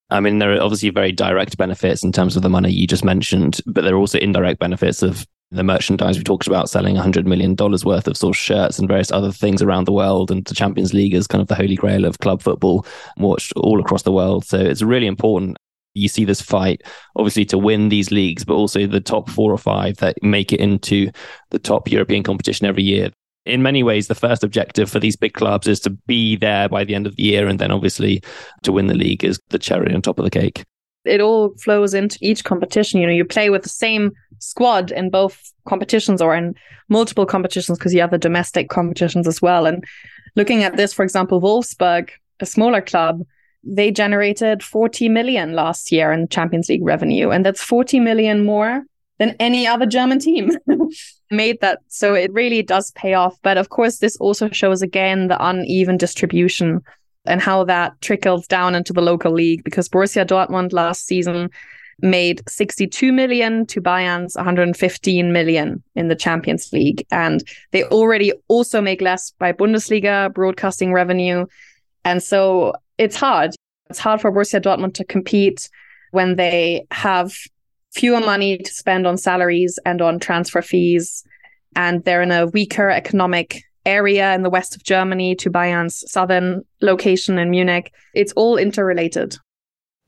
I 0.10 0.20
mean, 0.20 0.40
there 0.40 0.54
are 0.54 0.62
obviously 0.62 0.90
very 0.90 1.14
direct 1.14 1.58
benefits 1.58 2.04
in 2.04 2.12
terms 2.12 2.36
of 2.36 2.44
the 2.44 2.50
money 2.50 2.72
you 2.72 2.86
just 2.86 3.06
mentioned, 3.06 3.62
but 3.66 3.84
there 3.84 3.96
are 3.96 4.00
also 4.00 4.20
indirect 4.20 4.60
benefits 4.60 5.02
of 5.02 5.26
the 5.52 5.64
merchandise 5.64 6.18
we 6.18 6.24
talked 6.24 6.48
about 6.48 6.70
selling 6.70 6.96
$100 6.96 7.26
million 7.26 7.56
worth 7.56 8.08
of 8.08 8.18
sort 8.18 8.36
of 8.36 8.40
shirts 8.40 8.80
and 8.80 8.88
various 8.88 9.12
other 9.12 9.32
things 9.32 9.62
around 9.62 9.86
the 9.86 9.92
world. 9.94 10.32
And 10.32 10.44
the 10.46 10.56
Champions 10.56 10.94
League 10.94 11.14
is 11.14 11.28
kind 11.28 11.42
of 11.42 11.48
the 11.48 11.56
holy 11.56 11.76
grail 11.76 12.06
of 12.06 12.20
club 12.20 12.42
football 12.42 12.86
watched 13.18 13.54
all 13.56 13.80
across 13.80 14.04
the 14.04 14.12
world. 14.12 14.46
So 14.46 14.58
it's 14.58 14.82
really 14.82 15.08
important. 15.08 15.58
You 15.94 16.08
see 16.08 16.24
this 16.24 16.42
fight, 16.42 16.84
obviously, 17.18 17.44
to 17.46 17.58
win 17.58 17.90
these 17.90 18.12
leagues, 18.12 18.46
but 18.46 18.54
also 18.54 18.88
the 18.88 19.02
top 19.02 19.30
four 19.30 19.52
or 19.52 19.58
five 19.58 19.98
that 19.98 20.22
make 20.24 20.54
it 20.54 20.62
into 20.62 21.12
the 21.50 21.60
top 21.60 21.92
European 21.92 22.24
competition 22.24 22.66
every 22.66 22.84
year 22.84 23.12
in 23.46 23.64
many 23.64 23.84
ways, 23.84 24.08
the 24.08 24.16
first 24.16 24.44
objective 24.44 24.90
for 24.90 25.00
these 25.00 25.16
big 25.16 25.34
clubs 25.34 25.68
is 25.68 25.80
to 25.82 25.90
be 25.90 26.36
there 26.36 26.70
by 26.70 26.84
the 26.84 26.96
end 26.96 27.08
of 27.08 27.16
the 27.16 27.24
year. 27.24 27.48
And 27.48 27.60
then 27.60 27.72
obviously 27.72 28.22
to 28.64 28.72
win 28.72 28.88
the 28.88 28.94
league 28.94 29.24
is 29.24 29.40
the 29.50 29.60
cherry 29.60 29.94
on 29.94 30.02
top 30.02 30.20
of 30.20 30.26
the 30.26 30.32
cake. 30.32 30.64
It 31.04 31.20
all 31.20 31.56
flows 31.58 31.96
into 31.96 32.18
each 32.22 32.44
competition. 32.44 33.02
You 33.02 33.08
know, 33.08 33.14
you 33.14 33.26
play 33.26 33.50
with 33.50 33.64
the 33.64 33.70
same 33.70 34.12
squad 34.38 34.92
in 34.92 35.10
both 35.10 35.52
competitions 35.68 36.22
or 36.22 36.36
in 36.36 36.54
multiple 36.90 37.26
competitions 37.26 37.80
because 37.80 37.94
you 37.94 38.02
have 38.02 38.12
the 38.12 38.20
domestic 38.20 38.70
competitions 38.70 39.28
as 39.28 39.42
well. 39.42 39.66
And 39.66 39.84
looking 40.36 40.64
at 40.64 40.78
this, 40.78 40.94
for 40.94 41.04
example, 41.04 41.42
Wolfsburg, 41.42 42.12
a 42.40 42.46
smaller 42.46 42.82
club, 42.82 43.24
they 43.64 43.90
generated 43.90 44.62
40 44.62 45.10
million 45.10 45.54
last 45.54 45.92
year 45.92 46.12
in 46.12 46.28
Champions 46.28 46.70
League 46.70 46.84
revenue. 46.84 47.32
And 47.32 47.44
that's 47.46 47.64
40 47.64 48.00
million 48.00 48.46
more 48.46 48.84
than 49.22 49.36
any 49.40 49.68
other 49.68 49.86
German 49.86 50.18
team 50.18 50.50
made 51.32 51.62
that. 51.62 51.78
So 51.90 52.16
it 52.16 52.34
really 52.34 52.64
does 52.64 52.90
pay 52.94 53.14
off. 53.14 53.38
But 53.44 53.56
of 53.56 53.70
course, 53.70 54.00
this 54.00 54.18
also 54.18 54.50
shows 54.50 54.82
again 54.82 55.28
the 55.28 55.38
uneven 55.40 55.96
distribution 55.96 56.82
and 57.28 57.40
how 57.40 57.64
that 57.66 58.02
trickles 58.02 58.48
down 58.48 58.74
into 58.74 58.94
the 58.94 59.02
local 59.02 59.32
league 59.32 59.64
because 59.64 59.88
Borussia 59.88 60.26
Dortmund 60.26 60.74
last 60.74 61.06
season 61.06 61.52
made 62.00 62.42
62 62.50 63.12
million 63.12 63.68
to 63.68 63.80
Bayern's 63.80 64.36
115 64.36 65.32
million 65.32 65.84
in 65.94 66.08
the 66.08 66.16
Champions 66.16 66.74
League. 66.74 67.06
And 67.12 67.44
they 67.74 67.84
already 67.84 68.34
also 68.48 68.82
make 68.82 69.02
less 69.02 69.30
by 69.38 69.54
Bundesliga 69.54 70.34
broadcasting 70.34 70.94
revenue. 70.94 71.46
And 72.04 72.24
so 72.24 72.74
it's 72.98 73.16
hard. 73.16 73.52
It's 73.92 74.00
hard 74.00 74.20
for 74.20 74.32
Borussia 74.32 74.60
Dortmund 74.60 74.96
to 74.96 75.04
compete 75.04 75.70
when 76.10 76.38
they 76.38 76.88
have 76.90 77.36
fewer 77.94 78.20
money 78.20 78.58
to 78.58 78.74
spend 78.74 79.06
on 79.06 79.18
salaries 79.18 79.78
and 79.86 80.02
on 80.02 80.20
transfer 80.20 80.62
fees. 80.62 81.24
And 81.76 82.04
they're 82.04 82.22
in 82.22 82.32
a 82.32 82.48
weaker 82.48 82.90
economic 82.90 83.64
area 83.86 84.34
in 84.34 84.44
the 84.44 84.50
west 84.50 84.76
of 84.76 84.84
Germany 84.84 85.36
to 85.36 85.50
Bayern's 85.50 86.04
southern 86.12 86.64
location 86.82 87.38
in 87.38 87.50
Munich. 87.50 87.94
It's 88.14 88.34
all 88.34 88.58
interrelated. 88.58 89.38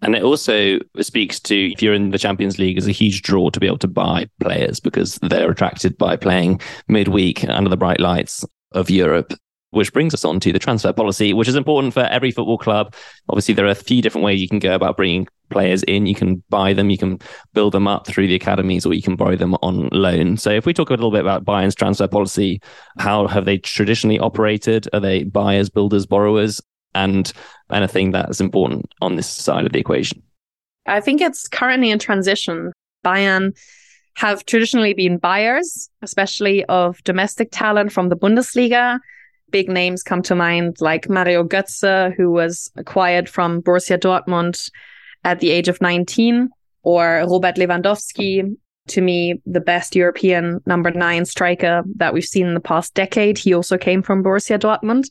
And 0.01 0.15
it 0.15 0.23
also 0.23 0.79
speaks 0.99 1.39
to 1.41 1.71
if 1.71 1.81
you're 1.81 1.93
in 1.93 2.11
the 2.11 2.19
Champions 2.19 2.59
League 2.59 2.77
as 2.77 2.87
a 2.87 2.91
huge 2.91 3.21
draw 3.21 3.49
to 3.49 3.59
be 3.59 3.67
able 3.67 3.77
to 3.79 3.87
buy 3.87 4.27
players 4.41 4.81
because 4.81 5.15
they're 5.21 5.49
attracted 5.49 5.97
by 5.97 6.17
playing 6.17 6.59
midweek 6.89 7.47
under 7.47 7.69
the 7.69 7.77
bright 7.77 8.01
lights 8.01 8.45
of 8.73 8.89
Europe 8.89 9.33
which 9.73 9.93
brings 9.93 10.13
us 10.13 10.25
on 10.25 10.39
to 10.39 10.51
the 10.51 10.59
transfer 10.59 10.93
policy, 10.93 11.33
which 11.33 11.47
is 11.47 11.55
important 11.55 11.93
for 11.93 12.01
every 12.01 12.31
football 12.31 12.57
club. 12.57 12.93
Obviously, 13.29 13.53
there 13.53 13.65
are 13.65 13.69
a 13.69 13.75
few 13.75 14.01
different 14.01 14.25
ways 14.25 14.41
you 14.41 14.47
can 14.47 14.59
go 14.59 14.75
about 14.75 14.97
bringing 14.97 15.27
players 15.49 15.83
in. 15.83 16.05
You 16.05 16.15
can 16.15 16.43
buy 16.49 16.73
them, 16.73 16.89
you 16.89 16.97
can 16.97 17.19
build 17.53 17.73
them 17.73 17.87
up 17.87 18.07
through 18.07 18.27
the 18.27 18.35
academies, 18.35 18.85
or 18.85 18.93
you 18.93 19.01
can 19.01 19.15
borrow 19.15 19.35
them 19.35 19.55
on 19.61 19.89
loan. 19.91 20.37
So, 20.37 20.51
if 20.51 20.65
we 20.65 20.73
talk 20.73 20.89
a 20.89 20.93
little 20.93 21.11
bit 21.11 21.21
about 21.21 21.45
Bayern's 21.45 21.75
transfer 21.75 22.07
policy, 22.07 22.61
how 22.99 23.27
have 23.27 23.45
they 23.45 23.57
traditionally 23.57 24.19
operated? 24.19 24.87
Are 24.93 24.99
they 24.99 25.23
buyers, 25.23 25.69
builders, 25.69 26.05
borrowers, 26.05 26.61
and 26.95 27.31
anything 27.71 28.11
that's 28.11 28.41
important 28.41 28.93
on 29.01 29.15
this 29.15 29.27
side 29.27 29.65
of 29.65 29.71
the 29.71 29.79
equation? 29.79 30.21
I 30.85 30.99
think 30.99 31.21
it's 31.21 31.47
currently 31.47 31.91
in 31.91 31.99
transition. 31.99 32.71
Bayern 33.05 33.57
have 34.15 34.45
traditionally 34.45 34.93
been 34.93 35.17
buyers, 35.17 35.89
especially 36.01 36.63
of 36.65 37.03
domestic 37.03 37.49
talent 37.51 37.91
from 37.91 38.09
the 38.09 38.15
Bundesliga. 38.15 38.99
Big 39.53 39.69
names 39.69 40.01
come 40.03 40.23
to 40.23 40.35
mind 40.35 40.77
like 40.81 41.07
Mario 41.07 41.43
Götze, 41.43 42.13
who 42.15 42.31
was 42.31 42.71
acquired 42.75 43.29
from 43.29 43.61
Borussia 43.61 43.99
Dortmund 43.99 44.69
at 45.23 45.39
the 45.39 45.51
age 45.51 45.67
of 45.67 45.79
19, 45.79 46.49
or 46.81 47.23
Robert 47.29 47.55
Lewandowski, 47.55 48.57
to 48.87 49.01
me, 49.01 49.39
the 49.45 49.61
best 49.61 49.95
European 49.95 50.59
number 50.65 50.89
nine 50.89 51.25
striker 51.25 51.83
that 51.95 52.15
we've 52.15 52.25
seen 52.25 52.47
in 52.47 52.55
the 52.55 52.59
past 52.59 52.95
decade. 52.95 53.37
He 53.37 53.53
also 53.53 53.77
came 53.77 54.01
from 54.01 54.23
Borussia 54.23 54.59
Dortmund. 54.59 55.03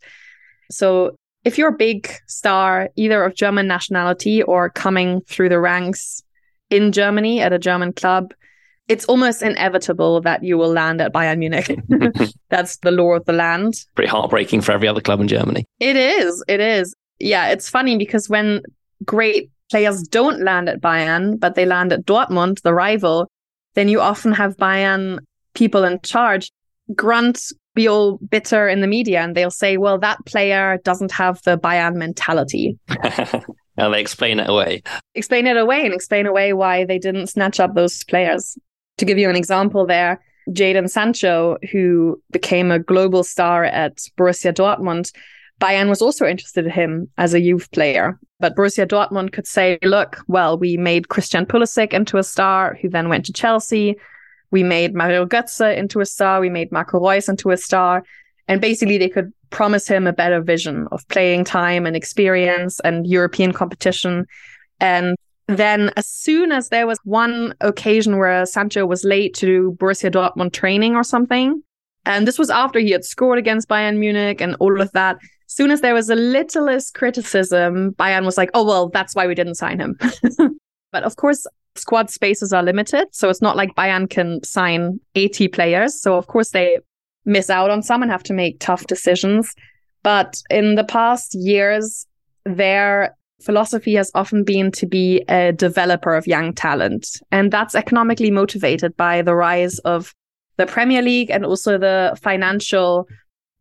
So 0.70 1.16
if 1.44 1.56
you're 1.56 1.68
a 1.68 1.76
big 1.76 2.10
star, 2.26 2.90
either 2.96 3.24
of 3.24 3.36
German 3.36 3.68
nationality 3.68 4.42
or 4.42 4.70
coming 4.70 5.20
through 5.28 5.50
the 5.50 5.60
ranks 5.60 6.22
in 6.68 6.90
Germany 6.90 7.40
at 7.40 7.52
a 7.52 7.58
German 7.58 7.92
club, 7.92 8.34
it's 8.88 9.04
almost 9.06 9.42
inevitable 9.42 10.20
that 10.22 10.42
you 10.42 10.58
will 10.58 10.72
land 10.72 11.00
at 11.00 11.12
Bayern 11.12 11.38
Munich. 11.38 11.78
That's 12.48 12.78
the 12.78 12.90
law 12.90 13.14
of 13.14 13.24
the 13.24 13.32
land. 13.32 13.74
Pretty 13.94 14.10
heartbreaking 14.10 14.60
for 14.60 14.72
every 14.72 14.88
other 14.88 15.00
club 15.00 15.20
in 15.20 15.28
Germany. 15.28 15.64
It 15.80 15.96
is. 15.96 16.44
It 16.48 16.60
is. 16.60 16.94
Yeah, 17.18 17.48
it's 17.48 17.68
funny 17.68 17.96
because 17.96 18.28
when 18.28 18.62
great 19.04 19.50
players 19.70 20.02
don't 20.02 20.42
land 20.42 20.68
at 20.68 20.80
Bayern, 20.80 21.38
but 21.38 21.54
they 21.54 21.64
land 21.64 21.92
at 21.92 22.04
Dortmund, 22.04 22.60
the 22.62 22.74
rival, 22.74 23.30
then 23.74 23.88
you 23.88 24.00
often 24.00 24.32
have 24.32 24.56
Bayern 24.56 25.18
people 25.54 25.84
in 25.84 26.00
charge 26.02 26.50
grunt, 26.94 27.52
be 27.74 27.88
all 27.88 28.18
bitter 28.18 28.68
in 28.68 28.80
the 28.80 28.86
media, 28.86 29.20
and 29.20 29.34
they'll 29.34 29.50
say, 29.50 29.76
well, 29.76 29.98
that 29.98 30.18
player 30.26 30.78
doesn't 30.84 31.12
have 31.12 31.40
the 31.42 31.56
Bayern 31.56 31.94
mentality. 31.94 32.78
and 32.88 33.94
they 33.94 34.00
explain 34.00 34.40
it 34.40 34.48
away. 34.48 34.82
Explain 35.14 35.46
it 35.46 35.56
away 35.56 35.84
and 35.84 35.94
explain 35.94 36.26
away 36.26 36.52
why 36.52 36.84
they 36.84 36.98
didn't 36.98 37.28
snatch 37.28 37.60
up 37.60 37.74
those 37.74 38.04
players. 38.04 38.58
To 38.98 39.04
give 39.04 39.18
you 39.18 39.28
an 39.30 39.36
example 39.36 39.86
there, 39.86 40.20
Jadon 40.50 40.90
Sancho, 40.90 41.56
who 41.70 42.20
became 42.30 42.70
a 42.70 42.78
global 42.78 43.24
star 43.24 43.64
at 43.64 43.96
Borussia 44.16 44.52
Dortmund, 44.52 45.12
Bayern 45.60 45.88
was 45.88 46.02
also 46.02 46.26
interested 46.26 46.64
in 46.64 46.72
him 46.72 47.08
as 47.18 47.34
a 47.34 47.40
youth 47.40 47.70
player. 47.70 48.18
But 48.40 48.56
Borussia 48.56 48.86
Dortmund 48.86 49.32
could 49.32 49.46
say, 49.46 49.78
look, 49.84 50.18
well, 50.26 50.58
we 50.58 50.76
made 50.76 51.08
Christian 51.08 51.46
Pulisic 51.46 51.92
into 51.92 52.18
a 52.18 52.24
star 52.24 52.76
who 52.82 52.88
then 52.88 53.08
went 53.08 53.24
to 53.26 53.32
Chelsea. 53.32 53.96
We 54.50 54.64
made 54.64 54.94
Mario 54.94 55.24
Götze 55.24 55.76
into 55.76 56.00
a 56.00 56.06
star. 56.06 56.40
We 56.40 56.50
made 56.50 56.72
Marco 56.72 56.98
Reus 56.98 57.28
into 57.28 57.50
a 57.52 57.56
star. 57.56 58.02
And 58.48 58.60
basically 58.60 58.98
they 58.98 59.08
could 59.08 59.32
promise 59.50 59.86
him 59.86 60.08
a 60.08 60.12
better 60.12 60.40
vision 60.40 60.88
of 60.90 61.06
playing 61.08 61.44
time 61.44 61.86
and 61.86 61.94
experience 61.94 62.80
and 62.80 63.06
European 63.06 63.52
competition. 63.52 64.26
And 64.80 65.16
then 65.48 65.90
as 65.96 66.06
soon 66.06 66.52
as 66.52 66.68
there 66.68 66.86
was 66.86 66.98
one 67.04 67.54
occasion 67.60 68.18
where 68.18 68.46
Sancho 68.46 68.86
was 68.86 69.04
late 69.04 69.34
to 69.34 69.46
do 69.46 69.76
Borussia 69.78 70.10
Dortmund 70.10 70.52
training 70.52 70.94
or 70.94 71.02
something, 71.02 71.62
and 72.04 72.26
this 72.26 72.38
was 72.38 72.50
after 72.50 72.78
he 72.78 72.90
had 72.90 73.04
scored 73.04 73.38
against 73.38 73.68
Bayern 73.68 73.98
Munich 73.98 74.40
and 74.40 74.56
all 74.60 74.80
of 74.80 74.90
that, 74.92 75.16
As 75.46 75.54
soon 75.54 75.70
as 75.70 75.80
there 75.80 75.94
was 75.94 76.10
a 76.10 76.14
littlest 76.14 76.94
criticism, 76.94 77.92
Bayern 77.92 78.24
was 78.24 78.36
like, 78.36 78.50
oh, 78.54 78.64
well, 78.64 78.88
that's 78.88 79.14
why 79.14 79.26
we 79.26 79.34
didn't 79.34 79.56
sign 79.56 79.78
him. 79.78 79.98
but 80.92 81.04
of 81.04 81.16
course, 81.16 81.46
squad 81.76 82.10
spaces 82.10 82.52
are 82.52 82.62
limited. 82.62 83.08
So 83.12 83.28
it's 83.28 83.42
not 83.42 83.56
like 83.56 83.74
Bayern 83.74 84.08
can 84.08 84.42
sign 84.42 84.98
80 85.14 85.48
players. 85.48 86.00
So 86.00 86.16
of 86.16 86.26
course, 86.26 86.50
they 86.50 86.78
miss 87.24 87.50
out 87.50 87.70
on 87.70 87.82
some 87.82 88.02
and 88.02 88.10
have 88.10 88.22
to 88.24 88.32
make 88.32 88.60
tough 88.60 88.86
decisions. 88.86 89.54
But 90.02 90.42
in 90.50 90.74
the 90.74 90.84
past 90.84 91.34
years, 91.34 92.06
their 92.44 93.16
philosophy 93.42 93.94
has 93.94 94.10
often 94.14 94.44
been 94.44 94.70
to 94.72 94.86
be 94.86 95.22
a 95.28 95.52
developer 95.52 96.14
of 96.14 96.26
young 96.26 96.52
talent. 96.52 97.20
And 97.30 97.52
that's 97.52 97.74
economically 97.74 98.30
motivated 98.30 98.96
by 98.96 99.22
the 99.22 99.34
rise 99.34 99.78
of 99.80 100.14
the 100.56 100.66
Premier 100.66 101.02
League 101.02 101.30
and 101.30 101.44
also 101.44 101.78
the 101.78 102.16
financial 102.20 103.08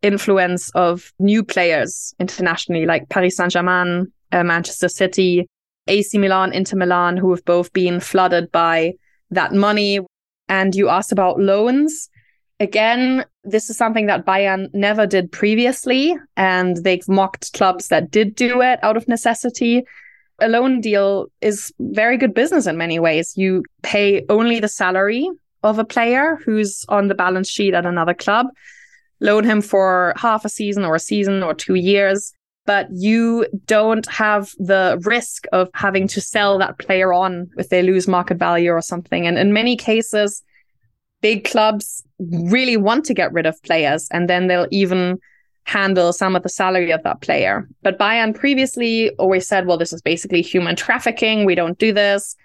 influence 0.02 0.70
of 0.70 1.12
new 1.18 1.42
players 1.42 2.14
internationally, 2.18 2.86
like 2.86 3.08
Paris 3.08 3.36
Saint 3.36 3.52
Germain, 3.52 4.12
uh, 4.32 4.42
Manchester 4.42 4.88
City, 4.88 5.46
AC 5.86 6.18
Milan, 6.18 6.52
Inter 6.52 6.76
Milan, 6.76 7.16
who 7.16 7.30
have 7.30 7.44
both 7.44 7.72
been 7.72 8.00
flooded 8.00 8.50
by 8.52 8.92
that 9.30 9.52
money. 9.52 10.00
And 10.48 10.74
you 10.74 10.88
asked 10.88 11.12
about 11.12 11.40
loans. 11.40 12.08
Again, 12.62 13.24
this 13.42 13.68
is 13.68 13.76
something 13.76 14.06
that 14.06 14.24
Bayern 14.24 14.72
never 14.72 15.04
did 15.04 15.32
previously, 15.32 16.16
and 16.36 16.76
they've 16.76 17.08
mocked 17.08 17.52
clubs 17.52 17.88
that 17.88 18.10
did 18.10 18.36
do 18.36 18.62
it 18.62 18.78
out 18.82 18.96
of 18.96 19.08
necessity. 19.08 19.82
A 20.40 20.48
loan 20.48 20.80
deal 20.80 21.26
is 21.40 21.72
very 21.80 22.16
good 22.16 22.34
business 22.34 22.66
in 22.66 22.76
many 22.76 22.98
ways. 23.00 23.36
You 23.36 23.64
pay 23.82 24.24
only 24.28 24.60
the 24.60 24.68
salary 24.68 25.28
of 25.64 25.80
a 25.80 25.84
player 25.84 26.38
who's 26.44 26.84
on 26.88 27.08
the 27.08 27.14
balance 27.14 27.50
sheet 27.50 27.74
at 27.74 27.84
another 27.84 28.14
club 28.14 28.46
loan 29.22 29.44
him 29.44 29.62
for 29.62 30.12
half 30.16 30.44
a 30.44 30.48
season 30.48 30.84
or 30.84 30.96
a 30.96 31.00
season 31.00 31.42
or 31.42 31.54
two 31.54 31.76
years, 31.76 32.32
but 32.66 32.88
you 32.90 33.46
don't 33.66 34.06
have 34.06 34.50
the 34.58 35.00
risk 35.04 35.46
of 35.52 35.70
having 35.74 36.08
to 36.08 36.20
sell 36.20 36.58
that 36.58 36.78
player 36.78 37.12
on 37.12 37.48
if 37.56 37.68
they 37.68 37.82
lose 37.82 38.06
market 38.08 38.36
value 38.36 38.70
or 38.70 38.82
something. 38.82 39.26
And 39.26 39.38
in 39.38 39.52
many 39.52 39.76
cases, 39.76 40.42
big 41.22 41.44
clubs 41.44 42.02
really 42.18 42.76
want 42.76 43.04
to 43.06 43.14
get 43.14 43.32
rid 43.32 43.46
of 43.46 43.60
players 43.62 44.08
and 44.10 44.28
then 44.28 44.46
they'll 44.48 44.68
even 44.70 45.18
handle 45.64 46.12
some 46.12 46.36
of 46.36 46.42
the 46.42 46.48
salary 46.48 46.90
of 46.90 47.02
that 47.04 47.20
player. 47.20 47.68
But 47.82 47.98
Bayern 47.98 48.34
previously 48.34 49.10
always 49.10 49.46
said, 49.46 49.66
well, 49.66 49.78
this 49.78 49.92
is 49.92 50.02
basically 50.02 50.42
human 50.42 50.76
trafficking. 50.76 51.44
We 51.44 51.54
don't 51.54 51.78
do 51.78 51.92
this. 51.92 52.36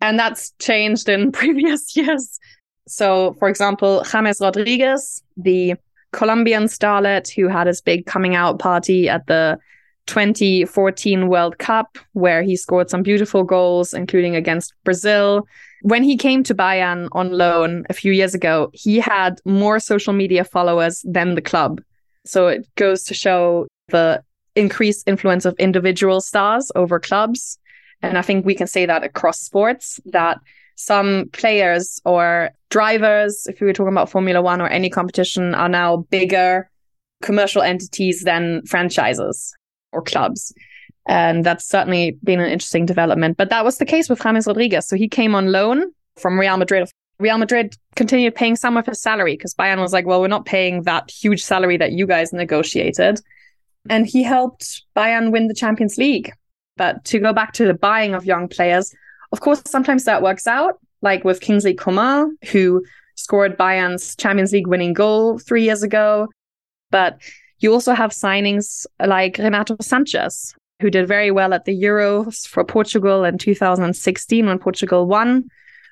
And 0.00 0.18
that's 0.18 0.52
changed 0.58 1.08
in 1.08 1.32
previous 1.42 1.96
years. 1.96 2.38
So, 2.86 3.34
for 3.38 3.48
example, 3.48 4.04
James 4.10 4.40
Rodriguez, 4.40 5.22
the 5.36 5.74
Colombian 6.12 6.64
starlet 6.64 7.30
who 7.30 7.48
had 7.48 7.66
his 7.66 7.80
big 7.80 8.06
coming 8.06 8.34
out 8.34 8.58
party 8.58 9.08
at 9.08 9.26
the 9.26 9.58
2014 10.10 11.28
World 11.28 11.58
Cup, 11.58 11.96
where 12.14 12.42
he 12.42 12.56
scored 12.56 12.90
some 12.90 13.02
beautiful 13.02 13.44
goals, 13.44 13.94
including 13.94 14.34
against 14.34 14.74
Brazil. 14.82 15.46
When 15.82 16.02
he 16.02 16.16
came 16.16 16.42
to 16.42 16.54
Bayern 16.54 17.08
on 17.12 17.30
loan 17.30 17.84
a 17.88 17.94
few 17.94 18.10
years 18.10 18.34
ago, 18.34 18.70
he 18.74 18.98
had 18.98 19.40
more 19.44 19.78
social 19.78 20.12
media 20.12 20.42
followers 20.42 21.04
than 21.08 21.36
the 21.36 21.40
club. 21.40 21.80
So 22.26 22.48
it 22.48 22.68
goes 22.74 23.04
to 23.04 23.14
show 23.14 23.68
the 23.88 24.20
increased 24.56 25.06
influence 25.06 25.44
of 25.44 25.54
individual 25.60 26.20
stars 26.20 26.72
over 26.74 26.98
clubs. 26.98 27.56
And 28.02 28.18
I 28.18 28.22
think 28.22 28.44
we 28.44 28.56
can 28.56 28.66
say 28.66 28.86
that 28.86 29.04
across 29.04 29.40
sports 29.40 30.00
that 30.06 30.38
some 30.74 31.26
players 31.32 32.00
or 32.04 32.50
drivers, 32.70 33.46
if 33.46 33.60
we 33.60 33.68
were 33.68 33.72
talking 33.72 33.92
about 33.92 34.10
Formula 34.10 34.42
One 34.42 34.60
or 34.60 34.66
any 34.66 34.90
competition, 34.90 35.54
are 35.54 35.68
now 35.68 35.98
bigger 36.10 36.68
commercial 37.22 37.62
entities 37.62 38.22
than 38.24 38.62
franchises 38.66 39.54
or 39.92 40.02
clubs. 40.02 40.52
And 41.08 41.44
that's 41.44 41.66
certainly 41.66 42.18
been 42.22 42.40
an 42.40 42.50
interesting 42.50 42.86
development. 42.86 43.36
But 43.36 43.50
that 43.50 43.64
was 43.64 43.78
the 43.78 43.84
case 43.86 44.08
with 44.08 44.22
James 44.22 44.46
Rodriguez. 44.46 44.86
So 44.88 44.96
he 44.96 45.08
came 45.08 45.34
on 45.34 45.50
loan 45.50 45.92
from 46.16 46.38
Real 46.38 46.56
Madrid. 46.56 46.88
Real 47.18 47.38
Madrid 47.38 47.74
continued 47.96 48.34
paying 48.34 48.56
some 48.56 48.76
of 48.76 48.86
his 48.86 49.00
salary 49.00 49.34
because 49.36 49.54
Bayern 49.54 49.80
was 49.80 49.92
like, 49.92 50.06
well, 50.06 50.20
we're 50.20 50.28
not 50.28 50.46
paying 50.46 50.82
that 50.82 51.10
huge 51.10 51.42
salary 51.42 51.76
that 51.76 51.92
you 51.92 52.06
guys 52.06 52.32
negotiated. 52.32 53.20
And 53.88 54.06
he 54.06 54.22
helped 54.22 54.82
Bayern 54.96 55.32
win 55.32 55.48
the 55.48 55.54
Champions 55.54 55.98
League. 55.98 56.32
But 56.76 57.04
to 57.06 57.18
go 57.18 57.32
back 57.32 57.52
to 57.54 57.66
the 57.66 57.74
buying 57.74 58.14
of 58.14 58.24
young 58.24 58.48
players, 58.48 58.94
of 59.32 59.40
course, 59.40 59.62
sometimes 59.66 60.04
that 60.04 60.22
works 60.22 60.46
out, 60.46 60.78
like 61.02 61.24
with 61.24 61.40
Kingsley 61.40 61.74
Coman, 61.74 62.36
who 62.52 62.82
scored 63.16 63.58
Bayern's 63.58 64.16
Champions 64.16 64.52
League 64.52 64.66
winning 64.66 64.92
goal 64.92 65.38
three 65.38 65.64
years 65.64 65.82
ago. 65.82 66.28
But 66.90 67.20
you 67.60 67.72
also 67.72 67.92
have 67.92 68.10
signings 68.10 68.86
like 69.04 69.38
Renato 69.38 69.76
Sanches, 69.76 70.54
who 70.80 70.90
did 70.90 71.06
very 71.06 71.30
well 71.30 71.52
at 71.52 71.66
the 71.66 71.82
Euros 71.82 72.46
for 72.46 72.64
Portugal 72.64 73.24
in 73.24 73.38
2016 73.38 74.46
when 74.46 74.58
Portugal 74.58 75.06
won 75.06 75.48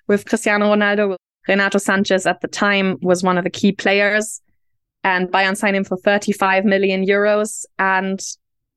with 0.06 0.26
Cristiano 0.26 0.74
Ronaldo. 0.74 1.16
Renato 1.46 1.78
Sanches 1.78 2.28
at 2.28 2.40
the 2.40 2.48
time 2.48 2.98
was 3.00 3.22
one 3.22 3.38
of 3.38 3.44
the 3.44 3.50
key 3.50 3.72
players, 3.72 4.40
and 5.04 5.28
Bayern 5.28 5.56
signed 5.56 5.76
him 5.76 5.84
for 5.84 5.96
35 5.96 6.64
million 6.64 7.06
euros. 7.06 7.64
And 7.78 8.20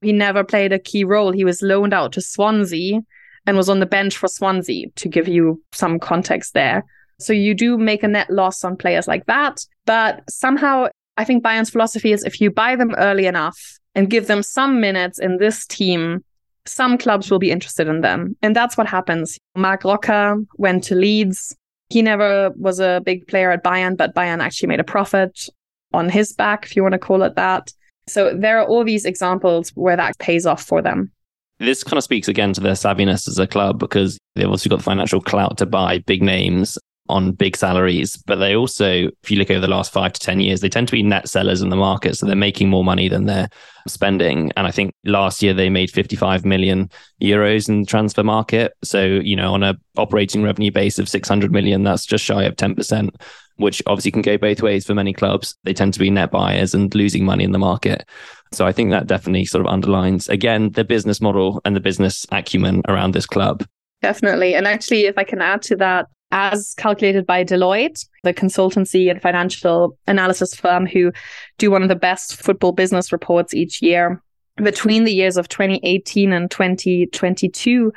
he 0.01 0.13
never 0.13 0.43
played 0.43 0.73
a 0.73 0.79
key 0.79 1.03
role. 1.03 1.31
He 1.31 1.45
was 1.45 1.61
loaned 1.61 1.93
out 1.93 2.13
to 2.13 2.21
Swansea 2.21 3.01
and 3.45 3.57
was 3.57 3.69
on 3.69 3.79
the 3.79 3.85
bench 3.85 4.17
for 4.17 4.27
Swansea 4.27 4.87
to 4.95 5.09
give 5.09 5.27
you 5.27 5.61
some 5.73 5.99
context 5.99 6.53
there. 6.53 6.83
So 7.19 7.33
you 7.33 7.53
do 7.53 7.77
make 7.77 8.03
a 8.03 8.07
net 8.07 8.29
loss 8.29 8.63
on 8.63 8.77
players 8.77 9.07
like 9.07 9.25
that. 9.27 9.65
But 9.85 10.23
somehow 10.29 10.87
I 11.17 11.23
think 11.23 11.43
Bayern's 11.43 11.69
philosophy 11.69 12.11
is 12.11 12.23
if 12.23 12.39
you 12.39 12.51
buy 12.51 12.75
them 12.75 12.95
early 12.97 13.25
enough 13.25 13.79
and 13.95 14.09
give 14.09 14.27
them 14.27 14.43
some 14.43 14.79
minutes 14.79 15.19
in 15.19 15.37
this 15.37 15.65
team, 15.67 16.23
some 16.65 16.97
clubs 16.97 17.29
will 17.29 17.39
be 17.39 17.51
interested 17.51 17.87
in 17.87 18.01
them. 18.01 18.35
And 18.41 18.55
that's 18.55 18.77
what 18.77 18.87
happens. 18.87 19.37
Marc 19.55 19.83
Roca 19.83 20.37
went 20.57 20.83
to 20.85 20.95
Leeds. 20.95 21.55
He 21.89 22.01
never 22.01 22.51
was 22.55 22.79
a 22.79 23.01
big 23.03 23.27
player 23.27 23.51
at 23.51 23.63
Bayern, 23.63 23.97
but 23.97 24.15
Bayern 24.15 24.39
actually 24.41 24.67
made 24.69 24.79
a 24.79 24.85
profit 24.85 25.47
on 25.93 26.09
his 26.09 26.31
back, 26.33 26.65
if 26.65 26.75
you 26.75 26.83
want 26.83 26.93
to 26.93 26.99
call 26.99 27.23
it 27.23 27.35
that. 27.35 27.73
So 28.07 28.33
there 28.35 28.59
are 28.59 28.65
all 28.65 28.83
these 28.83 29.05
examples 29.05 29.69
where 29.71 29.97
that 29.97 30.17
pays 30.19 30.45
off 30.45 30.63
for 30.63 30.81
them. 30.81 31.11
This 31.59 31.83
kind 31.83 31.97
of 31.97 32.03
speaks 32.03 32.27
again 32.27 32.53
to 32.53 32.61
their 32.61 32.73
savviness 32.73 33.27
as 33.27 33.37
a 33.37 33.45
club 33.45 33.77
because 33.77 34.17
they've 34.35 34.49
also 34.49 34.69
got 34.69 34.77
the 34.77 34.83
financial 34.83 35.21
clout 35.21 35.57
to 35.57 35.65
buy 35.65 35.99
big 35.99 36.23
names 36.23 36.77
on 37.11 37.31
big 37.31 37.55
salaries, 37.55 38.17
but 38.17 38.37
they 38.37 38.55
also, 38.55 39.09
if 39.23 39.31
you 39.31 39.37
look 39.37 39.51
over 39.51 39.59
the 39.59 39.67
last 39.67 39.91
five 39.91 40.13
to 40.13 40.19
10 40.19 40.39
years, 40.39 40.61
they 40.61 40.69
tend 40.69 40.87
to 40.87 40.91
be 40.91 41.03
net 41.03 41.27
sellers 41.27 41.61
in 41.61 41.69
the 41.69 41.75
market. 41.75 42.15
So 42.15 42.25
they're 42.25 42.35
making 42.35 42.69
more 42.69 42.83
money 42.83 43.07
than 43.07 43.25
they're 43.25 43.49
spending. 43.87 44.51
And 44.55 44.67
I 44.67 44.71
think 44.71 44.93
last 45.05 45.43
year 45.43 45.53
they 45.53 45.69
made 45.69 45.91
55 45.91 46.45
million 46.45 46.89
euros 47.21 47.69
in 47.69 47.81
the 47.81 47.85
transfer 47.85 48.23
market. 48.23 48.73
So, 48.83 49.03
you 49.03 49.35
know, 49.35 49.53
on 49.53 49.63
a 49.63 49.75
operating 49.97 50.43
revenue 50.43 50.71
base 50.71 50.99
of 50.99 51.09
600 51.09 51.51
million, 51.51 51.83
that's 51.83 52.05
just 52.05 52.23
shy 52.23 52.43
of 52.43 52.55
10%, 52.55 53.09
which 53.57 53.81
obviously 53.85 54.11
can 54.11 54.21
go 54.21 54.37
both 54.37 54.61
ways 54.61 54.85
for 54.85 54.93
many 54.93 55.13
clubs. 55.13 55.55
They 55.63 55.73
tend 55.73 55.93
to 55.93 55.99
be 55.99 56.09
net 56.09 56.31
buyers 56.31 56.73
and 56.73 56.93
losing 56.95 57.25
money 57.25 57.43
in 57.43 57.51
the 57.51 57.59
market. 57.59 58.07
So 58.53 58.65
I 58.65 58.71
think 58.71 58.91
that 58.91 59.07
definitely 59.07 59.45
sort 59.45 59.65
of 59.65 59.71
underlines, 59.71 60.27
again, 60.27 60.71
the 60.71 60.83
business 60.83 61.21
model 61.21 61.61
and 61.63 61.75
the 61.75 61.79
business 61.79 62.25
acumen 62.31 62.81
around 62.87 63.13
this 63.13 63.25
club. 63.25 63.65
Definitely. 64.01 64.55
And 64.55 64.67
actually, 64.67 65.05
if 65.05 65.17
I 65.17 65.23
can 65.23 65.41
add 65.41 65.61
to 65.63 65.75
that, 65.77 66.07
as 66.31 66.73
calculated 66.77 67.25
by 67.25 67.43
Deloitte, 67.43 68.05
the 68.23 68.33
consultancy 68.33 69.09
and 69.09 69.21
financial 69.21 69.97
analysis 70.07 70.55
firm 70.55 70.85
who 70.85 71.11
do 71.57 71.71
one 71.71 71.83
of 71.83 71.89
the 71.89 71.95
best 71.95 72.41
football 72.41 72.71
business 72.71 73.11
reports 73.11 73.53
each 73.53 73.81
year. 73.81 74.21
Between 74.57 75.05
the 75.05 75.13
years 75.13 75.37
of 75.37 75.47
2018 75.49 76.33
and 76.33 76.49
2022, 76.51 77.93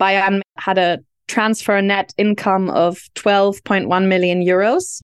Bayern 0.00 0.40
had 0.56 0.78
a 0.78 0.98
transfer 1.28 1.80
net 1.80 2.12
income 2.18 2.68
of 2.70 2.98
12.1 3.14 4.06
million 4.06 4.42
euros, 4.42 5.00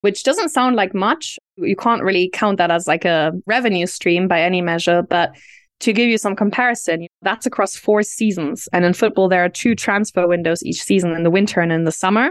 which 0.00 0.24
doesn't 0.24 0.50
sound 0.50 0.76
like 0.76 0.94
much. 0.94 1.38
You 1.56 1.76
can't 1.76 2.02
really 2.02 2.30
count 2.32 2.58
that 2.58 2.70
as 2.70 2.86
like 2.86 3.04
a 3.04 3.32
revenue 3.46 3.86
stream 3.86 4.28
by 4.28 4.42
any 4.42 4.60
measure, 4.60 5.02
but 5.02 5.36
to 5.80 5.92
give 5.92 6.08
you 6.08 6.18
some 6.18 6.36
comparison, 6.36 7.06
that's 7.22 7.46
across 7.46 7.76
four 7.76 8.02
seasons. 8.02 8.68
And 8.72 8.84
in 8.84 8.94
football, 8.94 9.28
there 9.28 9.44
are 9.44 9.48
two 9.48 9.74
transfer 9.74 10.26
windows 10.26 10.62
each 10.62 10.82
season 10.82 11.12
in 11.12 11.22
the 11.22 11.30
winter 11.30 11.60
and 11.60 11.72
in 11.72 11.84
the 11.84 11.92
summer. 11.92 12.30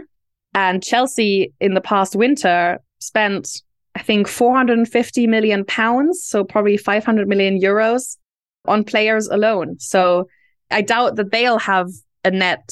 And 0.53 0.83
Chelsea 0.83 1.53
in 1.59 1.73
the 1.73 1.81
past 1.81 2.15
winter 2.15 2.79
spent, 2.99 3.61
I 3.95 4.01
think, 4.01 4.27
450 4.27 5.27
million 5.27 5.63
pounds, 5.65 6.23
so 6.23 6.43
probably 6.43 6.77
500 6.77 7.27
million 7.27 7.59
euros 7.59 8.17
on 8.65 8.83
players 8.83 9.27
alone. 9.27 9.77
So 9.79 10.27
I 10.71 10.81
doubt 10.81 11.15
that 11.17 11.31
they'll 11.31 11.59
have 11.59 11.89
a 12.25 12.31
net 12.31 12.71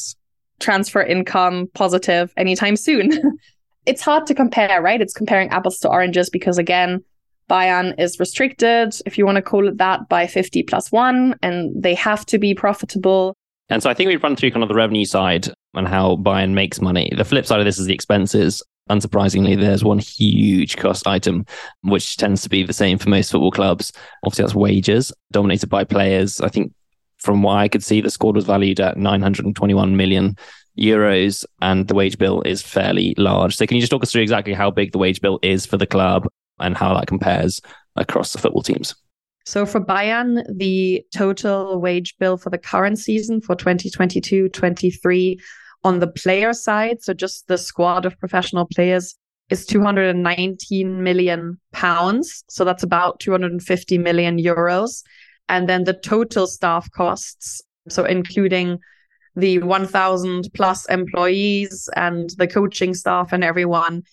transfer 0.59 1.03
income 1.03 1.67
positive 1.73 2.33
anytime 2.35 2.75
soon. 2.75 3.37
it's 3.85 4.01
hard 4.01 4.25
to 4.27 4.33
compare, 4.33 4.81
right? 4.81 5.01
It's 5.01 5.13
comparing 5.13 5.49
apples 5.49 5.77
to 5.79 5.89
oranges 5.89 6.29
because, 6.29 6.57
again, 6.57 7.03
Bayern 7.49 7.97
is 7.99 8.19
restricted, 8.19 8.93
if 9.05 9.17
you 9.17 9.25
want 9.25 9.37
to 9.37 9.41
call 9.41 9.67
it 9.67 9.77
that, 9.77 10.09
by 10.09 10.27
50 10.27 10.63
plus 10.63 10.91
one, 10.91 11.35
and 11.41 11.71
they 11.81 11.93
have 11.95 12.25
to 12.27 12.37
be 12.37 12.53
profitable. 12.53 13.35
And 13.69 13.81
so 13.83 13.89
I 13.89 13.93
think 13.93 14.07
we've 14.07 14.23
run 14.23 14.35
through 14.35 14.51
kind 14.51 14.63
of 14.63 14.69
the 14.69 14.75
revenue 14.75 15.05
side 15.05 15.47
and 15.73 15.87
how 15.87 16.15
Bayern 16.17 16.53
makes 16.53 16.81
money. 16.81 17.11
The 17.15 17.25
flip 17.25 17.45
side 17.45 17.59
of 17.59 17.65
this 17.65 17.79
is 17.79 17.85
the 17.85 17.93
expenses. 17.93 18.63
Unsurprisingly, 18.89 19.59
there's 19.59 19.83
one 19.83 19.99
huge 19.99 20.77
cost 20.77 21.05
item, 21.07 21.45
which 21.81 22.15
tends 22.15 22.41
to 22.43 22.49
be 22.49 22.63
the 22.63 22.73
same 22.73 22.97
for 22.97 23.09
most 23.09 23.31
football 23.31 23.51
clubs. 23.51 23.91
Obviously, 24.23 24.43
that's 24.43 24.55
wages, 24.55 25.11
dominated 25.31 25.67
by 25.67 25.83
players. 25.83 26.39
I 26.39 26.47
think 26.47 26.73
from 27.17 27.43
what 27.43 27.57
I 27.57 27.67
could 27.67 27.83
see, 27.83 27.99
the 27.99 28.09
squad 28.09 28.35
was 28.35 28.45
valued 28.45 28.79
at 28.79 28.97
921 28.97 29.97
million 29.97 30.37
euros 30.79 31.43
and 31.61 31.87
the 31.87 31.95
wage 31.95 32.17
bill 32.17 32.41
is 32.43 32.61
fairly 32.61 33.15
large. 33.17 33.55
So 33.55 33.65
can 33.65 33.75
you 33.75 33.81
just 33.81 33.91
talk 33.91 34.03
us 34.03 34.11
through 34.11 34.21
exactly 34.21 34.53
how 34.53 34.71
big 34.71 34.91
the 34.91 34.99
wage 34.99 35.21
bill 35.21 35.39
is 35.41 35.65
for 35.65 35.75
the 35.77 35.87
club 35.87 36.27
and 36.59 36.77
how 36.77 36.93
that 36.93 37.07
compares 37.07 37.61
across 37.95 38.33
the 38.33 38.39
football 38.39 38.63
teams. 38.63 38.95
So 39.45 39.65
for 39.65 39.79
Bayern, 39.79 40.43
the 40.57 41.05
total 41.15 41.79
wage 41.79 42.15
bill 42.19 42.35
for 42.37 42.49
the 42.49 42.57
current 42.57 42.99
season 42.99 43.39
for 43.39 43.55
2022 43.55 44.49
23 44.49 45.39
on 45.83 45.99
the 45.99 46.07
player 46.07 46.53
side, 46.53 47.01
so 47.01 47.13
just 47.13 47.47
the 47.47 47.57
squad 47.57 48.05
of 48.05 48.19
professional 48.19 48.65
players, 48.65 49.15
is 49.49 49.65
219 49.65 51.01
million 51.01 51.59
pounds. 51.71 52.43
So 52.49 52.65
that's 52.65 52.83
about 52.83 53.19
250 53.19 53.97
million 53.97 54.37
euros. 54.37 55.03
And 55.47 55.69
then 55.69 55.85
the 55.85 55.93
total 55.93 56.47
staff 56.47 56.91
costs, 56.91 57.61
so 57.87 58.03
including 58.03 58.79
the 59.35 59.59
1,000 59.59 60.49
plus 60.53 60.85
employees 60.89 61.87
and 61.95 62.31
the 62.37 62.47
coaching 62.47 62.93
staff 62.93 63.31
and 63.31 63.43
everyone, 63.43 64.03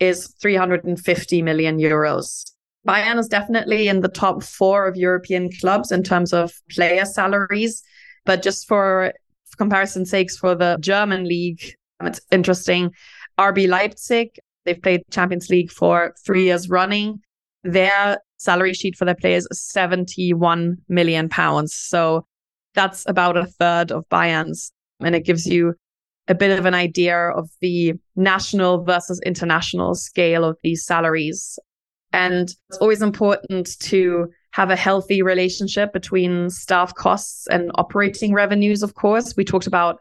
is 0.00 0.34
350 0.40 1.42
million 1.42 1.78
euros. 1.78 2.44
Bayern 2.86 3.18
is 3.18 3.28
definitely 3.28 3.88
in 3.88 4.00
the 4.00 4.08
top 4.08 4.42
four 4.42 4.86
of 4.86 4.96
European 4.96 5.50
clubs 5.60 5.90
in 5.90 6.02
terms 6.02 6.32
of 6.32 6.52
player 6.70 7.04
salaries. 7.04 7.82
But 8.26 8.42
just 8.42 8.66
for, 8.68 9.12
comparison 9.56 10.04
sakes, 10.04 10.36
for 10.36 10.54
the 10.54 10.76
German 10.80 11.24
league, 11.24 11.62
it's 12.02 12.20
interesting. 12.30 12.90
RB 13.38 13.68
Leipzig, 13.68 14.38
they've 14.64 14.80
played 14.80 15.02
Champions 15.10 15.48
League 15.48 15.70
for 15.70 16.14
three 16.24 16.44
years 16.44 16.68
running. 16.68 17.20
Their 17.62 18.18
salary 18.36 18.74
sheet 18.74 18.96
for 18.96 19.04
their 19.04 19.14
players 19.14 19.46
is 19.50 19.60
71 19.62 20.76
million 20.88 21.28
pounds. 21.28 21.74
So 21.74 22.26
that's 22.74 23.04
about 23.08 23.36
a 23.36 23.46
third 23.46 23.90
of 23.90 24.08
Bayern's. 24.10 24.72
And 25.00 25.14
it 25.14 25.24
gives 25.24 25.46
you 25.46 25.74
a 26.28 26.34
bit 26.34 26.58
of 26.58 26.64
an 26.64 26.74
idea 26.74 27.16
of 27.16 27.50
the 27.60 27.94
national 28.16 28.84
versus 28.84 29.20
international 29.26 29.94
scale 29.94 30.44
of 30.44 30.56
these 30.62 30.84
salaries. 30.84 31.58
And 32.12 32.48
it's 32.68 32.78
always 32.80 33.02
important 33.02 33.78
to 33.80 34.28
have 34.52 34.70
a 34.70 34.76
healthy 34.76 35.20
relationship 35.20 35.92
between 35.92 36.48
staff 36.48 36.94
costs 36.94 37.46
and 37.48 37.70
operating 37.74 38.32
revenues, 38.32 38.82
of 38.82 38.94
course. 38.94 39.34
We 39.36 39.44
talked 39.44 39.66
about 39.66 39.98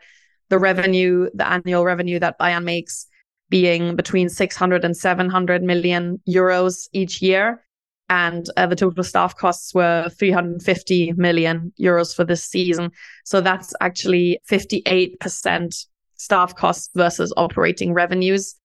the 0.49 0.59
revenue, 0.59 1.29
the 1.33 1.47
annual 1.47 1.83
revenue 1.83 2.19
that 2.19 2.39
Bayern 2.39 2.63
makes 2.63 3.07
being 3.49 3.95
between 3.95 4.29
600 4.29 4.85
and 4.85 4.95
700 4.95 5.63
million 5.63 6.21
euros 6.29 6.87
each 6.93 7.21
year. 7.21 7.65
And 8.09 8.45
uh, 8.57 8.67
the 8.67 8.75
total 8.75 9.03
staff 9.03 9.35
costs 9.35 9.73
were 9.73 10.09
350 10.09 11.13
million 11.13 11.73
euros 11.79 12.15
for 12.15 12.23
this 12.23 12.43
season. 12.43 12.91
So 13.25 13.41
that's 13.41 13.73
actually 13.81 14.39
58% 14.49 15.85
staff 16.23 16.55
costs 16.55 16.89
versus 16.95 17.33
operating 17.35 17.93
revenues. 17.93 18.55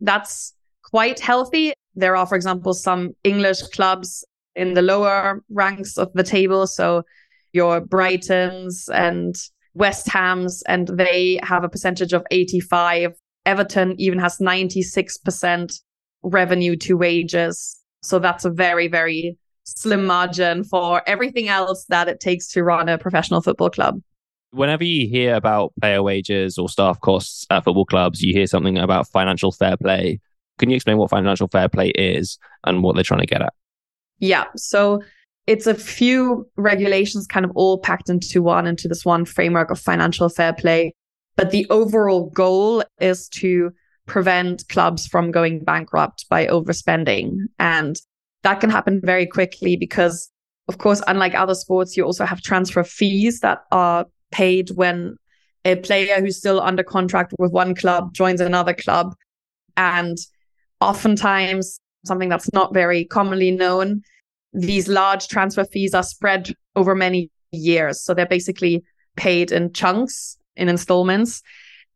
That's 0.00 0.54
quite 0.84 1.18
healthy. 1.18 1.72
There 1.94 2.16
are, 2.16 2.26
for 2.26 2.36
example, 2.36 2.74
some 2.74 3.14
English 3.24 3.62
clubs 3.74 4.24
in 4.54 4.74
the 4.74 4.82
lower 4.82 5.42
ranks 5.50 5.98
of 5.98 6.12
the 6.14 6.22
table. 6.22 6.66
So 6.66 7.02
your 7.52 7.80
Brightons 7.80 8.88
and 8.92 9.34
West 9.74 10.08
Hams, 10.08 10.62
and 10.68 10.88
they 10.88 11.40
have 11.42 11.64
a 11.64 11.68
percentage 11.68 12.12
of 12.12 12.24
85. 12.30 13.12
Everton 13.46 13.94
even 13.98 14.18
has 14.18 14.38
96% 14.38 15.80
revenue 16.22 16.76
to 16.76 16.96
wages. 16.96 17.80
So 18.02 18.18
that's 18.18 18.44
a 18.44 18.50
very, 18.50 18.88
very 18.88 19.36
slim 19.64 20.06
margin 20.06 20.64
for 20.64 21.02
everything 21.06 21.48
else 21.48 21.84
that 21.88 22.08
it 22.08 22.20
takes 22.20 22.48
to 22.52 22.62
run 22.62 22.88
a 22.88 22.98
professional 22.98 23.40
football 23.40 23.70
club. 23.70 24.00
Whenever 24.50 24.84
you 24.84 25.08
hear 25.08 25.34
about 25.34 25.72
player 25.80 26.02
wages 26.02 26.58
or 26.58 26.68
staff 26.68 27.00
costs 27.00 27.46
at 27.50 27.64
football 27.64 27.84
clubs, 27.84 28.22
you 28.22 28.32
hear 28.32 28.46
something 28.46 28.78
about 28.78 29.08
financial 29.08 29.52
fair 29.52 29.76
play. 29.76 30.20
Can 30.58 30.70
you 30.70 30.76
explain 30.76 30.96
what 30.96 31.10
financial 31.10 31.48
fair 31.48 31.68
play 31.68 31.90
is 31.90 32.38
and 32.64 32.82
what 32.82 32.94
they're 32.94 33.04
trying 33.04 33.20
to 33.20 33.26
get 33.26 33.42
at? 33.42 33.52
Yeah. 34.18 34.44
So 34.56 35.02
it's 35.46 35.66
a 35.66 35.74
few 35.74 36.48
regulations 36.56 37.26
kind 37.26 37.44
of 37.44 37.52
all 37.54 37.78
packed 37.78 38.10
into 38.10 38.42
one, 38.42 38.66
into 38.66 38.88
this 38.88 39.04
one 39.04 39.24
framework 39.24 39.70
of 39.70 39.78
financial 39.78 40.28
fair 40.28 40.52
play. 40.52 40.94
But 41.36 41.52
the 41.52 41.66
overall 41.70 42.30
goal 42.30 42.82
is 43.00 43.28
to 43.30 43.70
prevent 44.06 44.66
clubs 44.68 45.06
from 45.06 45.30
going 45.30 45.62
bankrupt 45.62 46.26
by 46.28 46.46
overspending. 46.46 47.36
And 47.58 47.96
that 48.42 48.60
can 48.60 48.70
happen 48.70 49.00
very 49.04 49.26
quickly 49.26 49.76
because, 49.76 50.30
of 50.68 50.78
course, 50.78 51.00
unlike 51.06 51.34
other 51.34 51.54
sports, 51.54 51.96
you 51.96 52.04
also 52.04 52.24
have 52.24 52.42
transfer 52.42 52.82
fees 52.82 53.40
that 53.40 53.60
are 53.70 54.06
paid 54.30 54.70
when 54.70 55.16
a 55.64 55.76
player 55.76 56.20
who's 56.20 56.38
still 56.38 56.60
under 56.60 56.82
contract 56.82 57.34
with 57.38 57.52
one 57.52 57.74
club 57.74 58.14
joins 58.14 58.40
another 58.40 58.74
club. 58.74 59.14
And 59.76 60.16
oftentimes, 60.80 61.80
something 62.04 62.28
that's 62.28 62.52
not 62.52 62.72
very 62.72 63.04
commonly 63.04 63.50
known, 63.50 64.02
these 64.52 64.88
large 64.88 65.28
transfer 65.28 65.64
fees 65.64 65.94
are 65.94 66.02
spread 66.02 66.52
over 66.76 66.94
many 66.94 67.30
years. 67.52 68.02
So 68.02 68.14
they're 68.14 68.26
basically 68.26 68.84
paid 69.16 69.52
in 69.52 69.72
chunks, 69.72 70.38
in 70.56 70.68
installments. 70.68 71.42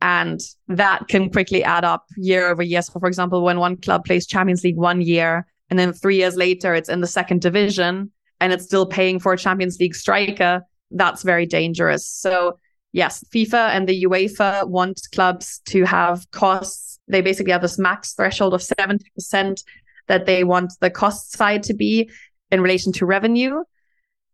And 0.01 0.41
that 0.66 1.07
can 1.09 1.30
quickly 1.30 1.62
add 1.62 1.85
up 1.85 2.05
year 2.16 2.49
over 2.49 2.62
year. 2.62 2.83
So, 2.83 2.99
for 2.99 3.07
example, 3.07 3.43
when 3.43 3.59
one 3.59 3.76
club 3.76 4.05
plays 4.05 4.26
Champions 4.26 4.64
League 4.64 4.76
one 4.76 5.01
year, 5.01 5.47
and 5.70 5.78
then 5.78 5.93
three 5.93 6.16
years 6.16 6.37
later, 6.37 6.74
it's 6.74 6.89
in 6.89 7.01
the 7.01 7.07
second 7.07 7.41
division 7.41 8.11
and 8.41 8.53
it's 8.53 8.64
still 8.64 8.85
paying 8.85 9.20
for 9.20 9.33
a 9.33 9.39
Champions 9.39 9.78
League 9.78 9.95
striker, 9.95 10.62
that's 10.95 11.22
very 11.22 11.47
dangerous. 11.47 12.07
So 12.07 12.59
yes, 12.93 13.24
FIFA 13.34 13.70
and 13.70 13.88
the 13.88 14.05
UEFA 14.05 14.68
want 14.68 15.01
clubs 15.12 15.61
to 15.66 15.84
have 15.84 16.30
costs. 16.30 16.99
They 17.09 17.20
basically 17.20 17.53
have 17.53 17.62
this 17.62 17.78
max 17.78 18.14
threshold 18.14 18.55
of 18.55 18.61
70% 18.61 19.62
that 20.09 20.26
they 20.26 20.45
want 20.45 20.72
the 20.80 20.90
cost 20.90 21.32
side 21.32 21.62
to 21.64 21.74
be 21.74 22.11
in 22.51 22.61
relation 22.61 22.93
to 22.93 23.07
revenue. 23.07 23.62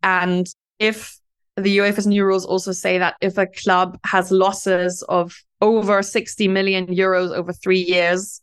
And 0.02 0.46
if 0.78 1.18
the 1.56 1.78
UEFA's 1.78 2.06
new 2.06 2.24
rules 2.24 2.44
also 2.44 2.72
say 2.72 2.98
that 2.98 3.16
if 3.20 3.36
a 3.36 3.46
club 3.46 3.98
has 4.04 4.30
losses 4.30 5.02
of 5.08 5.34
over 5.60 6.02
60 6.02 6.48
million 6.48 6.86
euros 6.86 7.34
over 7.34 7.52
three 7.52 7.80
years, 7.80 8.40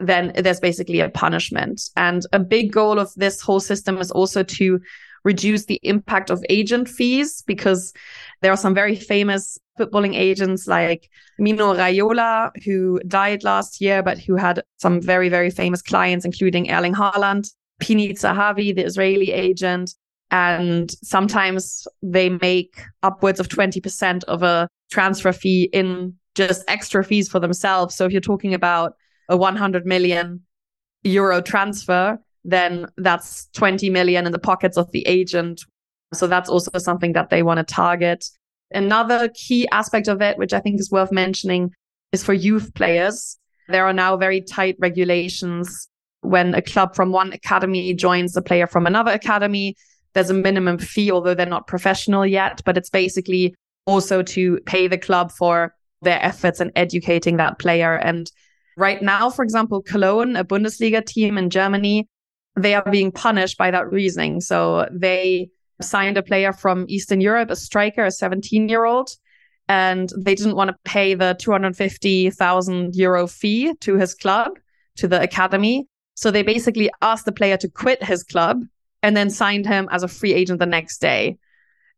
then 0.00 0.32
there's 0.36 0.60
basically 0.60 1.00
a 1.00 1.10
punishment. 1.10 1.82
And 1.96 2.22
a 2.32 2.38
big 2.38 2.72
goal 2.72 2.98
of 2.98 3.12
this 3.16 3.40
whole 3.40 3.60
system 3.60 3.98
is 3.98 4.10
also 4.10 4.42
to 4.42 4.80
reduce 5.24 5.64
the 5.64 5.80
impact 5.82 6.30
of 6.30 6.44
agent 6.48 6.88
fees 6.88 7.42
because 7.46 7.92
there 8.42 8.52
are 8.52 8.56
some 8.56 8.74
very 8.74 8.94
famous 8.94 9.58
footballing 9.78 10.14
agents 10.14 10.66
like 10.66 11.08
Mino 11.38 11.74
Raiola, 11.74 12.50
who 12.64 13.00
died 13.08 13.42
last 13.42 13.80
year, 13.80 14.02
but 14.02 14.18
who 14.18 14.36
had 14.36 14.62
some 14.76 15.00
very, 15.00 15.28
very 15.28 15.50
famous 15.50 15.82
clients, 15.82 16.24
including 16.24 16.70
Erling 16.70 16.94
Haaland, 16.94 17.50
Pini 17.82 18.12
Zahavi, 18.12 18.74
the 18.74 18.84
Israeli 18.84 19.32
agent. 19.32 19.94
And 20.30 20.90
sometimes 21.02 21.86
they 22.02 22.28
make 22.28 22.80
upwards 23.02 23.40
of 23.40 23.48
20% 23.48 24.24
of 24.24 24.42
a 24.42 24.68
transfer 24.90 25.32
fee 25.32 25.70
in 25.72 26.14
just 26.34 26.64
extra 26.68 27.04
fees 27.04 27.28
for 27.28 27.40
themselves. 27.40 27.94
So 27.94 28.04
if 28.04 28.12
you're 28.12 28.20
talking 28.20 28.54
about 28.54 28.94
a 29.28 29.36
100 29.36 29.86
million 29.86 30.42
euro 31.02 31.40
transfer, 31.40 32.18
then 32.44 32.86
that's 32.96 33.46
20 33.54 33.90
million 33.90 34.26
in 34.26 34.32
the 34.32 34.38
pockets 34.38 34.76
of 34.76 34.90
the 34.92 35.06
agent. 35.06 35.62
So 36.12 36.26
that's 36.26 36.50
also 36.50 36.78
something 36.78 37.12
that 37.14 37.30
they 37.30 37.42
want 37.42 37.58
to 37.58 37.64
target. 37.64 38.24
Another 38.70 39.28
key 39.34 39.66
aspect 39.72 40.08
of 40.08 40.20
it, 40.20 40.38
which 40.38 40.52
I 40.52 40.60
think 40.60 40.80
is 40.80 40.90
worth 40.90 41.10
mentioning, 41.10 41.72
is 42.12 42.22
for 42.22 42.32
youth 42.32 42.74
players. 42.74 43.38
There 43.68 43.86
are 43.86 43.92
now 43.92 44.16
very 44.16 44.40
tight 44.40 44.76
regulations 44.78 45.88
when 46.20 46.54
a 46.54 46.62
club 46.62 46.94
from 46.94 47.12
one 47.12 47.32
academy 47.32 47.92
joins 47.94 48.36
a 48.36 48.42
player 48.42 48.66
from 48.66 48.86
another 48.86 49.12
academy. 49.12 49.74
There's 50.12 50.30
a 50.30 50.34
minimum 50.34 50.78
fee, 50.78 51.10
although 51.10 51.34
they're 51.34 51.46
not 51.46 51.66
professional 51.66 52.26
yet, 52.26 52.60
but 52.64 52.76
it's 52.76 52.90
basically 52.90 53.54
also 53.86 54.22
to 54.22 54.58
pay 54.66 54.86
the 54.86 54.98
club 54.98 55.32
for 55.32 55.74
their 56.02 56.22
efforts 56.22 56.60
in 56.60 56.72
educating 56.76 57.36
that 57.38 57.58
player. 57.58 57.96
And 57.96 58.30
right 58.76 59.02
now, 59.02 59.30
for 59.30 59.42
example, 59.42 59.82
Cologne, 59.82 60.36
a 60.36 60.44
Bundesliga 60.44 61.04
team 61.04 61.36
in 61.38 61.50
Germany, 61.50 62.08
they 62.56 62.74
are 62.74 62.88
being 62.90 63.10
punished 63.10 63.58
by 63.58 63.70
that 63.70 63.90
reasoning. 63.90 64.40
So 64.40 64.88
they 64.92 65.50
signed 65.80 66.16
a 66.16 66.22
player 66.22 66.52
from 66.52 66.86
Eastern 66.88 67.20
Europe, 67.20 67.50
a 67.50 67.56
striker, 67.56 68.04
a 68.04 68.10
17 68.10 68.68
year 68.68 68.84
old, 68.84 69.10
and 69.68 70.10
they 70.18 70.34
didn't 70.34 70.56
want 70.56 70.68
to 70.68 70.76
pay 70.84 71.14
the 71.14 71.36
250,000 71.38 72.94
euro 72.94 73.26
fee 73.26 73.74
to 73.80 73.96
his 73.96 74.14
club, 74.14 74.52
to 74.96 75.08
the 75.08 75.20
academy. 75.20 75.88
So 76.14 76.30
they 76.30 76.42
basically 76.42 76.90
asked 77.02 77.24
the 77.24 77.32
player 77.32 77.56
to 77.56 77.68
quit 77.68 78.02
his 78.04 78.22
club 78.22 78.62
and 79.02 79.16
then 79.16 79.30
signed 79.30 79.66
him 79.66 79.88
as 79.90 80.02
a 80.02 80.08
free 80.08 80.32
agent 80.32 80.60
the 80.60 80.66
next 80.66 80.98
day. 80.98 81.38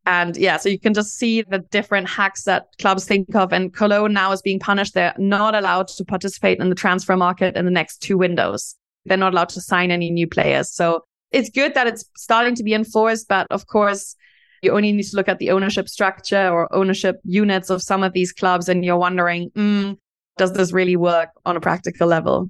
And 0.06 0.36
yeah, 0.36 0.56
so 0.56 0.68
you 0.68 0.78
can 0.78 0.94
just 0.94 1.18
see 1.18 1.42
the 1.42 1.58
different 1.58 2.08
hacks 2.08 2.44
that 2.44 2.68
clubs 2.78 3.04
think 3.04 3.34
of. 3.34 3.52
And 3.52 3.74
Cologne 3.74 4.12
now 4.12 4.30
is 4.32 4.40
being 4.40 4.60
punished. 4.60 4.94
They're 4.94 5.14
not 5.18 5.54
allowed 5.54 5.88
to 5.88 6.04
participate 6.04 6.60
in 6.60 6.68
the 6.68 6.76
transfer 6.76 7.16
market 7.16 7.56
in 7.56 7.64
the 7.64 7.70
next 7.72 7.98
two 7.98 8.16
windows 8.16 8.76
they're 9.06 9.16
not 9.16 9.32
allowed 9.32 9.48
to 9.50 9.60
sign 9.60 9.90
any 9.90 10.10
new 10.10 10.26
players. 10.26 10.70
So 10.70 11.04
it's 11.32 11.50
good 11.50 11.74
that 11.74 11.86
it's 11.86 12.04
starting 12.16 12.54
to 12.56 12.62
be 12.62 12.74
enforced, 12.74 13.28
but 13.28 13.46
of 13.50 13.66
course, 13.66 14.14
you 14.62 14.72
only 14.72 14.92
need 14.92 15.04
to 15.04 15.16
look 15.16 15.28
at 15.28 15.38
the 15.38 15.50
ownership 15.50 15.88
structure 15.88 16.48
or 16.50 16.72
ownership 16.74 17.20
units 17.24 17.70
of 17.70 17.82
some 17.82 18.02
of 18.02 18.12
these 18.12 18.32
clubs, 18.32 18.68
and 18.68 18.84
you're 18.84 18.96
wondering, 18.96 19.50
mm, 19.50 19.96
does 20.36 20.52
this 20.52 20.72
really 20.72 20.96
work 20.96 21.30
on 21.44 21.56
a 21.56 21.60
practical 21.60 22.06
level? 22.06 22.48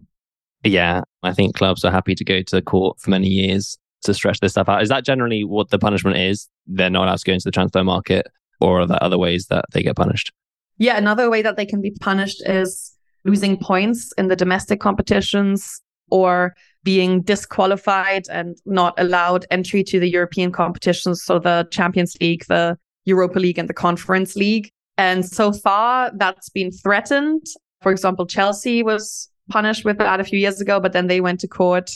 Yeah, 0.64 1.02
I 1.22 1.32
think 1.32 1.54
clubs 1.54 1.84
are 1.84 1.92
happy 1.92 2.14
to 2.14 2.24
go 2.24 2.42
to 2.42 2.62
court 2.62 3.00
for 3.00 3.10
many 3.10 3.28
years 3.28 3.76
to 4.02 4.14
stretch 4.14 4.40
this 4.40 4.52
stuff 4.52 4.68
out. 4.68 4.82
Is 4.82 4.88
that 4.88 5.04
generally 5.04 5.44
what 5.44 5.70
the 5.70 5.78
punishment 5.78 6.16
is? 6.16 6.48
They're 6.66 6.90
not 6.90 7.04
allowed 7.04 7.18
to 7.18 7.24
go 7.24 7.32
into 7.32 7.44
the 7.44 7.50
transfer 7.50 7.84
market, 7.84 8.26
or 8.60 8.80
are 8.80 8.86
there 8.86 9.02
other 9.02 9.18
ways 9.18 9.46
that 9.46 9.64
they 9.72 9.82
get 9.82 9.96
punished? 9.96 10.32
Yeah, 10.78 10.96
another 10.96 11.30
way 11.30 11.42
that 11.42 11.56
they 11.56 11.66
can 11.66 11.80
be 11.80 11.92
punished 12.00 12.42
is 12.46 12.96
losing 13.24 13.56
points 13.56 14.12
in 14.18 14.28
the 14.28 14.36
domestic 14.36 14.80
competitions 14.80 15.80
or 16.10 16.54
being 16.84 17.22
disqualified 17.22 18.26
and 18.30 18.56
not 18.64 18.94
allowed 18.96 19.44
entry 19.50 19.82
to 19.82 19.98
the 19.98 20.08
European 20.08 20.52
competitions. 20.52 21.22
So 21.22 21.38
the 21.38 21.66
Champions 21.70 22.16
League, 22.20 22.44
the 22.48 22.78
Europa 23.04 23.38
League, 23.38 23.58
and 23.58 23.68
the 23.68 23.74
Conference 23.74 24.36
League. 24.36 24.70
And 24.98 25.26
so 25.26 25.52
far, 25.52 26.10
that's 26.14 26.48
been 26.48 26.70
threatened. 26.70 27.44
For 27.82 27.92
example, 27.92 28.26
Chelsea 28.26 28.82
was 28.82 29.28
punished 29.48 29.84
with 29.84 29.98
that 29.98 30.20
a 30.20 30.24
few 30.24 30.38
years 30.38 30.60
ago, 30.60 30.80
but 30.80 30.92
then 30.92 31.06
they 31.06 31.20
went 31.20 31.40
to 31.40 31.48
court 31.48 31.90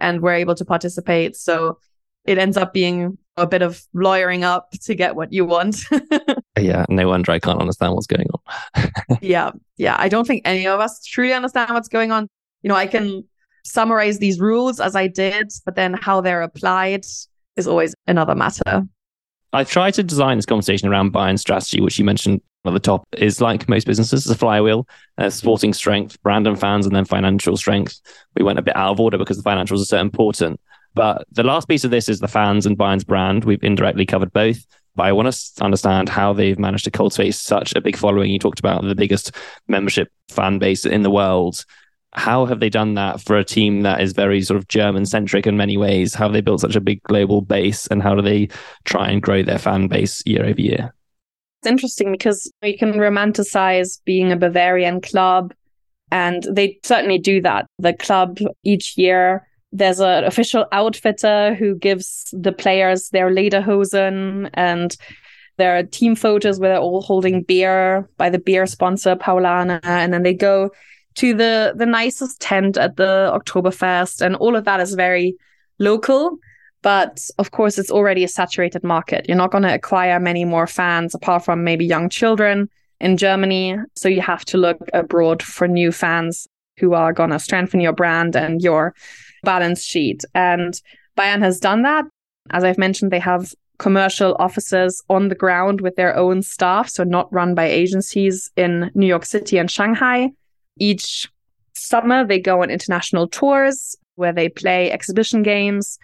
and 0.00 0.20
were 0.20 0.32
able 0.32 0.54
to 0.54 0.64
participate. 0.64 1.36
So 1.36 1.78
it 2.24 2.38
ends 2.38 2.56
up 2.56 2.72
being 2.72 3.18
a 3.36 3.46
bit 3.46 3.62
of 3.62 3.82
lawyering 3.94 4.44
up 4.44 4.70
to 4.82 4.94
get 4.94 5.16
what 5.16 5.32
you 5.32 5.44
want. 5.44 5.76
yeah, 6.58 6.84
no 6.88 7.08
wonder 7.08 7.32
I 7.32 7.38
can't 7.38 7.60
understand 7.60 7.94
what's 7.94 8.06
going 8.06 8.26
on. 8.34 8.88
yeah, 9.22 9.50
yeah. 9.76 9.96
I 9.98 10.08
don't 10.08 10.26
think 10.26 10.42
any 10.44 10.66
of 10.66 10.80
us 10.80 11.04
truly 11.04 11.32
understand 11.32 11.72
what's 11.72 11.88
going 11.88 12.12
on. 12.12 12.28
You 12.62 12.68
know, 12.68 12.76
I 12.76 12.86
can 12.86 13.24
summarize 13.64 14.18
these 14.18 14.40
rules 14.40 14.80
as 14.80 14.96
I 14.96 15.06
did, 15.06 15.52
but 15.64 15.76
then 15.76 15.94
how 15.94 16.20
they're 16.20 16.42
applied 16.42 17.04
is 17.56 17.66
always 17.66 17.94
another 18.06 18.34
matter. 18.34 18.86
I 19.52 19.64
try 19.64 19.90
to 19.90 20.02
design 20.02 20.38
this 20.38 20.46
conversation 20.46 20.88
around 20.88 21.12
Bayern 21.12 21.38
strategy, 21.38 21.80
which 21.80 21.98
you 21.98 22.04
mentioned 22.04 22.40
at 22.64 22.72
the 22.72 22.80
top, 22.80 23.06
is 23.18 23.40
like 23.40 23.68
most 23.68 23.86
businesses, 23.86 24.24
it's 24.24 24.34
a 24.34 24.38
flywheel, 24.38 24.86
uh, 25.18 25.28
sporting 25.28 25.74
strength, 25.74 26.20
brand 26.22 26.46
and 26.46 26.58
fans, 26.58 26.86
and 26.86 26.94
then 26.94 27.04
financial 27.04 27.56
strength. 27.56 28.00
We 28.36 28.44
went 28.44 28.58
a 28.58 28.62
bit 28.62 28.76
out 28.76 28.92
of 28.92 29.00
order 29.00 29.18
because 29.18 29.36
the 29.36 29.48
financials 29.48 29.82
are 29.82 29.86
so 29.86 29.98
important. 29.98 30.60
But 30.94 31.26
the 31.32 31.42
last 31.42 31.68
piece 31.68 31.84
of 31.84 31.90
this 31.90 32.08
is 32.08 32.20
the 32.20 32.28
fans 32.28 32.66
and 32.66 32.78
Bayern's 32.78 33.04
brand. 33.04 33.44
We've 33.44 33.62
indirectly 33.62 34.06
covered 34.06 34.32
both. 34.32 34.64
But 34.94 35.04
I 35.04 35.12
want 35.12 35.32
to 35.32 35.64
understand 35.64 36.10
how 36.10 36.34
they've 36.34 36.58
managed 36.58 36.84
to 36.84 36.90
cultivate 36.90 37.34
such 37.34 37.74
a 37.74 37.80
big 37.80 37.96
following. 37.96 38.30
You 38.30 38.38
talked 38.38 38.60
about 38.60 38.82
the 38.82 38.94
biggest 38.94 39.32
membership 39.66 40.08
fan 40.28 40.58
base 40.58 40.84
in 40.84 41.02
the 41.02 41.10
world 41.10 41.64
how 42.14 42.44
have 42.46 42.60
they 42.60 42.68
done 42.68 42.94
that 42.94 43.20
for 43.20 43.36
a 43.36 43.44
team 43.44 43.82
that 43.82 44.00
is 44.00 44.12
very 44.12 44.42
sort 44.42 44.58
of 44.58 44.68
German 44.68 45.06
centric 45.06 45.46
in 45.46 45.56
many 45.56 45.76
ways? 45.76 46.14
How 46.14 46.24
have 46.24 46.32
they 46.32 46.40
built 46.40 46.60
such 46.60 46.76
a 46.76 46.80
big 46.80 47.02
global 47.04 47.40
base 47.40 47.86
and 47.86 48.02
how 48.02 48.14
do 48.14 48.22
they 48.22 48.48
try 48.84 49.08
and 49.08 49.22
grow 49.22 49.42
their 49.42 49.58
fan 49.58 49.88
base 49.88 50.22
year 50.26 50.44
over 50.44 50.60
year? 50.60 50.94
It's 51.60 51.70
interesting 51.70 52.12
because 52.12 52.50
you 52.62 52.76
can 52.76 52.94
romanticize 52.94 54.00
being 54.04 54.32
a 54.32 54.36
Bavarian 54.36 55.00
club, 55.00 55.54
and 56.10 56.42
they 56.50 56.78
certainly 56.82 57.18
do 57.18 57.40
that. 57.42 57.66
The 57.78 57.94
club 57.94 58.38
each 58.64 58.98
year, 58.98 59.46
there's 59.70 60.00
an 60.00 60.24
official 60.24 60.66
outfitter 60.72 61.54
who 61.54 61.76
gives 61.76 62.28
the 62.32 62.52
players 62.52 63.08
their 63.10 63.30
lederhosen 63.30 64.50
and 64.54 64.96
there 65.58 65.76
are 65.76 65.82
team 65.82 66.16
photos 66.16 66.58
where 66.58 66.70
they're 66.70 66.80
all 66.80 67.02
holding 67.02 67.42
beer 67.42 68.08
by 68.16 68.30
the 68.30 68.38
beer 68.38 68.66
sponsor 68.66 69.14
Paulaner, 69.16 69.80
and 69.82 70.12
then 70.12 70.22
they 70.22 70.34
go 70.34 70.70
to 71.16 71.34
the 71.34 71.74
the 71.76 71.86
nicest 71.86 72.40
tent 72.40 72.76
at 72.76 72.96
the 72.96 73.30
Oktoberfest, 73.34 74.20
and 74.20 74.36
all 74.36 74.56
of 74.56 74.64
that 74.64 74.80
is 74.80 74.94
very 74.94 75.36
local. 75.78 76.38
But 76.82 77.28
of 77.38 77.52
course, 77.52 77.78
it's 77.78 77.90
already 77.90 78.24
a 78.24 78.28
saturated 78.28 78.82
market. 78.82 79.26
You're 79.28 79.36
not 79.36 79.52
going 79.52 79.62
to 79.62 79.74
acquire 79.74 80.18
many 80.18 80.44
more 80.44 80.66
fans 80.66 81.14
apart 81.14 81.44
from 81.44 81.62
maybe 81.62 81.86
young 81.86 82.08
children 82.08 82.68
in 83.00 83.16
Germany. 83.16 83.76
So 83.94 84.08
you 84.08 84.20
have 84.20 84.44
to 84.46 84.58
look 84.58 84.78
abroad 84.92 85.42
for 85.42 85.68
new 85.68 85.92
fans 85.92 86.48
who 86.78 86.94
are 86.94 87.12
going 87.12 87.30
to 87.30 87.38
strengthen 87.38 87.80
your 87.80 87.92
brand 87.92 88.34
and 88.34 88.60
your 88.60 88.94
balance 89.44 89.84
sheet. 89.84 90.24
And 90.34 90.80
Bayern 91.16 91.40
has 91.40 91.60
done 91.60 91.82
that. 91.82 92.04
As 92.50 92.64
I've 92.64 92.78
mentioned, 92.78 93.12
they 93.12 93.20
have 93.20 93.54
commercial 93.78 94.36
offices 94.38 95.02
on 95.08 95.28
the 95.28 95.34
ground 95.34 95.80
with 95.80 95.96
their 95.96 96.16
own 96.16 96.42
staff, 96.42 96.88
so 96.88 97.04
not 97.04 97.32
run 97.32 97.54
by 97.54 97.66
agencies 97.66 98.50
in 98.56 98.90
New 98.94 99.06
York 99.06 99.24
City 99.24 99.58
and 99.58 99.70
Shanghai. 99.70 100.30
Each 100.78 101.28
summer, 101.74 102.26
they 102.26 102.38
go 102.38 102.62
on 102.62 102.70
international 102.70 103.28
tours 103.28 103.96
where 104.16 104.32
they 104.32 104.48
play 104.48 104.90
exhibition 104.90 105.42
games. 105.42 105.98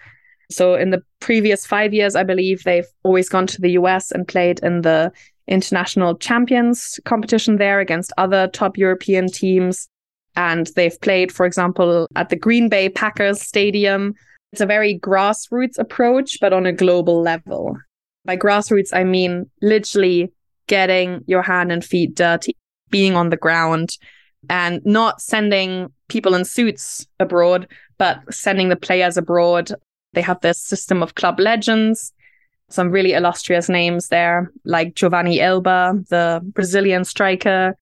So, 0.51 0.75
in 0.75 0.89
the 0.89 1.03
previous 1.19 1.65
five 1.65 1.93
years, 1.93 2.15
I 2.15 2.23
believe 2.23 2.63
they've 2.63 2.87
always 3.03 3.29
gone 3.29 3.47
to 3.47 3.61
the 3.61 3.71
US 3.71 4.11
and 4.11 4.27
played 4.27 4.59
in 4.61 4.81
the 4.81 5.11
international 5.47 6.15
champions 6.15 6.99
competition 7.05 7.57
there 7.57 7.79
against 7.79 8.13
other 8.17 8.47
top 8.47 8.77
European 8.77 9.27
teams. 9.27 9.87
And 10.35 10.67
they've 10.75 10.99
played, 11.01 11.31
for 11.31 11.45
example, 11.45 12.07
at 12.15 12.29
the 12.29 12.35
Green 12.35 12.69
Bay 12.69 12.89
Packers 12.89 13.41
Stadium. 13.41 14.13
It's 14.51 14.61
a 14.61 14.65
very 14.65 14.99
grassroots 14.99 15.77
approach, 15.77 16.37
but 16.39 16.53
on 16.53 16.65
a 16.65 16.71
global 16.71 17.21
level. 17.21 17.77
By 18.25 18.37
grassroots, 18.37 18.89
I 18.93 19.03
mean 19.03 19.49
literally 19.61 20.31
getting 20.67 21.23
your 21.27 21.41
hand 21.41 21.71
and 21.71 21.83
feet 21.83 22.15
dirty, 22.15 22.55
being 22.89 23.15
on 23.15 23.29
the 23.29 23.37
ground, 23.37 23.97
and 24.49 24.81
not 24.85 25.21
sending 25.21 25.91
people 26.07 26.33
in 26.33 26.45
suits 26.45 27.07
abroad, 27.19 27.67
but 27.97 28.21
sending 28.33 28.69
the 28.69 28.75
players 28.75 29.17
abroad. 29.17 29.71
They 30.13 30.21
have 30.21 30.39
this 30.41 30.59
system 30.59 31.03
of 31.03 31.15
club 31.15 31.39
legends, 31.39 32.13
some 32.69 32.91
really 32.91 33.13
illustrious 33.13 33.69
names 33.69 34.07
there, 34.07 34.51
like 34.63 34.95
Giovanni 34.95 35.39
Elber, 35.39 36.03
the 36.09 36.41
Brazilian 36.43 37.03
striker, 37.03 37.75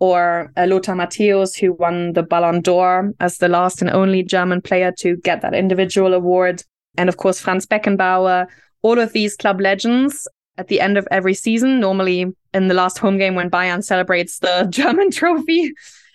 or 0.00 0.52
Lothar 0.56 0.94
Matthäus, 0.94 1.58
who 1.58 1.72
won 1.72 2.12
the 2.12 2.22
Ballon 2.22 2.62
d'Or 2.62 3.12
as 3.20 3.38
the 3.38 3.48
last 3.48 3.82
and 3.82 3.90
only 3.90 4.22
German 4.22 4.62
player 4.62 4.92
to 4.98 5.16
get 5.18 5.42
that 5.42 5.54
individual 5.54 6.14
award. 6.14 6.62
And 6.96 7.08
of 7.08 7.16
course, 7.16 7.40
Franz 7.40 7.66
Beckenbauer. 7.66 8.46
All 8.82 9.00
of 9.00 9.12
these 9.12 9.36
club 9.36 9.60
legends 9.60 10.28
at 10.58 10.68
the 10.68 10.80
end 10.80 10.98
of 10.98 11.08
every 11.10 11.34
season, 11.34 11.80
normally 11.80 12.26
in 12.52 12.68
the 12.68 12.74
last 12.74 12.98
home 12.98 13.16
game 13.16 13.34
when 13.34 13.50
Bayern 13.50 13.82
celebrates 13.82 14.40
the 14.40 14.66
German 14.70 15.10
trophy 15.10 15.72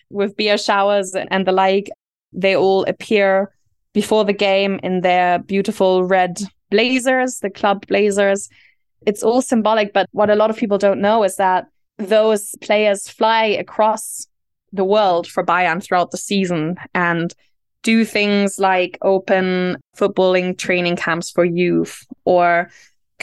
with 0.09 0.35
beer 0.35 0.57
showers 0.57 1.15
and 1.15 1.47
the 1.47 1.51
like. 1.51 1.89
They 2.33 2.55
all 2.55 2.83
appear 2.85 3.51
before 3.93 4.25
the 4.25 4.33
game 4.33 4.79
in 4.83 5.01
their 5.01 5.39
beautiful 5.39 6.03
red 6.03 6.39
blazers, 6.69 7.39
the 7.39 7.49
club 7.49 7.87
blazers. 7.87 8.49
It's 9.05 9.23
all 9.23 9.41
symbolic, 9.41 9.93
but 9.93 10.09
what 10.11 10.29
a 10.29 10.35
lot 10.35 10.49
of 10.49 10.57
people 10.57 10.77
don't 10.77 11.01
know 11.01 11.23
is 11.23 11.35
that 11.37 11.67
those 11.97 12.55
players 12.61 13.07
fly 13.07 13.45
across 13.45 14.27
the 14.71 14.83
world 14.83 15.27
for 15.27 15.45
Bayern 15.45 15.81
throughout 15.81 16.11
the 16.11 16.17
season 16.17 16.77
and 16.95 17.33
do 17.83 18.03
things 18.05 18.57
like 18.59 18.97
open 19.01 19.77
footballing 19.95 20.57
training 20.57 20.95
camps 20.95 21.29
for 21.29 21.45
youth 21.45 22.05
or 22.25 22.71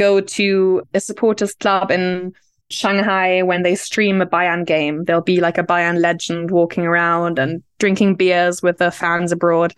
go 0.00 0.18
to 0.18 0.82
a 0.94 0.98
supporters 0.98 1.52
club 1.54 1.90
in 1.90 2.32
Shanghai 2.70 3.42
when 3.42 3.62
they 3.62 3.74
stream 3.74 4.22
a 4.22 4.26
Bayern 4.26 4.64
game. 4.64 5.04
There'll 5.04 5.20
be 5.20 5.42
like 5.42 5.58
a 5.58 5.62
Bayern 5.62 6.00
legend 6.00 6.50
walking 6.50 6.86
around 6.86 7.38
and 7.38 7.62
drinking 7.78 8.14
beers 8.14 8.62
with 8.62 8.78
the 8.78 8.90
fans 8.90 9.30
abroad. 9.30 9.74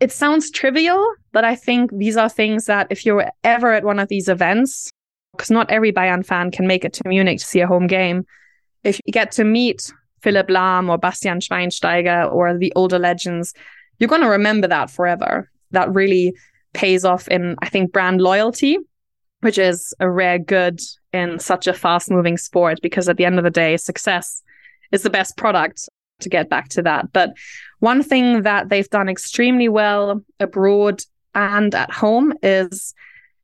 It 0.00 0.10
sounds 0.10 0.50
trivial, 0.50 1.06
but 1.32 1.44
I 1.44 1.54
think 1.54 1.90
these 1.92 2.16
are 2.16 2.30
things 2.30 2.64
that 2.64 2.86
if 2.88 3.04
you're 3.04 3.30
ever 3.44 3.72
at 3.72 3.84
one 3.84 3.98
of 3.98 4.08
these 4.08 4.26
events, 4.26 4.90
because 5.32 5.50
not 5.50 5.70
every 5.70 5.92
Bayern 5.92 6.24
fan 6.24 6.50
can 6.50 6.66
make 6.66 6.86
it 6.86 6.94
to 6.94 7.06
Munich 7.06 7.38
to 7.40 7.44
see 7.44 7.60
a 7.60 7.66
home 7.66 7.86
game, 7.86 8.24
if 8.84 9.00
you 9.04 9.12
get 9.12 9.32
to 9.32 9.44
meet 9.44 9.92
Philipp 10.22 10.48
Lahm 10.48 10.88
or 10.88 10.96
Bastian 10.96 11.40
Schweinsteiger 11.40 12.32
or 12.32 12.56
the 12.56 12.72
older 12.74 12.98
legends, 12.98 13.52
you're 13.98 14.08
going 14.08 14.22
to 14.22 14.28
remember 14.28 14.66
that 14.68 14.90
forever. 14.90 15.50
That 15.72 15.92
really 15.92 16.32
pays 16.72 17.04
off 17.04 17.28
in, 17.28 17.56
I 17.60 17.68
think, 17.68 17.92
brand 17.92 18.22
loyalty, 18.22 18.78
which 19.42 19.58
is 19.58 19.94
a 20.00 20.10
rare 20.10 20.38
good 20.38 20.80
in 21.12 21.38
such 21.38 21.66
a 21.66 21.72
fast 21.72 22.10
moving 22.10 22.36
sport 22.36 22.78
because 22.82 23.08
at 23.08 23.16
the 23.16 23.24
end 23.24 23.38
of 23.38 23.44
the 23.44 23.50
day, 23.50 23.76
success 23.76 24.42
is 24.92 25.02
the 25.02 25.10
best 25.10 25.36
product 25.36 25.88
to 26.20 26.28
get 26.28 26.48
back 26.48 26.68
to 26.70 26.82
that. 26.82 27.12
But 27.12 27.32
one 27.80 28.02
thing 28.02 28.42
that 28.42 28.68
they've 28.68 28.88
done 28.88 29.08
extremely 29.08 29.68
well 29.68 30.22
abroad 30.40 31.02
and 31.34 31.74
at 31.74 31.90
home 31.90 32.32
is 32.42 32.94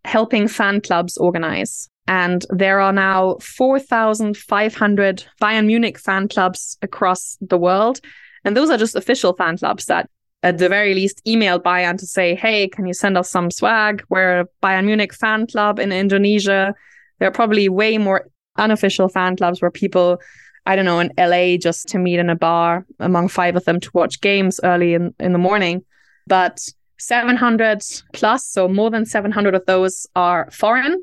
helping 0.05 0.49
fan 0.49 0.80
clubs 0.80 1.16
organize. 1.16 1.88
And 2.07 2.46
there 2.49 2.80
are 2.80 2.92
now 2.92 3.36
4,500 3.42 5.24
Bayern 5.42 5.66
Munich 5.66 5.99
fan 5.99 6.28
clubs 6.28 6.78
across 6.80 7.36
the 7.40 7.59
world. 7.59 8.01
And 8.44 8.57
those 8.57 8.70
are 8.70 8.78
just 8.78 8.94
official 8.94 9.34
fan 9.34 9.59
clubs 9.59 9.86
that, 9.86 10.09
at 10.43 10.59
the 10.59 10.68
very 10.68 10.95
least, 10.95 11.20
email 11.26 11.59
Bayern 11.59 11.99
to 11.99 12.07
say, 12.07 12.34
hey, 12.34 12.68
can 12.68 12.86
you 12.86 12.95
send 12.95 13.18
us 13.18 13.30
some 13.30 13.51
swag? 13.51 14.05
We're 14.09 14.41
a 14.41 14.47
Bayern 14.62 14.84
Munich 14.84 15.12
fan 15.12 15.47
club 15.47 15.78
in 15.78 15.91
Indonesia. 15.91 16.74
There 17.18 17.28
are 17.28 17.32
probably 17.32 17.68
way 17.68 17.99
more 17.99 18.28
unofficial 18.57 19.09
fan 19.09 19.36
clubs 19.36 19.61
where 19.61 19.70
people, 19.70 20.20
I 20.66 20.76
don't 20.76 20.84
know, 20.84 21.01
in 21.01 21.12
LA 21.18 21.57
just 21.57 21.89
to 21.89 21.99
meet 21.99 22.20
in 22.20 22.30
a 22.30 22.36
bar 22.36 22.86
among 23.01 23.28
five 23.28 23.57
of 23.57 23.64
them 23.64 23.80
to 23.80 23.91
watch 23.95 24.20
games 24.20 24.61
early 24.62 24.95
in, 24.95 25.12
in 25.18 25.32
the 25.32 25.39
morning. 25.39 25.84
But 26.26 26.61
700 26.99 27.82
plus, 28.12 28.47
so 28.47 28.68
more 28.68 28.91
than 28.91 29.07
700 29.07 29.55
of 29.55 29.66
those 29.66 30.07
are 30.14 30.49
foreign. 30.53 31.03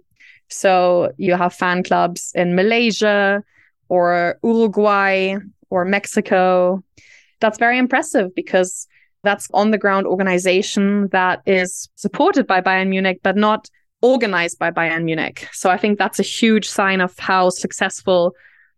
So 0.50 1.12
you 1.18 1.36
have 1.36 1.54
fan 1.54 1.84
clubs 1.84 2.32
in 2.36 2.56
Malaysia 2.56 3.44
or 3.90 4.40
Uruguay 4.44 5.36
or 5.70 5.84
Mexico. 5.84 6.84
That's 7.42 7.58
very 7.58 7.78
impressive 7.78 8.34
because 8.34 8.88
that's 9.26 9.50
on 9.54 9.72
the 9.72 9.78
ground 9.78 10.08
organization 10.08 11.10
that 11.10 11.42
is 11.46 11.90
supported 11.96 12.48
by 12.48 12.62
Bayern 12.62 12.88
Munich, 12.88 13.20
but 13.22 13.36
not 13.36 13.70
organized 14.02 14.60
by 14.60 14.72
Bayern 14.72 15.04
Munich. 15.04 15.48
So 15.52 15.70
I 15.70 15.78
think 15.78 15.98
that's 15.98 16.20
a 16.20 16.24
huge 16.24 16.70
sign 16.70 17.02
of 17.02 17.18
how 17.20 17.50
successful 17.50 18.34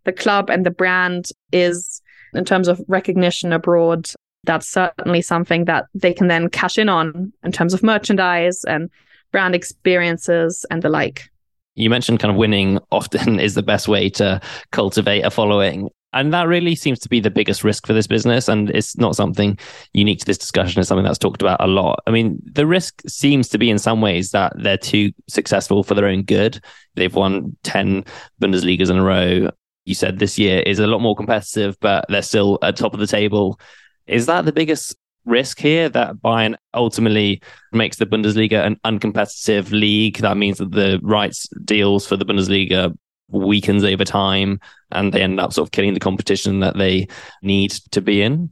the 0.05 0.13
club 0.13 0.49
and 0.49 0.65
the 0.65 0.71
brand 0.71 1.29
is 1.51 2.01
in 2.33 2.45
terms 2.45 2.67
of 2.67 2.81
recognition 2.87 3.53
abroad. 3.53 4.09
That's 4.45 4.67
certainly 4.67 5.21
something 5.21 5.65
that 5.65 5.85
they 5.93 6.13
can 6.13 6.27
then 6.27 6.49
cash 6.49 6.77
in 6.77 6.89
on 6.89 7.33
in 7.43 7.51
terms 7.51 7.73
of 7.73 7.83
merchandise 7.83 8.63
and 8.63 8.89
brand 9.31 9.55
experiences 9.55 10.65
and 10.71 10.81
the 10.81 10.89
like. 10.89 11.29
You 11.75 11.89
mentioned 11.89 12.19
kind 12.19 12.31
of 12.31 12.37
winning 12.37 12.79
often 12.91 13.39
is 13.47 13.53
the 13.53 13.63
best 13.63 13.87
way 13.87 14.09
to 14.11 14.41
cultivate 14.71 15.21
a 15.21 15.29
following. 15.29 15.89
And 16.18 16.34
that 16.34 16.47
really 16.47 16.74
seems 16.74 16.97
to 16.99 17.09
be 17.09 17.20
the 17.20 17.30
biggest 17.30 17.63
risk 17.63 17.86
for 17.86 17.93
this 17.93 18.07
business. 18.07 18.47
And 18.47 18.72
it's 18.72 18.97
not 18.97 19.15
something 19.15 19.55
unique 19.93 20.18
to 20.20 20.26
this 20.26 20.39
discussion. 20.39 20.80
It's 20.80 20.89
something 20.89 21.05
that's 21.05 21.20
talked 21.20 21.43
about 21.43 21.63
a 21.63 21.68
lot. 21.68 21.99
I 22.07 22.11
mean, 22.11 22.41
the 22.43 22.65
risk 22.65 23.03
seems 23.07 23.47
to 23.49 23.59
be 23.59 23.70
in 23.70 23.78
some 23.78 24.01
ways 24.01 24.32
that 24.32 24.51
they're 24.55 24.80
too 24.80 25.11
successful 25.30 25.84
for 25.84 25.93
their 25.93 26.07
own 26.07 26.24
good. 26.24 26.59
They've 26.95 27.13
won 27.13 27.55
10 27.65 28.03
Bundesligas 28.41 28.89
in 28.89 28.97
a 28.97 29.03
row. 29.03 29.51
You 29.86 29.93
said 29.93 30.18
this 30.18 30.39
year 30.39 30.61
is 30.61 30.80
a 30.80 30.88
lot 30.88 31.01
more 31.01 31.15
competitive, 31.15 31.78
but 31.82 32.05
they're 32.09 32.24
still 32.24 32.57
at 32.63 32.78
top 32.78 32.95
of 32.95 32.99
the 32.99 33.05
table. 33.05 33.59
Is 34.07 34.26
that 34.26 34.45
the 34.45 34.51
biggest 34.51 34.95
risk 35.26 35.59
here 35.59 35.88
that 35.88 36.15
Bayern 36.15 36.55
ultimately 36.74 37.43
makes 37.74 37.97
the 37.97 38.07
Bundesliga 38.07 38.65
an 38.65 38.78
uncompetitive 38.84 39.70
league? 39.70 40.18
That 40.18 40.38
means 40.38 40.57
that 40.57 40.72
the 40.72 40.99
rights 41.03 41.47
deals 41.63 42.07
for 42.07 42.18
the 42.18 42.26
Bundesliga 42.26 42.97
weakens 43.30 43.84
over 43.84 44.05
time 44.05 44.59
and 44.91 45.13
they 45.13 45.21
end 45.21 45.39
up 45.39 45.53
sort 45.53 45.67
of 45.67 45.71
killing 45.71 45.93
the 45.93 45.99
competition 45.99 46.59
that 46.61 46.78
they 46.78 47.07
need 47.41 47.71
to 47.91 48.01
be 48.01 48.21
in? 48.21 48.49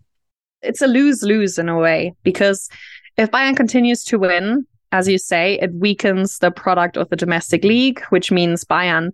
It's 0.62 0.82
a 0.82 0.88
lose 0.88 1.24
lose 1.24 1.58
in 1.58 1.70
a 1.70 1.78
way 1.78 2.14
because 2.24 2.70
if 3.18 3.32
Bayern 3.32 3.56
continues 3.56 4.04
to 4.06 4.20
win, 4.20 4.66
as 4.92 5.08
you 5.08 5.18
say, 5.18 5.60
it 5.60 5.74
weakens 5.74 6.40
the 6.40 6.52
product 6.52 6.98
of 6.98 7.10
the 7.10 7.16
domestic 7.16 7.64
league, 7.64 8.02
which 8.10 8.32
means 8.32 8.64
Bayern 8.64 9.12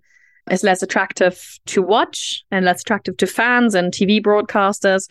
is 0.50 0.62
less 0.62 0.82
attractive 0.82 1.58
to 1.66 1.82
watch 1.82 2.44
and 2.50 2.64
less 2.64 2.80
attractive 2.80 3.16
to 3.18 3.26
fans 3.26 3.74
and 3.74 3.92
TV 3.92 4.20
broadcasters. 4.20 5.08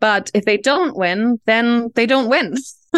But 0.00 0.30
if 0.34 0.44
they 0.44 0.56
don't 0.56 0.96
win, 0.96 1.40
then 1.46 1.90
they 1.94 2.06
don't 2.06 2.28
win. 2.28 2.56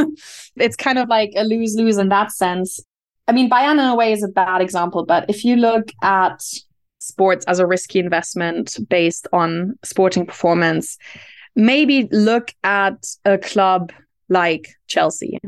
it's 0.57 0.76
kind 0.76 0.98
of 0.98 1.09
like 1.09 1.32
a 1.36 1.44
lose 1.44 1.74
lose 1.76 1.98
in 1.98 2.09
that 2.09 2.32
sense. 2.32 2.80
I 3.28 3.32
mean, 3.32 3.50
Bayern 3.50 3.72
in 3.72 3.80
a 3.80 3.94
way 3.94 4.12
is 4.12 4.22
a 4.22 4.28
bad 4.28 4.61
example, 4.61 5.05
but 5.05 5.28
if 5.28 5.44
you 5.44 5.57
look 5.57 5.90
at 6.02 6.42
sports 7.05 7.44
as 7.46 7.59
a 7.59 7.66
risky 7.66 7.98
investment 7.98 8.78
based 8.88 9.28
on 9.32 9.78
sporting 9.84 10.26
performance, 10.26 10.98
maybe 11.55 12.09
look 12.11 12.52
at 12.64 13.07
a 13.24 13.38
club 13.38 13.92
like 14.28 14.74
Chelsea, 14.86 15.38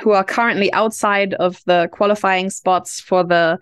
who 0.00 0.12
are 0.12 0.24
currently 0.24 0.72
outside 0.72 1.34
of 1.34 1.60
the 1.66 1.88
qualifying 1.92 2.50
spots 2.50 3.00
for 3.00 3.24
the 3.24 3.58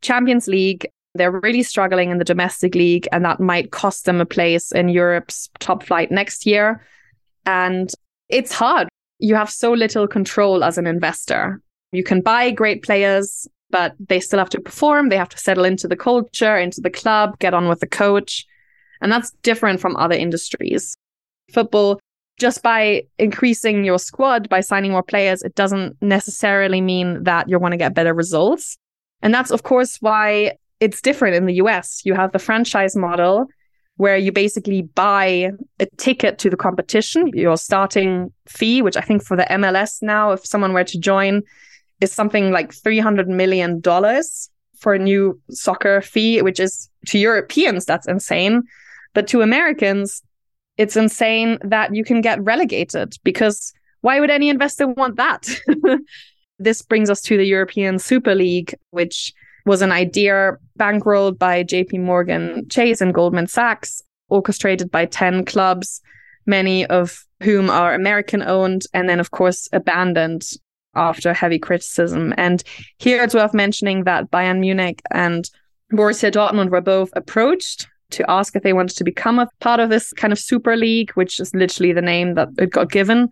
Champions 0.00 0.48
League. 0.48 0.86
They're 1.14 1.40
really 1.40 1.62
struggling 1.62 2.10
in 2.10 2.18
the 2.18 2.24
domestic 2.24 2.74
league, 2.74 3.06
and 3.12 3.24
that 3.24 3.38
might 3.38 3.70
cost 3.70 4.04
them 4.04 4.20
a 4.20 4.26
place 4.26 4.72
in 4.72 4.88
Europe's 4.88 5.48
top 5.60 5.84
flight 5.84 6.10
next 6.10 6.44
year. 6.44 6.84
And 7.46 7.90
it's 8.28 8.52
hard. 8.52 8.88
You 9.20 9.36
have 9.36 9.50
so 9.50 9.72
little 9.72 10.08
control 10.08 10.64
as 10.64 10.76
an 10.76 10.86
investor. 10.86 11.60
You 11.92 12.02
can 12.02 12.20
buy 12.20 12.50
great 12.50 12.82
players 12.82 13.46
but 13.74 13.96
they 13.98 14.20
still 14.20 14.38
have 14.38 14.50
to 14.50 14.60
perform. 14.60 15.08
They 15.08 15.16
have 15.16 15.30
to 15.30 15.36
settle 15.36 15.64
into 15.64 15.88
the 15.88 15.96
culture, 15.96 16.56
into 16.56 16.80
the 16.80 16.90
club, 16.90 17.36
get 17.40 17.54
on 17.54 17.68
with 17.68 17.80
the 17.80 17.88
coach. 17.88 18.46
And 19.00 19.10
that's 19.10 19.32
different 19.42 19.80
from 19.80 19.96
other 19.96 20.14
industries. 20.14 20.96
Football, 21.52 21.98
just 22.38 22.62
by 22.62 23.02
increasing 23.18 23.84
your 23.84 23.98
squad, 23.98 24.48
by 24.48 24.60
signing 24.60 24.92
more 24.92 25.02
players, 25.02 25.42
it 25.42 25.56
doesn't 25.56 25.96
necessarily 26.00 26.80
mean 26.80 27.24
that 27.24 27.48
you're 27.48 27.58
going 27.58 27.72
to 27.72 27.76
get 27.76 27.94
better 27.94 28.14
results. 28.14 28.76
And 29.22 29.34
that's, 29.34 29.50
of 29.50 29.64
course, 29.64 29.96
why 30.00 30.52
it's 30.78 31.02
different 31.02 31.34
in 31.34 31.46
the 31.46 31.54
US. 31.54 32.02
You 32.04 32.14
have 32.14 32.30
the 32.30 32.38
franchise 32.38 32.94
model 32.94 33.46
where 33.96 34.16
you 34.16 34.30
basically 34.30 34.82
buy 34.82 35.50
a 35.80 35.86
ticket 35.96 36.38
to 36.38 36.48
the 36.48 36.56
competition, 36.56 37.26
your 37.34 37.56
starting 37.56 38.32
fee, 38.46 38.82
which 38.82 38.96
I 38.96 39.00
think 39.00 39.24
for 39.24 39.36
the 39.36 39.48
MLS 39.50 40.00
now, 40.00 40.30
if 40.30 40.46
someone 40.46 40.74
were 40.74 40.84
to 40.84 40.98
join, 41.00 41.42
is 42.00 42.12
something 42.12 42.50
like 42.50 42.72
$300 42.72 43.26
million 43.26 43.80
for 44.78 44.94
a 44.94 44.98
new 44.98 45.40
soccer 45.50 46.00
fee, 46.00 46.42
which 46.42 46.60
is 46.60 46.90
to 47.06 47.18
Europeans, 47.18 47.84
that's 47.84 48.06
insane. 48.06 48.62
But 49.14 49.28
to 49.28 49.42
Americans, 49.42 50.22
it's 50.76 50.96
insane 50.96 51.58
that 51.62 51.94
you 51.94 52.04
can 52.04 52.20
get 52.20 52.42
relegated 52.42 53.14
because 53.22 53.72
why 54.00 54.20
would 54.20 54.30
any 54.30 54.48
investor 54.48 54.88
want 54.88 55.16
that? 55.16 55.48
this 56.58 56.82
brings 56.82 57.08
us 57.08 57.20
to 57.22 57.36
the 57.36 57.46
European 57.46 57.98
Super 57.98 58.34
League, 58.34 58.74
which 58.90 59.32
was 59.64 59.80
an 59.80 59.92
idea 59.92 60.52
bankrolled 60.78 61.38
by 61.38 61.64
JP 61.64 62.00
Morgan 62.00 62.68
Chase 62.68 63.00
and 63.00 63.14
Goldman 63.14 63.46
Sachs, 63.46 64.02
orchestrated 64.28 64.90
by 64.90 65.06
10 65.06 65.44
clubs, 65.46 66.02
many 66.44 66.84
of 66.86 67.24
whom 67.42 67.70
are 67.70 67.94
American 67.94 68.42
owned, 68.42 68.82
and 68.92 69.08
then, 69.08 69.20
of 69.20 69.30
course, 69.30 69.68
abandoned 69.72 70.42
after 70.96 71.32
heavy 71.32 71.58
criticism. 71.58 72.34
And 72.36 72.62
here 72.98 73.22
it's 73.22 73.34
worth 73.34 73.54
mentioning 73.54 74.04
that 74.04 74.30
Bayern 74.30 74.60
Munich 74.60 75.02
and 75.10 75.48
Borussia 75.92 76.30
Dortmund 76.30 76.70
were 76.70 76.80
both 76.80 77.10
approached 77.14 77.88
to 78.10 78.28
ask 78.30 78.54
if 78.54 78.62
they 78.62 78.72
wanted 78.72 78.96
to 78.96 79.04
become 79.04 79.38
a 79.38 79.48
part 79.60 79.80
of 79.80 79.90
this 79.90 80.12
kind 80.12 80.32
of 80.32 80.38
super 80.38 80.76
league, 80.76 81.10
which 81.12 81.40
is 81.40 81.54
literally 81.54 81.92
the 81.92 82.02
name 82.02 82.34
that 82.34 82.48
it 82.58 82.70
got 82.70 82.90
given. 82.90 83.28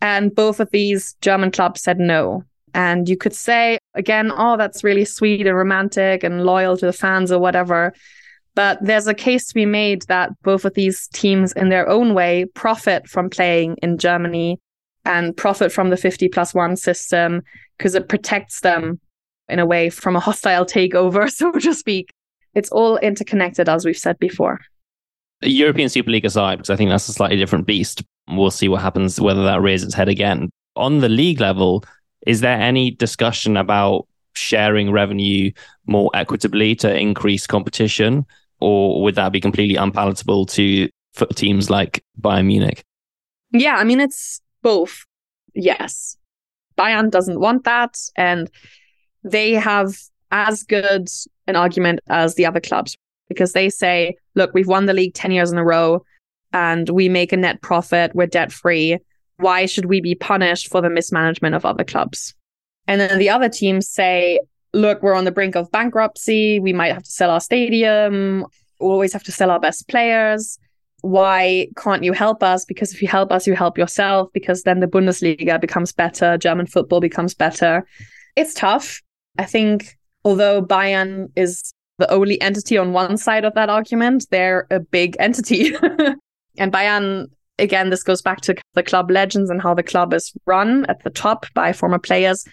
And 0.00 0.34
both 0.34 0.60
of 0.60 0.70
these 0.70 1.14
German 1.20 1.50
clubs 1.50 1.82
said 1.82 1.98
no. 1.98 2.44
And 2.74 3.08
you 3.08 3.16
could 3.16 3.34
say, 3.34 3.78
again, 3.94 4.30
oh, 4.36 4.56
that's 4.56 4.84
really 4.84 5.04
sweet 5.04 5.46
and 5.46 5.56
romantic 5.56 6.22
and 6.22 6.44
loyal 6.44 6.76
to 6.76 6.86
the 6.86 6.92
fans 6.92 7.32
or 7.32 7.38
whatever. 7.38 7.92
But 8.54 8.78
there's 8.82 9.06
a 9.06 9.14
case 9.14 9.46
to 9.48 9.54
be 9.54 9.66
made 9.66 10.02
that 10.02 10.30
both 10.42 10.64
of 10.64 10.74
these 10.74 11.08
teams, 11.08 11.52
in 11.52 11.68
their 11.68 11.88
own 11.88 12.14
way, 12.14 12.44
profit 12.54 13.08
from 13.08 13.30
playing 13.30 13.76
in 13.82 13.98
Germany 13.98 14.60
and 15.08 15.36
profit 15.36 15.72
from 15.72 15.90
the 15.90 15.96
50 15.96 16.28
plus 16.28 16.54
one 16.54 16.76
system 16.76 17.42
because 17.76 17.94
it 17.94 18.08
protects 18.08 18.60
them 18.60 19.00
in 19.48 19.58
a 19.58 19.66
way 19.66 19.88
from 19.90 20.14
a 20.14 20.20
hostile 20.20 20.66
takeover, 20.66 21.30
so 21.32 21.50
to 21.52 21.74
speak. 21.74 22.12
It's 22.54 22.70
all 22.70 22.98
interconnected, 22.98 23.68
as 23.68 23.84
we've 23.84 23.96
said 23.96 24.18
before. 24.18 24.60
European 25.42 25.88
Super 25.88 26.10
League 26.10 26.24
aside, 26.24 26.56
because 26.56 26.70
I 26.70 26.76
think 26.76 26.90
that's 26.90 27.08
a 27.08 27.12
slightly 27.12 27.36
different 27.36 27.66
beast. 27.66 28.02
We'll 28.28 28.50
see 28.50 28.68
what 28.68 28.82
happens, 28.82 29.20
whether 29.20 29.44
that 29.44 29.62
raises 29.62 29.86
its 29.86 29.94
head 29.94 30.08
again. 30.08 30.50
On 30.76 30.98
the 30.98 31.08
league 31.08 31.40
level, 31.40 31.84
is 32.26 32.40
there 32.40 32.58
any 32.58 32.90
discussion 32.90 33.56
about 33.56 34.06
sharing 34.34 34.90
revenue 34.90 35.50
more 35.86 36.10
equitably 36.14 36.74
to 36.76 36.94
increase 36.94 37.46
competition? 37.46 38.26
Or 38.60 39.02
would 39.02 39.14
that 39.14 39.32
be 39.32 39.40
completely 39.40 39.76
unpalatable 39.76 40.46
to 40.46 40.88
teams 41.34 41.70
like 41.70 42.02
Bayern 42.20 42.46
Munich? 42.46 42.82
Yeah, 43.52 43.76
I 43.76 43.84
mean, 43.84 44.00
it's 44.00 44.40
both. 44.62 45.04
Yes. 45.54 46.16
Bayern 46.78 47.10
doesn't 47.10 47.40
want 47.40 47.64
that. 47.64 47.98
And 48.16 48.50
they 49.24 49.52
have 49.52 49.94
as 50.30 50.62
good 50.62 51.08
an 51.46 51.56
argument 51.56 52.00
as 52.08 52.34
the 52.34 52.46
other 52.46 52.60
clubs 52.60 52.96
because 53.28 53.52
they 53.52 53.68
say, 53.68 54.16
look, 54.34 54.52
we've 54.54 54.68
won 54.68 54.86
the 54.86 54.92
league 54.92 55.14
10 55.14 55.30
years 55.30 55.50
in 55.50 55.58
a 55.58 55.64
row 55.64 56.02
and 56.52 56.88
we 56.88 57.08
make 57.08 57.32
a 57.32 57.36
net 57.36 57.60
profit, 57.60 58.14
we're 58.14 58.26
debt 58.26 58.52
free. 58.52 58.98
Why 59.36 59.66
should 59.66 59.86
we 59.86 60.00
be 60.00 60.14
punished 60.14 60.68
for 60.68 60.80
the 60.80 60.90
mismanagement 60.90 61.54
of 61.54 61.64
other 61.64 61.84
clubs? 61.84 62.34
And 62.86 63.00
then 63.00 63.18
the 63.18 63.30
other 63.30 63.48
teams 63.48 63.88
say, 63.88 64.40
look, 64.72 65.02
we're 65.02 65.14
on 65.14 65.24
the 65.24 65.32
brink 65.32 65.56
of 65.56 65.70
bankruptcy. 65.70 66.58
We 66.58 66.72
might 66.72 66.92
have 66.92 67.02
to 67.02 67.10
sell 67.10 67.30
our 67.30 67.40
stadium. 67.40 68.46
We 68.80 68.86
always 68.86 69.12
have 69.12 69.24
to 69.24 69.32
sell 69.32 69.50
our 69.50 69.60
best 69.60 69.88
players. 69.88 70.58
Why 71.02 71.68
can't 71.76 72.02
you 72.02 72.12
help 72.12 72.42
us? 72.42 72.64
Because 72.64 72.92
if 72.92 73.00
you 73.00 73.08
help 73.08 73.30
us, 73.30 73.46
you 73.46 73.54
help 73.54 73.78
yourself, 73.78 74.30
because 74.32 74.62
then 74.62 74.80
the 74.80 74.86
Bundesliga 74.86 75.60
becomes 75.60 75.92
better, 75.92 76.36
German 76.36 76.66
football 76.66 77.00
becomes 77.00 77.34
better. 77.34 77.86
It's 78.36 78.54
tough. 78.54 79.00
I 79.38 79.44
think 79.44 79.96
although 80.24 80.60
Bayern 80.62 81.30
is 81.36 81.72
the 81.98 82.10
only 82.10 82.40
entity 82.40 82.78
on 82.78 82.92
one 82.92 83.16
side 83.16 83.44
of 83.44 83.54
that 83.54 83.68
argument, 83.68 84.26
they're 84.30 84.66
a 84.70 84.80
big 84.80 85.16
entity. 85.18 85.74
and 86.58 86.72
Bayern, 86.72 87.26
again, 87.58 87.90
this 87.90 88.02
goes 88.02 88.22
back 88.22 88.40
to 88.42 88.54
the 88.74 88.82
club 88.82 89.10
legends 89.10 89.50
and 89.50 89.62
how 89.62 89.74
the 89.74 89.82
club 89.82 90.12
is 90.12 90.32
run 90.46 90.84
at 90.88 91.02
the 91.04 91.10
top 91.10 91.46
by 91.54 91.72
former 91.72 91.98
players. 91.98 92.44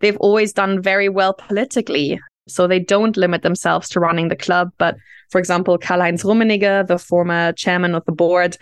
They've 0.00 0.16
always 0.18 0.52
done 0.52 0.82
very 0.82 1.08
well 1.08 1.34
politically. 1.34 2.20
So 2.46 2.66
they 2.66 2.78
don't 2.78 3.16
limit 3.16 3.42
themselves 3.42 3.88
to 3.90 4.00
running 4.00 4.28
the 4.28 4.36
club. 4.36 4.70
But 4.78 4.96
for 5.30 5.38
example, 5.38 5.78
Karl-Heinz 5.78 6.22
Rummenigge, 6.22 6.86
the 6.86 6.98
former 6.98 7.52
chairman 7.52 7.94
of 7.94 8.04
the 8.04 8.12
board, 8.12 8.56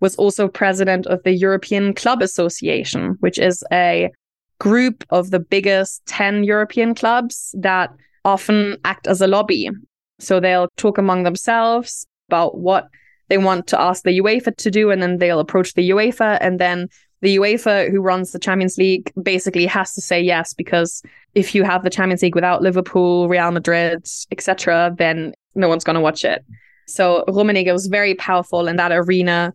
was 0.00 0.16
also 0.16 0.48
president 0.48 1.06
of 1.06 1.22
the 1.22 1.32
European 1.32 1.94
Club 1.94 2.22
Association, 2.22 3.16
which 3.20 3.38
is 3.38 3.64
a 3.72 4.10
group 4.58 5.04
of 5.10 5.30
the 5.30 5.40
biggest 5.40 6.04
10 6.06 6.44
European 6.44 6.94
clubs 6.94 7.54
that 7.58 7.90
often 8.24 8.76
act 8.84 9.06
as 9.06 9.20
a 9.20 9.26
lobby. 9.26 9.70
So 10.18 10.38
they'll 10.38 10.68
talk 10.76 10.98
among 10.98 11.22
themselves 11.22 12.06
about 12.28 12.58
what 12.58 12.88
they 13.28 13.38
want 13.38 13.66
to 13.68 13.80
ask 13.80 14.02
the 14.02 14.20
UEFA 14.20 14.56
to 14.56 14.70
do, 14.70 14.90
and 14.90 15.02
then 15.02 15.18
they'll 15.18 15.40
approach 15.40 15.74
the 15.74 15.90
UEFA, 15.90 16.38
and 16.40 16.58
then 16.60 16.88
the 17.22 17.36
UEFA, 17.36 17.88
who 17.90 18.00
runs 18.00 18.32
the 18.32 18.38
Champions 18.38 18.76
League, 18.76 19.12
basically 19.22 19.64
has 19.64 19.94
to 19.94 20.00
say 20.00 20.20
yes 20.20 20.52
because 20.52 21.02
if 21.34 21.54
you 21.54 21.62
have 21.62 21.84
the 21.84 21.90
Champions 21.90 22.20
League 22.20 22.34
without 22.34 22.62
Liverpool, 22.62 23.28
Real 23.28 23.52
Madrid, 23.52 24.04
etc., 24.32 24.92
then 24.98 25.32
no 25.54 25.68
one's 25.68 25.84
going 25.84 25.94
to 25.94 26.00
watch 26.00 26.24
it. 26.24 26.44
So 26.88 27.24
Rummenigge 27.28 27.72
was 27.72 27.86
very 27.86 28.16
powerful 28.16 28.66
in 28.66 28.76
that 28.76 28.90
arena. 28.90 29.54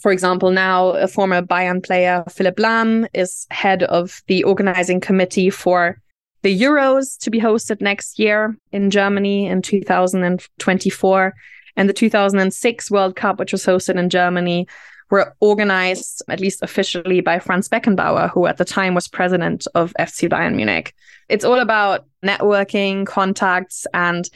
For 0.00 0.10
example, 0.10 0.50
now 0.50 0.88
a 0.88 1.06
former 1.06 1.42
Bayern 1.42 1.82
player, 1.82 2.24
Philipp 2.28 2.56
Lahm, 2.56 3.06
is 3.14 3.46
head 3.50 3.84
of 3.84 4.20
the 4.26 4.42
organizing 4.42 5.00
committee 5.00 5.48
for 5.48 6.02
the 6.42 6.60
Euros 6.60 7.16
to 7.18 7.30
be 7.30 7.40
hosted 7.40 7.80
next 7.80 8.18
year 8.18 8.56
in 8.72 8.90
Germany 8.90 9.46
in 9.46 9.62
2024. 9.62 11.34
And 11.76 11.88
the 11.88 11.92
2006 11.92 12.90
World 12.90 13.14
Cup, 13.14 13.38
which 13.38 13.52
was 13.52 13.64
hosted 13.64 13.96
in 13.96 14.10
Germany, 14.10 14.66
were 15.10 15.34
organized, 15.40 16.22
at 16.28 16.40
least 16.40 16.62
officially, 16.62 17.20
by 17.20 17.38
Franz 17.38 17.68
Beckenbauer, 17.68 18.30
who 18.30 18.46
at 18.46 18.56
the 18.56 18.64
time 18.64 18.94
was 18.94 19.08
president 19.08 19.66
of 19.74 19.92
FC 19.98 20.28
Bayern 20.28 20.54
Munich. 20.56 20.94
It's 21.28 21.44
all 21.44 21.58
about 21.58 22.06
networking, 22.24 23.06
contacts, 23.06 23.86
and 23.94 24.28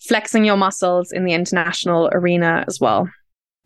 flexing 0.00 0.44
your 0.44 0.56
muscles 0.56 1.12
in 1.12 1.24
the 1.24 1.32
international 1.32 2.08
arena 2.12 2.64
as 2.66 2.80
well. 2.80 3.08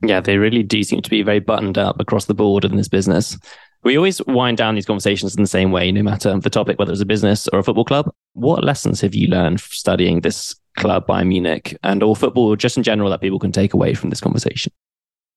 Yeah, 0.04 0.20
they 0.20 0.36
really 0.36 0.62
do 0.62 0.82
seem 0.82 1.00
to 1.02 1.10
be 1.10 1.22
very 1.22 1.40
buttoned 1.40 1.78
up 1.78 2.00
across 2.00 2.24
the 2.24 2.34
board 2.34 2.64
in 2.64 2.76
this 2.76 2.88
business. 2.88 3.38
We 3.84 3.96
always 3.96 4.24
wind 4.26 4.58
down 4.58 4.74
these 4.74 4.86
conversations 4.86 5.34
in 5.34 5.42
the 5.42 5.48
same 5.48 5.72
way, 5.72 5.90
no 5.90 6.02
matter 6.02 6.38
the 6.38 6.50
topic, 6.50 6.78
whether 6.78 6.92
it's 6.92 7.00
a 7.00 7.06
business 7.06 7.48
or 7.48 7.58
a 7.58 7.62
football 7.62 7.84
club. 7.84 8.12
What 8.32 8.64
lessons 8.64 9.00
have 9.00 9.14
you 9.14 9.28
learned 9.28 9.60
studying 9.60 10.20
this 10.20 10.54
club 10.76 11.06
Bayern 11.06 11.28
Munich 11.28 11.76
and 11.82 12.02
all 12.02 12.14
football, 12.14 12.56
just 12.56 12.76
in 12.76 12.82
general, 12.82 13.10
that 13.10 13.20
people 13.20 13.38
can 13.38 13.52
take 13.52 13.74
away 13.74 13.94
from 13.94 14.10
this 14.10 14.20
conversation? 14.20 14.72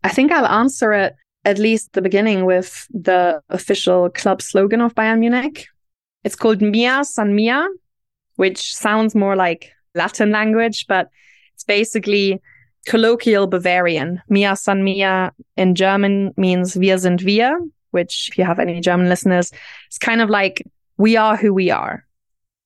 I 0.05 0.09
think 0.09 0.31
I'll 0.31 0.45
answer 0.45 0.93
it 0.93 1.15
at 1.45 1.57
least 1.57 1.93
the 1.93 2.01
beginning 2.01 2.45
with 2.45 2.87
the 2.91 3.41
official 3.49 4.07
club 4.11 4.39
slogan 4.39 4.79
of 4.79 4.93
Bayern 4.93 5.17
Munich. 5.17 5.65
It's 6.23 6.35
called 6.35 6.61
Mia 6.61 7.03
San 7.03 7.33
Mia, 7.33 7.67
which 8.35 8.75
sounds 8.75 9.15
more 9.15 9.35
like 9.35 9.71
Latin 9.95 10.29
language, 10.29 10.85
but 10.87 11.09
it's 11.55 11.63
basically 11.63 12.39
colloquial 12.85 13.47
Bavarian. 13.47 14.21
Mia 14.29 14.55
san 14.55 14.83
mia 14.83 15.31
in 15.57 15.73
German 15.73 16.35
means 16.37 16.75
wir 16.75 16.99
sind 16.99 17.21
wir, 17.21 17.57
which 17.89 18.29
if 18.29 18.37
you 18.37 18.43
have 18.43 18.59
any 18.59 18.79
German 18.81 19.09
listeners, 19.09 19.51
it's 19.87 19.97
kind 19.97 20.21
of 20.21 20.29
like 20.29 20.61
we 20.97 21.17
are 21.17 21.35
who 21.35 21.51
we 21.51 21.71
are. 21.71 22.05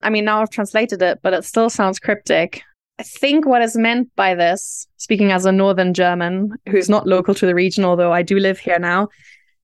I 0.02 0.10
mean, 0.10 0.26
now 0.26 0.42
I've 0.42 0.50
translated 0.50 1.02
it, 1.02 1.20
but 1.22 1.34
it 1.34 1.46
still 1.46 1.70
sounds 1.70 2.00
cryptic. 2.00 2.64
I 3.00 3.04
think 3.04 3.46
what 3.46 3.62
is 3.62 3.78
meant 3.78 4.14
by 4.18 4.36
this, 4.36 4.86
speaking 4.98 5.32
as 5.32 5.46
a 5.46 5.54
Northern 5.54 5.94
German 5.94 6.52
who's 6.68 6.90
not 6.90 7.08
local 7.08 7.34
to 7.34 7.46
the 7.46 7.56
region, 7.56 7.86
although 7.86 8.12
I 8.12 8.24
do 8.24 8.38
live 8.38 8.60
here 8.60 8.78
now, 8.78 9.08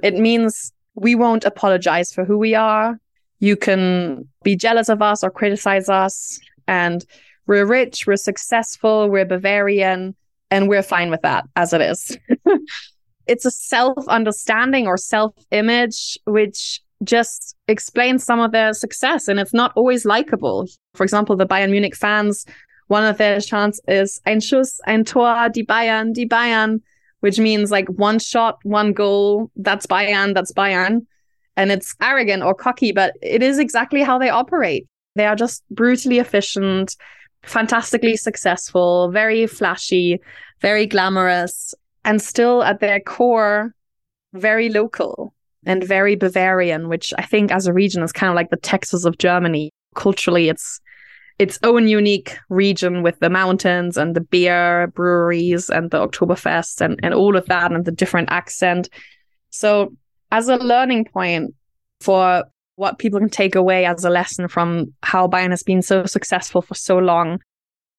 it 0.02 0.16
means 0.16 0.72
we 0.96 1.16
won't 1.16 1.44
apologize 1.44 2.14
for 2.14 2.24
who 2.24 2.38
we 2.38 2.56
are. 2.56 2.98
You 3.40 3.58
can 3.58 4.26
be 4.44 4.56
jealous 4.56 4.88
of 4.88 5.02
us 5.02 5.22
or 5.22 5.30
criticize 5.30 5.90
us. 5.90 6.40
And 6.70 7.06
we're 7.46 7.66
rich, 7.66 8.08
we're 8.08 8.16
successful, 8.16 9.10
we're 9.10 9.26
Bavarian, 9.26 10.16
and 10.50 10.70
we're 10.70 10.82
fine 10.82 11.12
with 11.12 11.22
that 11.24 11.44
as 11.58 11.74
it 11.74 11.82
is. 11.82 12.18
it's 13.28 13.46
a 13.46 13.52
self 13.52 14.08
understanding 14.08 14.88
or 14.88 14.96
self 14.96 15.34
image, 15.52 16.18
which 16.24 16.82
just 17.04 17.58
explains 17.68 18.24
some 18.24 18.40
of 18.40 18.54
their 18.54 18.74
success. 18.74 19.28
And 19.28 19.42
it's 19.42 19.54
not 19.54 19.74
always 19.76 20.06
likable. 20.06 20.68
For 20.94 21.04
example, 21.04 21.36
the 21.36 21.46
Bayern 21.46 21.72
Munich 21.72 21.96
fans, 21.96 22.46
one 22.88 23.04
of 23.04 23.18
their 23.18 23.40
chants 23.42 23.80
is 23.88 24.22
Ein 24.26 24.40
Schuss, 24.40 24.80
ein 24.86 25.06
Tor, 25.06 25.50
die 25.50 25.64
Bayern, 25.64 26.14
die 26.14 26.26
Bayern, 26.26 26.82
which 27.22 27.40
means 27.40 27.72
like 27.72 27.88
one 27.90 28.20
shot, 28.20 28.60
one 28.64 28.94
goal. 28.94 29.52
That's 29.56 29.88
Bayern, 29.88 30.34
that's 30.34 30.54
Bayern. 30.54 31.06
And 31.58 31.72
it's 31.72 31.96
arrogant 32.02 32.44
or 32.44 32.54
cocky, 32.54 32.92
but 32.92 33.14
it 33.22 33.42
is 33.42 33.60
exactly 33.60 34.04
how 34.04 34.20
they 34.20 34.30
operate. 34.30 34.88
They 35.16 35.26
are 35.26 35.36
just 35.36 35.64
brutally 35.70 36.20
efficient 36.20 36.96
fantastically 37.46 38.18
successful, 38.18 39.10
very 39.12 39.48
flashy, 39.48 40.20
very 40.62 40.86
glamorous, 40.86 41.74
and 42.04 42.22
still 42.22 42.64
at 42.64 42.80
their 42.80 43.00
core, 43.00 43.74
very 44.34 44.70
local 44.70 45.34
and 45.66 45.84
very 45.84 46.16
Bavarian, 46.16 46.90
which 46.90 47.14
I 47.18 47.24
think 47.24 47.52
as 47.52 47.68
a 47.68 47.74
region 47.74 48.04
is 48.04 48.12
kind 48.12 48.30
of 48.30 48.36
like 48.36 48.50
the 48.50 48.58
Texas 48.58 49.06
of 49.06 49.18
Germany. 49.18 49.72
Culturally, 49.96 50.50
it's 50.50 50.80
its 51.38 51.60
own 51.64 51.88
unique 51.88 52.38
region 52.50 53.04
with 53.04 53.20
the 53.20 53.30
mountains 53.30 53.98
and 53.98 54.16
the 54.16 54.22
beer 54.22 54.88
breweries 54.88 55.70
and 55.70 55.92
the 55.92 56.08
Oktoberfest 56.08 56.80
and, 56.82 57.00
and 57.04 57.14
all 57.14 57.36
of 57.36 57.46
that 57.48 57.72
and 57.72 57.84
the 57.86 57.92
different 57.92 58.30
accent. 58.32 58.90
So, 59.50 59.94
as 60.32 60.48
a 60.48 60.58
learning 60.58 61.06
point 61.06 61.54
for 62.02 62.46
what 62.78 63.00
people 63.00 63.20
can 63.20 63.30
take 63.30 63.56
away 63.56 63.86
as 63.86 64.04
a 64.04 64.10
lesson 64.10 64.48
from 64.48 64.94
how 65.04 65.28
Bayern 65.28 65.52
has 65.52 65.64
been 65.64 65.82
so 65.82 66.06
successful 66.06 66.62
for 66.62 66.76
so 66.76 66.98
long, 66.98 67.40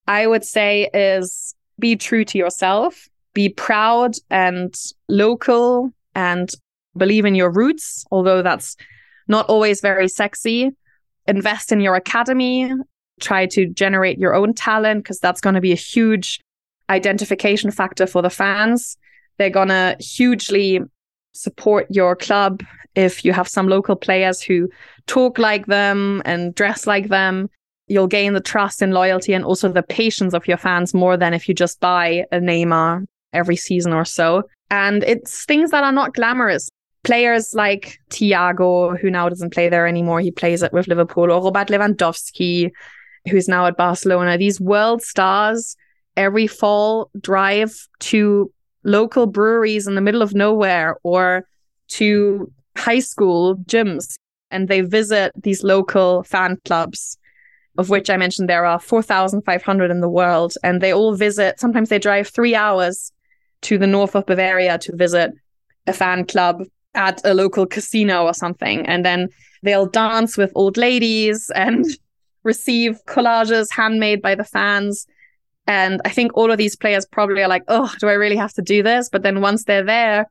I 0.06 0.26
would 0.26 0.44
say 0.44 0.90
is 0.92 1.54
be 1.78 1.96
true 1.96 2.24
to 2.24 2.38
yourself, 2.38 3.06
be 3.34 3.48
proud 3.48 4.14
and 4.30 4.74
local 5.08 5.90
and 6.14 6.50
believe 6.96 7.24
in 7.24 7.34
your 7.34 7.50
roots, 7.50 8.04
although 8.10 8.42
that's 8.42 8.76
not 9.28 9.46
always 9.46 9.80
very 9.80 10.08
sexy. 10.08 10.70
Invest 11.26 11.72
in 11.72 11.80
your 11.80 11.96
academy, 11.96 12.72
try 13.20 13.46
to 13.46 13.66
generate 13.66 14.18
your 14.18 14.34
own 14.34 14.54
talent 14.54 15.04
because 15.04 15.18
that's 15.18 15.40
going 15.40 15.54
to 15.54 15.60
be 15.60 15.72
a 15.72 15.76
huge 15.76 16.40
identification 16.90 17.70
factor 17.70 18.06
for 18.06 18.22
the 18.22 18.30
fans. 18.30 18.96
They're 19.38 19.50
going 19.50 19.68
to 19.68 19.96
hugely 20.00 20.80
support 21.32 21.86
your 21.90 22.16
club 22.16 22.62
if 22.94 23.24
you 23.24 23.32
have 23.32 23.48
some 23.48 23.68
local 23.68 23.96
players 23.96 24.40
who 24.40 24.70
talk 25.06 25.38
like 25.38 25.66
them 25.66 26.22
and 26.24 26.54
dress 26.54 26.86
like 26.86 27.08
them 27.08 27.50
you'll 27.88 28.06
gain 28.06 28.32
the 28.32 28.40
trust 28.40 28.82
and 28.82 28.92
loyalty 28.92 29.32
and 29.32 29.44
also 29.44 29.70
the 29.70 29.82
patience 29.82 30.34
of 30.34 30.46
your 30.46 30.56
fans 30.56 30.94
more 30.94 31.16
than 31.16 31.34
if 31.34 31.48
you 31.48 31.54
just 31.54 31.80
buy 31.80 32.24
a 32.32 32.38
Neymar 32.38 33.04
every 33.32 33.56
season 33.56 33.92
or 33.92 34.04
so. 34.04 34.42
And 34.70 35.04
it's 35.04 35.44
things 35.44 35.70
that 35.70 35.84
are 35.84 35.92
not 35.92 36.14
glamorous. 36.14 36.68
Players 37.04 37.54
like 37.54 38.00
Thiago, 38.10 38.98
who 38.98 39.10
now 39.10 39.28
doesn't 39.28 39.52
play 39.52 39.68
there 39.68 39.86
anymore, 39.86 40.20
he 40.20 40.32
plays 40.32 40.62
it 40.62 40.72
with 40.72 40.88
Liverpool, 40.88 41.30
or 41.30 41.40
Robert 41.40 41.68
Lewandowski, 41.68 42.70
who's 43.28 43.48
now 43.48 43.66
at 43.66 43.76
Barcelona. 43.76 44.38
These 44.38 44.60
world 44.60 45.02
stars 45.02 45.76
every 46.16 46.46
fall 46.46 47.10
drive 47.20 47.74
to 48.00 48.52
local 48.84 49.26
breweries 49.26 49.86
in 49.86 49.94
the 49.94 50.00
middle 50.00 50.22
of 50.22 50.34
nowhere 50.34 50.96
or 51.02 51.46
to 51.88 52.50
high 52.76 53.00
school 53.00 53.56
gyms 53.58 54.16
and 54.50 54.68
they 54.68 54.80
visit 54.80 55.32
these 55.42 55.64
local 55.64 56.22
fan 56.22 56.56
clubs 56.64 57.18
of 57.78 57.90
which 57.90 58.10
I 58.10 58.16
mentioned 58.16 58.48
there 58.48 58.64
are 58.64 58.78
4,500 58.78 59.90
in 59.90 60.00
the 60.00 60.08
world. 60.08 60.54
And 60.62 60.80
they 60.80 60.92
all 60.92 61.14
visit, 61.14 61.60
sometimes 61.60 61.88
they 61.88 61.98
drive 61.98 62.28
three 62.28 62.54
hours 62.54 63.12
to 63.62 63.78
the 63.78 63.86
north 63.86 64.14
of 64.14 64.26
Bavaria 64.26 64.78
to 64.78 64.96
visit 64.96 65.32
a 65.86 65.92
fan 65.92 66.24
club 66.24 66.62
at 66.94 67.20
a 67.24 67.34
local 67.34 67.66
casino 67.66 68.24
or 68.24 68.34
something. 68.34 68.86
And 68.86 69.04
then 69.04 69.28
they'll 69.62 69.86
dance 69.86 70.36
with 70.36 70.52
old 70.54 70.76
ladies 70.76 71.50
and 71.54 71.84
receive 72.46 73.04
collages 73.06 73.66
handmade 73.70 74.22
by 74.22 74.34
the 74.34 74.44
fans. 74.44 75.06
And 75.66 76.00
I 76.04 76.10
think 76.10 76.34
all 76.34 76.50
of 76.50 76.58
these 76.58 76.76
players 76.76 77.04
probably 77.04 77.42
are 77.42 77.48
like, 77.48 77.64
oh, 77.68 77.92
do 77.98 78.08
I 78.08 78.12
really 78.12 78.36
have 78.36 78.54
to 78.54 78.62
do 78.62 78.82
this? 78.82 79.08
But 79.10 79.22
then 79.22 79.40
once 79.40 79.64
they're 79.64 79.84
there, 79.84 80.26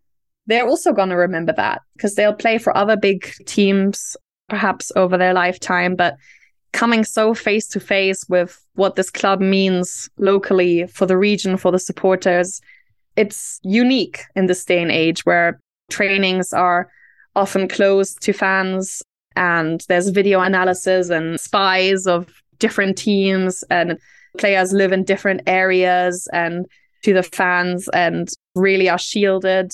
they're 0.47 0.67
also 0.67 0.93
going 0.93 1.09
to 1.09 1.15
remember 1.15 1.53
that 1.53 1.81
because 1.95 2.15
they'll 2.15 2.33
play 2.33 2.57
for 2.57 2.75
other 2.75 2.95
big 2.95 3.31
teams 3.45 4.15
perhaps 4.47 4.91
over 4.95 5.17
their 5.17 5.33
lifetime. 5.33 5.95
But 5.95 6.15
coming 6.71 7.03
so 7.03 7.33
face 7.33 7.67
to 7.69 7.79
face 7.79 8.25
with 8.29 8.63
what 8.75 8.95
this 8.95 9.09
club 9.09 9.41
means 9.41 10.09
locally 10.17 10.87
for 10.87 11.05
the 11.05 11.17
region, 11.17 11.57
for 11.57 11.71
the 11.71 11.79
supporters. 11.79 12.61
It's 13.15 13.59
unique 13.63 14.21
in 14.35 14.45
this 14.47 14.65
day 14.65 14.81
and 14.81 14.91
age 14.91 15.25
where 15.25 15.59
trainings 15.89 16.53
are 16.53 16.89
often 17.35 17.67
closed 17.67 18.21
to 18.21 18.33
fans 18.33 19.01
and 19.35 19.83
there's 19.87 20.09
video 20.09 20.41
analysis 20.41 21.09
and 21.09 21.39
spies 21.39 22.07
of 22.07 22.29
different 22.59 22.97
teams 22.97 23.63
and 23.69 23.97
players 24.37 24.73
live 24.73 24.91
in 24.91 25.03
different 25.03 25.41
areas 25.47 26.27
and 26.33 26.65
to 27.03 27.13
the 27.13 27.23
fans 27.23 27.87
and 27.89 28.29
really 28.55 28.89
are 28.89 28.97
shielded. 28.97 29.71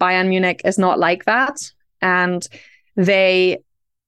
Bayern 0.00 0.28
Munich 0.28 0.62
is 0.64 0.78
not 0.78 0.98
like 0.98 1.24
that. 1.24 1.58
And 2.02 2.46
they 2.96 3.58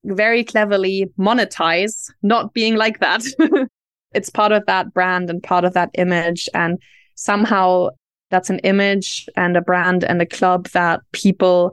very 0.04 0.44
cleverly 0.44 1.10
monetize 1.18 2.10
not 2.22 2.52
being 2.54 2.76
like 2.76 3.00
that. 3.00 3.22
it's 4.14 4.30
part 4.30 4.52
of 4.52 4.64
that 4.66 4.92
brand 4.92 5.30
and 5.30 5.42
part 5.42 5.64
of 5.64 5.74
that 5.74 5.90
image. 5.94 6.48
And 6.54 6.78
somehow 7.14 7.90
that's 8.30 8.50
an 8.50 8.58
image 8.60 9.28
and 9.36 9.56
a 9.56 9.60
brand 9.60 10.04
and 10.04 10.20
a 10.20 10.26
club 10.26 10.68
that 10.68 11.00
people 11.12 11.72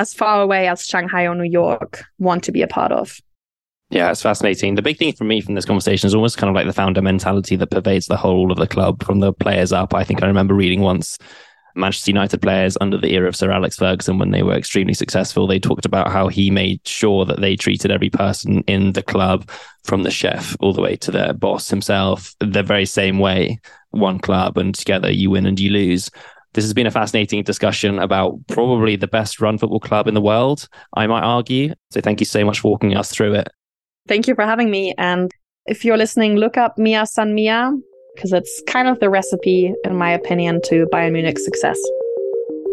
as 0.00 0.14
far 0.14 0.40
away 0.40 0.66
as 0.66 0.86
Shanghai 0.86 1.26
or 1.26 1.34
New 1.34 1.50
York 1.50 2.04
want 2.18 2.42
to 2.44 2.52
be 2.52 2.62
a 2.62 2.66
part 2.66 2.90
of. 2.90 3.20
Yeah, 3.90 4.10
it's 4.10 4.22
fascinating. 4.22 4.76
The 4.76 4.82
big 4.82 4.96
thing 4.96 5.12
for 5.12 5.24
me 5.24 5.42
from 5.42 5.56
this 5.56 5.66
conversation 5.66 6.06
is 6.06 6.14
almost 6.14 6.38
kind 6.38 6.48
of 6.48 6.54
like 6.54 6.66
the 6.66 6.72
founder 6.72 7.02
mentality 7.02 7.54
that 7.56 7.70
pervades 7.70 8.06
the 8.06 8.16
whole 8.16 8.50
of 8.50 8.56
the 8.56 8.66
club 8.66 9.04
from 9.04 9.20
the 9.20 9.32
players 9.32 9.72
up. 9.72 9.92
I 9.92 10.04
think 10.04 10.22
I 10.22 10.26
remember 10.26 10.54
reading 10.54 10.80
once 10.80 11.18
Manchester 11.74 12.12
United 12.12 12.40
players 12.40 12.78
under 12.80 12.96
the 12.96 13.12
era 13.12 13.28
of 13.28 13.36
Sir 13.36 13.50
Alex 13.50 13.76
Ferguson 13.76 14.18
when 14.18 14.30
they 14.30 14.42
were 14.42 14.54
extremely 14.54 14.94
successful. 14.94 15.46
They 15.46 15.58
talked 15.60 15.84
about 15.84 16.10
how 16.10 16.28
he 16.28 16.50
made 16.50 16.80
sure 16.86 17.26
that 17.26 17.40
they 17.42 17.56
treated 17.56 17.90
every 17.90 18.10
person 18.10 18.60
in 18.66 18.92
the 18.92 19.02
club, 19.02 19.50
from 19.84 20.02
the 20.02 20.10
chef 20.10 20.56
all 20.60 20.72
the 20.72 20.82
way 20.82 20.96
to 20.96 21.10
their 21.10 21.34
boss 21.34 21.68
himself, 21.68 22.34
the 22.40 22.62
very 22.62 22.86
same 22.86 23.18
way. 23.18 23.58
One 23.90 24.18
club, 24.18 24.56
and 24.56 24.74
together 24.74 25.10
you 25.10 25.30
win 25.30 25.46
and 25.46 25.58
you 25.60 25.70
lose. 25.70 26.10
This 26.52 26.64
has 26.64 26.74
been 26.74 26.86
a 26.86 26.90
fascinating 26.90 27.42
discussion 27.44 27.98
about 27.98 28.38
probably 28.48 28.96
the 28.96 29.06
best 29.06 29.40
run 29.40 29.58
football 29.58 29.80
club 29.80 30.08
in 30.08 30.14
the 30.14 30.20
world, 30.20 30.68
I 30.94 31.06
might 31.06 31.22
argue. 31.22 31.74
So 31.90 32.00
thank 32.00 32.20
you 32.20 32.26
so 32.26 32.44
much 32.44 32.60
for 32.60 32.72
walking 32.72 32.96
us 32.96 33.10
through 33.10 33.34
it. 33.34 33.48
Thank 34.08 34.26
you 34.26 34.34
for 34.34 34.44
having 34.44 34.70
me. 34.70 34.94
And 34.98 35.30
if 35.66 35.84
you're 35.84 35.96
listening, 35.96 36.36
look 36.36 36.56
up 36.56 36.76
Mia 36.78 37.06
San 37.06 37.34
Mia 37.34 37.72
because 38.14 38.32
it's 38.32 38.62
kind 38.66 38.88
of 38.88 38.98
the 38.98 39.08
recipe, 39.08 39.72
in 39.84 39.96
my 39.96 40.10
opinion, 40.10 40.60
to 40.64 40.86
Bayern 40.92 41.12
Munich's 41.12 41.44
success. 41.44 41.78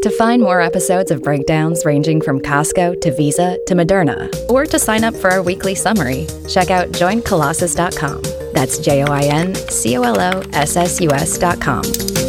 To 0.04 0.12
find 0.12 0.42
more 0.42 0.62
episodes 0.62 1.10
of 1.10 1.24
breakdowns 1.24 1.84
ranging 1.84 2.22
from 2.22 2.40
Costco 2.40 3.02
to 3.02 3.16
Visa 3.16 3.58
to 3.66 3.74
Moderna, 3.74 4.34
or 4.50 4.66
to 4.66 4.78
sign 4.78 5.04
up 5.04 5.16
for 5.16 5.32
our 5.32 5.42
weekly 5.42 5.74
summary, 5.74 6.28
check 6.48 6.70
out 6.70 6.90
joincolossus.com. 6.90 8.22
That's 8.54 8.78
J 8.78 9.04
O 9.04 9.08
I 9.12 9.24
N 9.24 9.56
C 9.56 9.98
O 9.98 10.04
L 10.04 10.20
O 10.20 10.42
S 10.54 10.76
S 10.76 11.02
U 11.02 11.12
S.com. 11.12 12.27